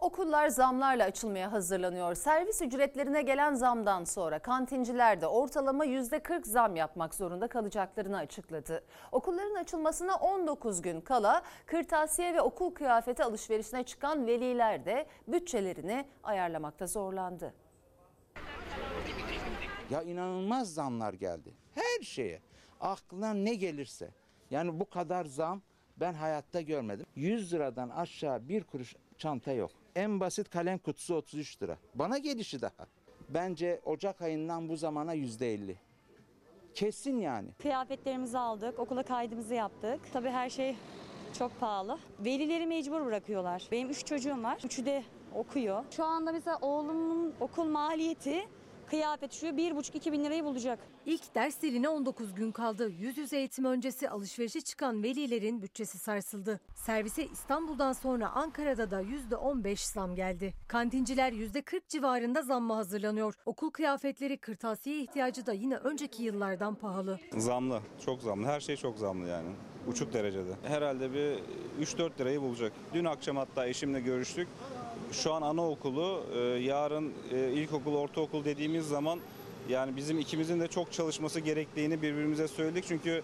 Okullar 0.00 0.48
zamlarla 0.48 1.04
açılmaya 1.04 1.52
hazırlanıyor. 1.52 2.14
Servis 2.14 2.62
ücretlerine 2.62 3.22
gelen 3.22 3.54
zamdan 3.54 4.04
sonra 4.04 4.38
kantinciler 4.38 5.20
de 5.20 5.26
ortalama 5.26 5.86
%40 5.86 6.44
zam 6.44 6.76
yapmak 6.76 7.14
zorunda 7.14 7.48
kalacaklarını 7.48 8.16
açıkladı. 8.16 8.84
Okulların 9.12 9.54
açılmasına 9.54 10.14
19 10.16 10.82
gün 10.82 11.00
kala 11.00 11.42
kırtasiye 11.66 12.34
ve 12.34 12.40
okul 12.40 12.70
kıyafeti 12.70 13.24
alışverişine 13.24 13.82
çıkan 13.82 14.26
veliler 14.26 14.84
de 14.84 15.06
bütçelerini 15.28 16.04
ayarlamakta 16.22 16.86
zorlandı. 16.86 17.54
Ya 19.90 20.02
inanılmaz 20.02 20.74
zamlar 20.74 21.12
geldi. 21.12 21.54
Her 21.74 22.04
şeye. 22.04 22.42
Aklına 22.80 23.34
ne 23.34 23.54
gelirse. 23.54 24.10
Yani 24.50 24.80
bu 24.80 24.90
kadar 24.90 25.24
zam 25.24 25.62
ben 25.96 26.14
hayatta 26.14 26.60
görmedim. 26.60 27.06
100 27.14 27.52
liradan 27.52 27.88
aşağı 27.88 28.48
bir 28.48 28.64
kuruş 28.64 28.96
çanta 29.18 29.52
yok. 29.52 29.79
En 29.96 30.20
basit 30.20 30.50
kalem 30.50 30.78
kutusu 30.78 31.14
33 31.14 31.62
lira. 31.62 31.76
Bana 31.94 32.18
gelişi 32.18 32.60
daha. 32.62 32.86
Bence 33.28 33.80
Ocak 33.84 34.22
ayından 34.22 34.68
bu 34.68 34.76
zamana 34.76 35.14
%50. 35.14 35.74
Kesin 36.74 37.18
yani. 37.18 37.48
Kıyafetlerimizi 37.62 38.38
aldık, 38.38 38.78
okula 38.78 39.02
kaydımızı 39.02 39.54
yaptık. 39.54 40.00
Tabii 40.12 40.30
her 40.30 40.50
şey 40.50 40.76
çok 41.38 41.60
pahalı. 41.60 41.98
Velileri 42.20 42.66
mecbur 42.66 43.04
bırakıyorlar. 43.04 43.68
Benim 43.72 43.90
üç 43.90 44.06
çocuğum 44.06 44.42
var. 44.42 44.58
Üçü 44.64 44.86
de 44.86 45.04
okuyor. 45.34 45.84
Şu 45.90 46.04
anda 46.04 46.32
mesela 46.32 46.58
oğlumun 46.60 47.34
okul 47.40 47.64
maliyeti 47.64 48.48
kıyafet 48.90 49.32
şu 49.32 49.56
bir 49.56 49.76
buçuk 49.76 49.94
iki 49.94 50.12
bin 50.12 50.24
lirayı 50.24 50.44
bulacak. 50.44 50.78
İlk 51.06 51.34
derslerine 51.34 51.88
19 51.88 52.34
gün 52.34 52.52
kaldı. 52.52 52.90
Yüz 52.90 53.18
yüze 53.18 53.36
eğitim 53.36 53.64
öncesi 53.64 54.10
alışverişe 54.10 54.60
çıkan 54.60 55.02
velilerin 55.02 55.62
bütçesi 55.62 55.98
sarsıldı. 55.98 56.60
Servise 56.74 57.26
İstanbul'dan 57.26 57.92
sonra 57.92 58.30
Ankara'da 58.30 58.90
da 58.90 59.02
%15 59.02 59.92
zam 59.92 60.14
geldi. 60.14 60.54
Kantinciler 60.68 61.32
%40 61.32 61.80
civarında 61.88 62.42
zamma 62.42 62.76
hazırlanıyor. 62.76 63.34
Okul 63.46 63.70
kıyafetleri, 63.70 64.36
kırtasiye 64.38 65.02
ihtiyacı 65.02 65.46
da 65.46 65.52
yine 65.52 65.76
önceki 65.76 66.22
yıllardan 66.22 66.74
pahalı. 66.74 67.18
Zamlı, 67.36 67.80
çok 68.04 68.22
zamlı. 68.22 68.46
Her 68.46 68.60
şey 68.60 68.76
çok 68.76 68.98
zamlı 68.98 69.28
yani. 69.28 69.48
Uçuk 69.86 70.12
derecede. 70.12 70.50
Herhalde 70.62 71.12
bir 71.12 71.38
3-4 71.84 72.20
lirayı 72.20 72.42
bulacak. 72.42 72.72
Dün 72.94 73.04
akşam 73.04 73.36
hatta 73.36 73.66
eşimle 73.66 74.00
görüştük. 74.00 74.48
Şu 75.12 75.32
an 75.34 75.42
anaokulu, 75.42 76.22
e, 76.34 76.38
yarın 76.38 77.12
e, 77.32 77.52
ilkokul, 77.52 77.94
ortaokul 77.94 78.44
dediğimiz 78.44 78.88
zaman 78.88 79.18
yani 79.68 79.96
bizim 79.96 80.18
ikimizin 80.18 80.60
de 80.60 80.68
çok 80.68 80.92
çalışması 80.92 81.40
gerektiğini 81.40 82.02
birbirimize 82.02 82.48
söyledik. 82.48 82.84
Çünkü 82.88 83.22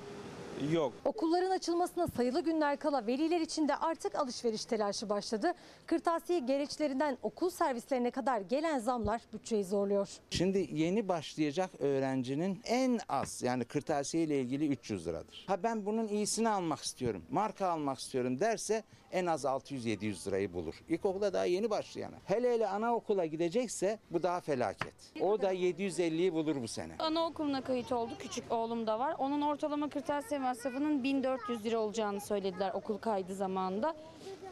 yok. 0.72 0.92
Okulların 1.04 1.50
açılmasına 1.50 2.06
sayılı 2.06 2.40
günler 2.40 2.76
kala 2.78 3.06
veliler 3.06 3.40
için 3.40 3.68
de 3.68 3.76
artık 3.76 4.14
alışveriş 4.14 4.64
telaşı 4.64 5.08
başladı. 5.08 5.52
Kırtasiye 5.86 6.38
gereçlerinden 6.38 7.18
okul 7.22 7.50
servislerine 7.50 8.10
kadar 8.10 8.40
gelen 8.40 8.78
zamlar 8.78 9.20
bütçeyi 9.32 9.64
zorluyor. 9.64 10.08
Şimdi 10.30 10.68
yeni 10.72 11.08
başlayacak 11.08 11.70
öğrencinin 11.78 12.60
en 12.64 13.00
az 13.08 13.42
yani 13.42 13.64
kırtasiye 13.64 14.24
ile 14.24 14.40
ilgili 14.40 14.68
300 14.68 15.06
liradır. 15.06 15.44
Ha 15.48 15.62
ben 15.62 15.86
bunun 15.86 16.08
iyisini 16.08 16.48
almak 16.48 16.78
istiyorum, 16.80 17.22
marka 17.30 17.68
almak 17.68 17.98
istiyorum 17.98 18.40
derse 18.40 18.82
en 19.12 19.26
az 19.26 19.44
600-700 19.44 20.28
lirayı 20.28 20.52
bulur. 20.52 20.74
İlkokula 20.88 21.32
daha 21.32 21.44
yeni 21.44 21.70
başlayana. 21.70 22.16
Hele 22.24 22.52
hele 22.52 22.68
anaokula 22.68 23.26
gidecekse 23.26 23.98
bu 24.10 24.22
daha 24.22 24.40
felaket. 24.40 24.94
O 25.20 25.42
da 25.42 25.54
750'yi 25.54 26.32
bulur 26.32 26.62
bu 26.62 26.68
sene. 26.68 26.92
Anaokuluna 26.98 27.64
kayıt 27.64 27.92
oldu. 27.92 28.12
Küçük 28.18 28.52
oğlum 28.52 28.86
da 28.86 28.98
var. 28.98 29.14
Onun 29.18 29.40
ortalama 29.40 29.88
kırtasiye 29.88 30.40
masrafının 30.46 31.02
1400 31.02 31.64
lira 31.64 31.78
olacağını 31.78 32.20
söylediler 32.20 32.70
okul 32.74 32.98
kaydı 32.98 33.34
zamanında. 33.34 33.94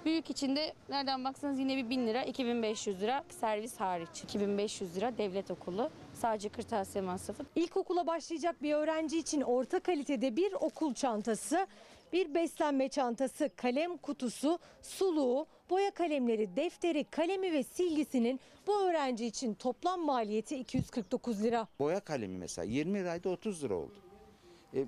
Büyük 0.05 0.31
içinde 0.31 0.73
nereden 0.89 1.25
baksanız 1.25 1.59
yine 1.59 1.77
bir 1.77 1.91
1000 1.91 2.07
lira, 2.07 2.25
2500 2.25 3.01
lira 3.01 3.25
servis 3.41 3.77
hariç. 3.77 4.23
2500 4.25 4.97
lira 4.97 5.19
devlet 5.19 5.51
okulu. 5.51 5.91
Sadece 6.15 6.49
kırtasiye 6.49 7.05
masrafı. 7.05 7.45
İlkokula 7.57 8.07
başlayacak 8.07 8.63
bir 8.63 8.75
öğrenci 8.75 9.19
için 9.19 9.41
orta 9.41 9.81
kalitede 9.81 10.37
bir 10.37 10.53
okul 10.53 10.95
çantası, 10.95 11.67
bir 12.13 12.35
beslenme 12.35 12.89
çantası, 12.89 13.51
kalem 13.57 13.97
kutusu, 13.97 14.59
suluğu, 14.83 15.47
boya 15.71 15.91
kalemleri, 15.91 16.57
defteri, 16.57 17.05
kalemi 17.05 17.53
ve 17.53 17.63
silgisinin 17.63 18.41
bu 18.67 18.81
öğrenci 18.81 19.27
için 19.27 19.55
toplam 19.55 20.01
maliyeti 20.01 20.57
249 20.57 21.43
lira. 21.43 21.69
Boya 21.79 22.01
kalemi 22.01 22.39
mesela 22.39 22.65
20 22.65 22.99
liraydı 22.99 23.29
30 23.29 23.65
lira 23.65 23.75
oldu. 23.75 23.95
E, 24.75 24.85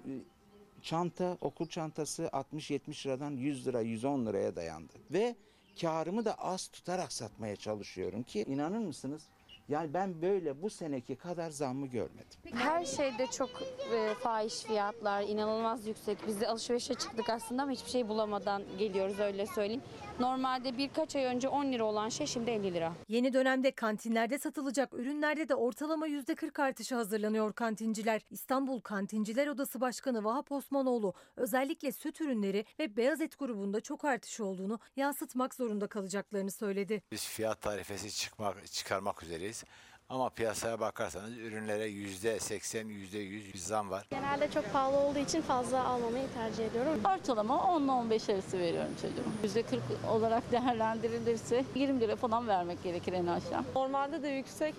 çanta, 0.87 1.39
okul 1.41 1.66
çantası 1.66 2.22
60-70 2.22 3.07
liradan 3.07 3.30
100 3.30 3.66
lira, 3.66 3.80
110 3.80 4.26
liraya 4.26 4.57
dayandı. 4.57 4.93
Ve 5.11 5.37
karımı 5.80 6.24
da 6.24 6.34
az 6.34 6.68
tutarak 6.68 7.12
satmaya 7.12 7.57
çalışıyorum 7.57 8.22
ki 8.22 8.45
inanır 8.49 8.78
mısınız? 8.78 9.22
Yani 9.68 9.95
ben 9.95 10.22
böyle 10.22 10.62
bu 10.62 10.70
seneki 10.70 11.16
kadar 11.16 11.51
zammı 11.51 11.87
görmedim. 11.87 12.39
Her 12.53 12.84
şeyde 12.84 13.26
çok 13.26 13.51
e, 13.95 14.14
fahiş 14.14 14.62
fiyatlar, 14.62 15.22
inanılmaz 15.22 15.87
yüksek. 15.87 16.18
Biz 16.26 16.41
de 16.41 16.49
alışverişe 16.49 16.95
çıktık 16.95 17.30
aslında 17.30 17.62
ama 17.62 17.72
hiçbir 17.72 17.91
şey 17.91 18.09
bulamadan 18.09 18.62
geliyoruz 18.78 19.20
öyle 19.20 19.47
söyleyeyim. 19.47 19.82
Normalde 20.20 20.78
birkaç 20.78 21.16
ay 21.16 21.24
önce 21.24 21.48
10 21.48 21.72
lira 21.72 21.84
olan 21.84 22.08
şey 22.08 22.26
şimdi 22.26 22.50
50 22.50 22.74
lira. 22.74 22.92
Yeni 23.08 23.32
dönemde 23.32 23.70
kantinlerde 23.70 24.38
satılacak 24.38 24.94
ürünlerde 24.94 25.48
de 25.48 25.54
ortalama 25.54 26.08
%40 26.08 26.62
artışı 26.62 26.94
hazırlanıyor 26.94 27.52
kantinciler. 27.52 28.22
İstanbul 28.30 28.80
Kantinciler 28.80 29.46
Odası 29.46 29.80
Başkanı 29.80 30.24
Vahap 30.24 30.52
Osmanoğlu 30.52 31.14
özellikle 31.36 31.92
süt 31.92 32.20
ürünleri 32.20 32.64
ve 32.78 32.96
beyaz 32.96 33.20
et 33.20 33.38
grubunda 33.38 33.80
çok 33.80 34.04
artış 34.04 34.40
olduğunu 34.40 34.80
yansıtmak 34.96 35.54
zorunda 35.54 35.86
kalacaklarını 35.86 36.50
söyledi. 36.50 37.02
Biz 37.12 37.26
fiyat 37.28 37.60
tarifesi 37.60 38.10
çıkmak, 38.16 38.66
çıkarmak 38.72 39.22
üzereyiz. 39.22 39.64
Ama 40.09 40.30
piyasaya 40.30 40.80
bakarsanız 40.80 41.38
ürünlere 41.38 41.86
yüzde 41.86 42.38
seksen, 42.38 42.88
yüzde 42.88 43.18
yüz 43.18 43.64
zam 43.64 43.90
var. 43.90 44.07
Genelde 44.11 44.50
çok 44.50 44.72
pahalı 44.72 44.96
olduğu 44.96 45.18
için 45.18 45.42
fazla 45.42 45.84
almamayı 45.84 46.28
tercih 46.34 46.66
ediyorum. 46.66 47.00
Ortalama 47.04 47.74
10 47.74 47.82
ile 47.82 47.90
15 47.92 48.28
arası 48.28 48.59
veriyorum 48.59 48.90
çocuğuma. 49.02 49.61
%40 50.04 50.07
olarak 50.11 50.42
değerlendirilirse 50.52 51.64
20 51.74 52.00
lira 52.00 52.16
falan 52.16 52.48
vermek 52.48 52.82
gerekir 52.82 53.12
en 53.12 53.26
aşağı. 53.26 53.64
Normalde 53.74 54.22
de 54.22 54.28
yüksek 54.28 54.74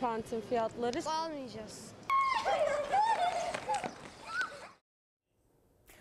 kantin 0.00 0.40
fiyatları. 0.48 1.08
Almayacağız. 1.08 1.80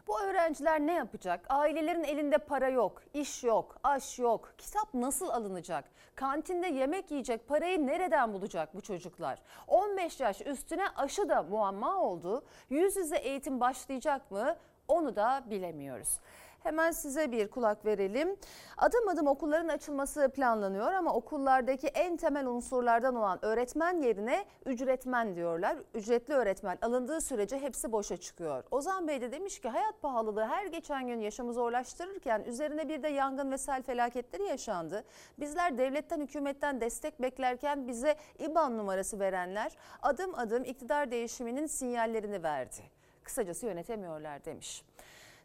Bu 0.07 0.14
öğrenciler 0.25 0.79
ne 0.79 0.93
yapacak? 0.93 1.45
Ailelerin 1.49 2.03
elinde 2.03 2.37
para 2.37 2.69
yok, 2.69 3.01
iş 3.13 3.43
yok, 3.43 3.77
aş 3.83 4.19
yok. 4.19 4.53
Kitap 4.57 4.93
nasıl 4.93 5.29
alınacak? 5.29 5.85
Kantinde 6.15 6.67
yemek 6.67 7.11
yiyecek 7.11 7.47
parayı 7.47 7.87
nereden 7.87 8.33
bulacak 8.33 8.75
bu 8.75 8.81
çocuklar? 8.81 9.39
15 9.67 10.19
yaş 10.19 10.41
üstüne 10.41 10.87
aşı 10.95 11.29
da 11.29 11.43
muamma 11.43 12.01
oldu. 12.01 12.45
Yüz 12.69 12.95
yüze 12.95 13.17
eğitim 13.17 13.59
başlayacak 13.59 14.31
mı? 14.31 14.55
Onu 14.87 15.15
da 15.15 15.43
bilemiyoruz. 15.49 16.19
Hemen 16.65 16.91
size 16.91 17.31
bir 17.31 17.47
kulak 17.47 17.85
verelim. 17.85 18.35
Adım 18.77 19.07
adım 19.07 19.27
okulların 19.27 19.67
açılması 19.67 20.29
planlanıyor 20.29 20.93
ama 20.93 21.13
okullardaki 21.13 21.87
en 21.87 22.17
temel 22.17 22.47
unsurlardan 22.47 23.15
olan 23.15 23.45
öğretmen 23.45 24.01
yerine 24.01 24.45
ücretmen 24.65 25.35
diyorlar. 25.35 25.77
Ücretli 25.93 26.33
öğretmen 26.33 26.77
alındığı 26.81 27.21
sürece 27.21 27.59
hepsi 27.59 27.91
boşa 27.91 28.17
çıkıyor. 28.17 28.63
Ozan 28.71 29.07
Bey 29.07 29.21
de 29.21 29.31
demiş 29.31 29.59
ki 29.59 29.69
hayat 29.69 30.01
pahalılığı 30.01 30.45
her 30.45 30.65
geçen 30.65 31.07
gün 31.07 31.19
yaşamı 31.19 31.53
zorlaştırırken 31.53 32.43
üzerine 32.43 32.89
bir 32.89 33.03
de 33.03 33.07
yangın 33.07 33.51
ve 33.51 33.57
sel 33.57 33.83
felaketleri 33.83 34.43
yaşandı. 34.43 35.03
Bizler 35.39 35.77
devletten 35.77 36.21
hükümetten 36.21 36.81
destek 36.81 37.21
beklerken 37.21 37.87
bize 37.87 38.15
İBAN 38.39 38.77
numarası 38.77 39.19
verenler 39.19 39.71
adım 40.01 40.35
adım 40.35 40.63
iktidar 40.63 41.11
değişiminin 41.11 41.65
sinyallerini 41.65 42.43
verdi. 42.43 42.81
Kısacası 43.23 43.65
yönetemiyorlar 43.65 44.45
demiş. 44.45 44.83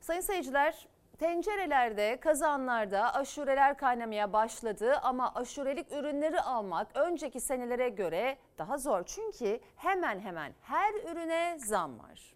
Sayın 0.01 0.21
seyirciler 0.21 0.89
Tencerelerde, 1.21 2.21
kazanlarda 2.21 3.15
aşureler 3.15 3.77
kaynamaya 3.77 4.33
başladı 4.33 4.95
ama 5.03 5.35
aşurelik 5.35 5.93
ürünleri 5.93 6.41
almak 6.41 6.97
önceki 6.97 7.41
senelere 7.41 7.89
göre 7.89 8.39
daha 8.59 8.79
zor. 8.79 9.03
Çünkü 9.07 9.61
hemen 9.77 10.21
hemen 10.21 10.53
her 10.63 10.95
ürüne 10.95 11.59
zam 11.59 11.99
var. 11.99 12.35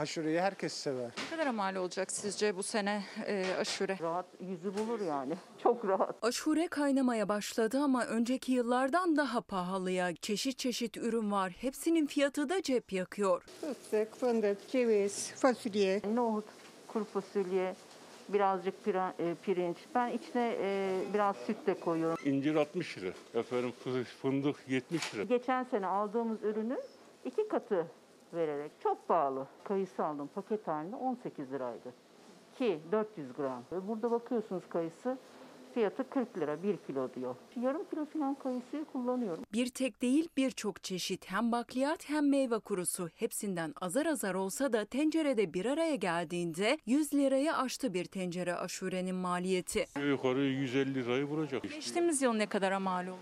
Haşureyi 0.00 0.40
herkes 0.40 0.72
sever. 0.72 1.10
Ne 1.32 1.36
kadar 1.38 1.50
mal 1.50 1.76
olacak 1.76 2.12
sizce 2.12 2.56
bu 2.56 2.62
sene 2.62 3.02
e, 3.26 3.44
aşure? 3.58 3.98
Rahat 4.00 4.26
yüzü 4.40 4.78
bulur 4.78 5.00
yani. 5.00 5.34
Çok 5.62 5.84
rahat. 5.88 6.24
Aşure 6.24 6.68
kaynamaya 6.68 7.28
başladı 7.28 7.78
ama 7.84 8.06
önceki 8.06 8.52
yıllardan 8.52 9.16
daha 9.16 9.40
pahalıya. 9.40 10.14
Çeşit 10.16 10.58
çeşit 10.58 10.96
ürün 10.96 11.30
var. 11.32 11.52
Hepsinin 11.60 12.06
fiyatı 12.06 12.48
da 12.48 12.62
cep 12.62 12.92
yakıyor. 12.92 13.42
Fıstık, 13.60 14.16
fındık, 14.16 14.68
ceviz, 14.68 15.32
fasulye, 15.32 16.00
nohut, 16.14 16.44
kuru 16.88 17.04
fasulye, 17.04 17.74
birazcık 18.28 18.74
e, 18.88 19.34
pirinç. 19.42 19.76
Ben 19.94 20.08
içine 20.12 20.56
e, 20.60 21.00
biraz 21.14 21.36
süt 21.36 21.66
de 21.66 21.80
koyuyorum. 21.80 22.18
İncir 22.28 22.54
60 22.54 22.98
lira. 22.98 23.12
Efendim 23.34 23.72
fı- 23.84 24.04
fındık 24.04 24.56
70 24.68 25.14
lira. 25.14 25.22
Geçen 25.22 25.64
sene 25.64 25.86
aldığımız 25.86 26.42
ürünün 26.42 26.80
iki 27.24 27.48
katı 27.48 27.86
vererek 28.34 28.72
çok 28.82 29.08
pahalı. 29.08 29.46
Kayısı 29.64 30.04
aldım 30.04 30.30
paket 30.34 30.66
halinde 30.68 30.96
18 30.96 31.52
liraydı 31.52 31.94
2 32.54 32.80
400 32.92 33.32
gram. 33.32 33.64
Ve 33.72 33.88
Burada 33.88 34.10
bakıyorsunuz 34.10 34.62
kayısı 34.68 35.18
fiyatı 35.74 36.10
40 36.10 36.38
lira 36.38 36.62
1 36.62 36.76
kilo 36.76 37.14
diyor. 37.14 37.36
Yarım 37.60 37.84
kilo 37.84 38.04
falan 38.04 38.34
kayısıyı 38.34 38.84
kullanıyorum. 38.84 39.44
Bir 39.52 39.66
tek 39.66 40.02
değil 40.02 40.28
birçok 40.36 40.82
çeşit 40.84 41.30
hem 41.30 41.52
bakliyat 41.52 42.08
hem 42.08 42.30
meyve 42.30 42.58
kurusu 42.58 43.08
hepsinden 43.14 43.74
azar 43.80 44.06
azar 44.06 44.34
olsa 44.34 44.72
da 44.72 44.84
tencerede 44.84 45.54
bir 45.54 45.66
araya 45.66 45.94
geldiğinde 45.94 46.78
100 46.86 47.14
liraya 47.14 47.56
aştı 47.56 47.94
bir 47.94 48.04
tencere 48.04 48.54
aşurenin 48.54 49.14
maliyeti. 49.14 49.86
Yukarı 50.08 50.40
150 50.40 50.94
lirayı 50.94 51.24
vuracak. 51.24 51.62
Geçtiğimiz 51.62 52.22
yıl 52.22 52.32
ne 52.32 52.46
kadara 52.46 52.80
mal 52.80 53.06
oldu? 53.06 53.18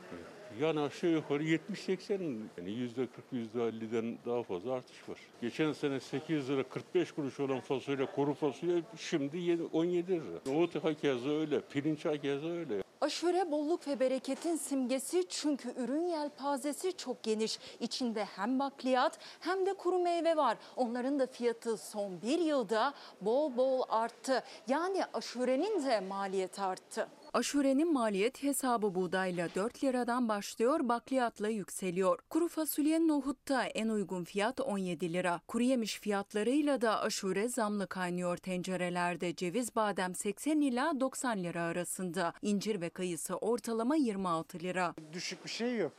Yani 0.61 0.81
aşağı 0.81 1.11
yukarı 1.11 1.43
70-80 1.45 2.39
yani 2.59 2.71
yüzde 2.71 3.07
40 3.07 3.11
yüzde 3.33 3.59
50'den 3.59 4.19
daha 4.27 4.43
fazla 4.43 4.73
artış 4.73 5.09
var. 5.09 5.19
Geçen 5.41 5.73
sene 5.73 6.01
8 6.01 6.49
lira 6.51 6.63
45 6.63 7.13
kuruş 7.13 7.41
olan 7.41 7.61
fasulye 7.61 8.07
kuru 8.07 8.35
fasulye 8.35 8.83
şimdi 8.97 9.37
yedi- 9.39 9.69
17 9.73 10.13
lira. 10.13 10.23
Nohut 10.47 10.85
hakeza 10.85 11.31
öyle, 11.31 11.61
pirinç 11.61 12.05
hakeza 12.05 12.47
öyle. 12.49 12.83
Aşure 13.01 13.51
bolluk 13.51 13.89
ve 13.89 14.01
bereketin 14.01 14.57
simgesi 14.57 15.29
çünkü 15.29 15.75
ürün 15.77 16.07
yelpazesi 16.09 16.97
çok 16.97 17.23
geniş. 17.23 17.59
İçinde 17.81 18.25
hem 18.25 18.59
bakliyat 18.59 19.19
hem 19.41 19.67
de 19.67 19.75
kuru 19.75 19.99
meyve 19.99 20.37
var. 20.37 20.57
Onların 20.77 21.19
da 21.19 21.27
fiyatı 21.27 21.77
son 21.77 22.23
bir 22.23 22.39
yılda 22.39 22.95
bol 23.21 23.57
bol 23.57 23.83
arttı. 23.89 24.43
Yani 24.69 25.05
aşurenin 25.15 25.85
de 25.87 26.01
maliyeti 26.01 26.61
arttı. 26.63 27.09
Aşurenin 27.33 27.93
maliyet 27.93 28.43
hesabı 28.43 28.95
buğdayla 28.95 29.49
4 29.55 29.85
liradan 29.85 30.29
başlıyor, 30.29 30.81
bakliyatla 30.83 31.49
yükseliyor. 31.49 32.19
Kuru 32.31 32.49
fasulye 32.49 33.09
nohutta 33.09 33.65
en 33.65 33.89
uygun 33.89 34.25
fiyat 34.25 34.61
17 34.61 35.13
lira. 35.13 35.41
Kuru 35.49 35.63
yemiş 35.63 36.01
fiyatlarıyla 36.01 36.81
da 36.81 37.03
aşure 37.03 37.49
zamlı 37.49 37.87
kaynıyor 37.87 38.37
tencerelerde. 38.37 39.35
Ceviz 39.35 39.77
badem 39.77 40.15
80 40.15 40.61
ila 40.61 41.01
90 41.01 41.45
lira 41.45 41.63
arasında. 41.63 42.33
İncir 42.43 42.81
ve 42.81 42.91
kayısı 42.91 43.37
ortalama 43.37 43.97
26 43.97 44.59
lira. 44.59 44.95
Düşük 45.13 45.45
bir 45.45 45.51
şey 45.51 45.77
yok. 45.77 45.93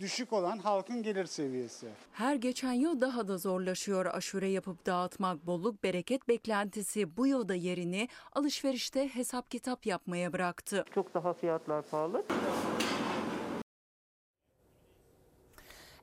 Düşük 0.00 0.32
olan 0.32 0.58
halkın 0.58 1.02
gelir 1.02 1.26
seviyesi. 1.26 1.88
Her 2.12 2.34
geçen 2.34 2.72
yıl 2.72 3.00
daha 3.00 3.28
da 3.28 3.38
zorlaşıyor 3.38 4.06
aşure 4.06 4.48
yapıp 4.48 4.86
dağıtmak. 4.86 5.46
Bolluk 5.46 5.82
bereket 5.82 6.28
beklentisi 6.28 7.16
bu 7.16 7.26
yılda 7.26 7.54
yerini 7.54 8.08
alışverişte 8.32 9.08
hesap 9.08 9.50
kitap 9.50 9.86
yapmaya 9.86 10.32
bıraktı. 10.32 10.84
Çok 10.94 11.14
daha 11.14 11.32
fiyatlar 11.32 11.82
pahalı. 11.82 12.24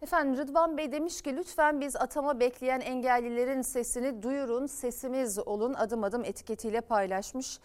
Efendim 0.02 0.38
Rıdvan 0.38 0.78
Bey 0.78 0.92
demiş 0.92 1.22
ki 1.22 1.38
lütfen 1.38 1.82
biz 1.82 1.96
atama 1.96 2.40
bekleyen 2.40 2.80
engellilerin 2.80 3.62
sesini 3.62 4.24
duyurun, 4.24 4.66
sesimiz 4.66 5.40
olun 5.40 5.74
adım 5.74 6.04
adım 6.04 6.26
etiketiyle 6.26 6.82
paylaşmış. 6.82 7.60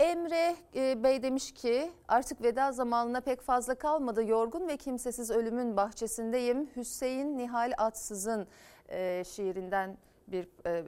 Emre 0.00 0.56
e, 0.74 1.02
Bey 1.02 1.22
demiş 1.22 1.52
ki 1.52 1.90
artık 2.08 2.42
veda 2.42 2.72
zamanına 2.72 3.20
pek 3.20 3.40
fazla 3.40 3.74
kalmadı. 3.74 4.24
Yorgun 4.24 4.68
ve 4.68 4.76
kimsesiz 4.76 5.30
ölümün 5.30 5.76
bahçesindeyim. 5.76 6.70
Hüseyin 6.76 7.38
Nihal 7.38 7.72
Atsız'ın 7.78 8.46
e, 8.88 9.24
şiirinden 9.26 9.98
bir 10.28 10.48
e, 10.66 10.84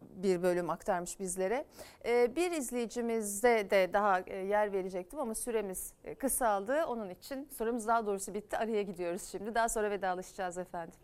bir 0.00 0.42
bölüm 0.42 0.70
aktarmış 0.70 1.20
bizlere. 1.20 1.64
Bir 2.36 2.50
izleyicimize 2.50 3.70
de 3.70 3.92
daha 3.92 4.18
yer 4.48 4.72
verecektim 4.72 5.18
ama 5.18 5.34
süremiz 5.34 5.94
kısaldı. 6.18 6.84
Onun 6.84 7.10
için 7.10 7.48
sorumuz 7.58 7.86
daha 7.86 8.06
doğrusu 8.06 8.34
bitti. 8.34 8.56
Araya 8.56 8.82
gidiyoruz 8.82 9.22
şimdi. 9.22 9.54
Daha 9.54 9.68
sonra 9.68 9.90
vedalaşacağız 9.90 10.58
efendim. 10.58 10.94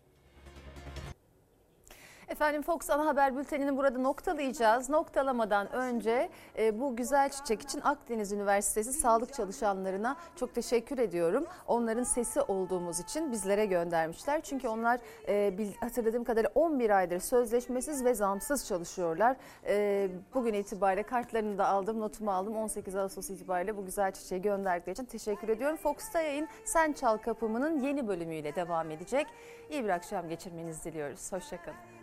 Efendim 2.33 2.61
Fox 2.61 2.89
Ana 2.89 3.05
Haber 3.05 3.37
Bülteni'ni 3.37 3.77
burada 3.77 3.99
noktalayacağız. 3.99 4.89
Noktalamadan 4.89 5.73
önce 5.73 6.29
e, 6.57 6.79
bu 6.79 6.95
güzel 6.95 7.29
çiçek 7.29 7.61
için 7.61 7.81
Akdeniz 7.81 8.31
Üniversitesi 8.31 8.93
sağlık 8.93 9.33
çalışanlarına 9.33 10.15
çok 10.35 10.55
teşekkür 10.55 10.97
ediyorum. 10.97 11.45
Onların 11.67 12.03
sesi 12.03 12.41
olduğumuz 12.41 12.99
için 12.99 13.31
bizlere 13.31 13.65
göndermişler. 13.65 14.41
Çünkü 14.41 14.67
onlar 14.67 14.99
e, 15.27 15.53
hatırladığım 15.79 16.23
kadarıyla 16.23 16.51
11 16.55 16.89
aydır 16.89 17.19
sözleşmesiz 17.19 18.05
ve 18.05 18.13
zamsız 18.13 18.67
çalışıyorlar. 18.67 19.37
E, 19.67 20.09
bugün 20.33 20.53
itibariyle 20.53 21.03
kartlarını 21.03 21.57
da 21.57 21.67
aldım, 21.67 21.99
notumu 21.99 22.31
aldım. 22.31 22.55
18 22.55 22.95
Ağustos 22.95 23.29
itibariyle 23.29 23.77
bu 23.77 23.85
güzel 23.85 24.11
çiçeği 24.11 24.41
gönderdikleri 24.41 24.93
için 24.93 25.05
teşekkür 25.05 25.49
ediyorum. 25.49 25.77
Fox'ta 25.77 26.21
yayın 26.21 26.47
Sen 26.65 26.93
Çal 26.93 27.17
Kapımı'nın 27.17 27.79
yeni 27.79 28.07
bölümüyle 28.07 28.55
devam 28.55 28.91
edecek. 28.91 29.27
İyi 29.69 29.83
bir 29.83 29.89
akşam 29.89 30.29
geçirmenizi 30.29 30.83
diliyoruz. 30.83 31.31
Hoşçakalın. 31.31 32.02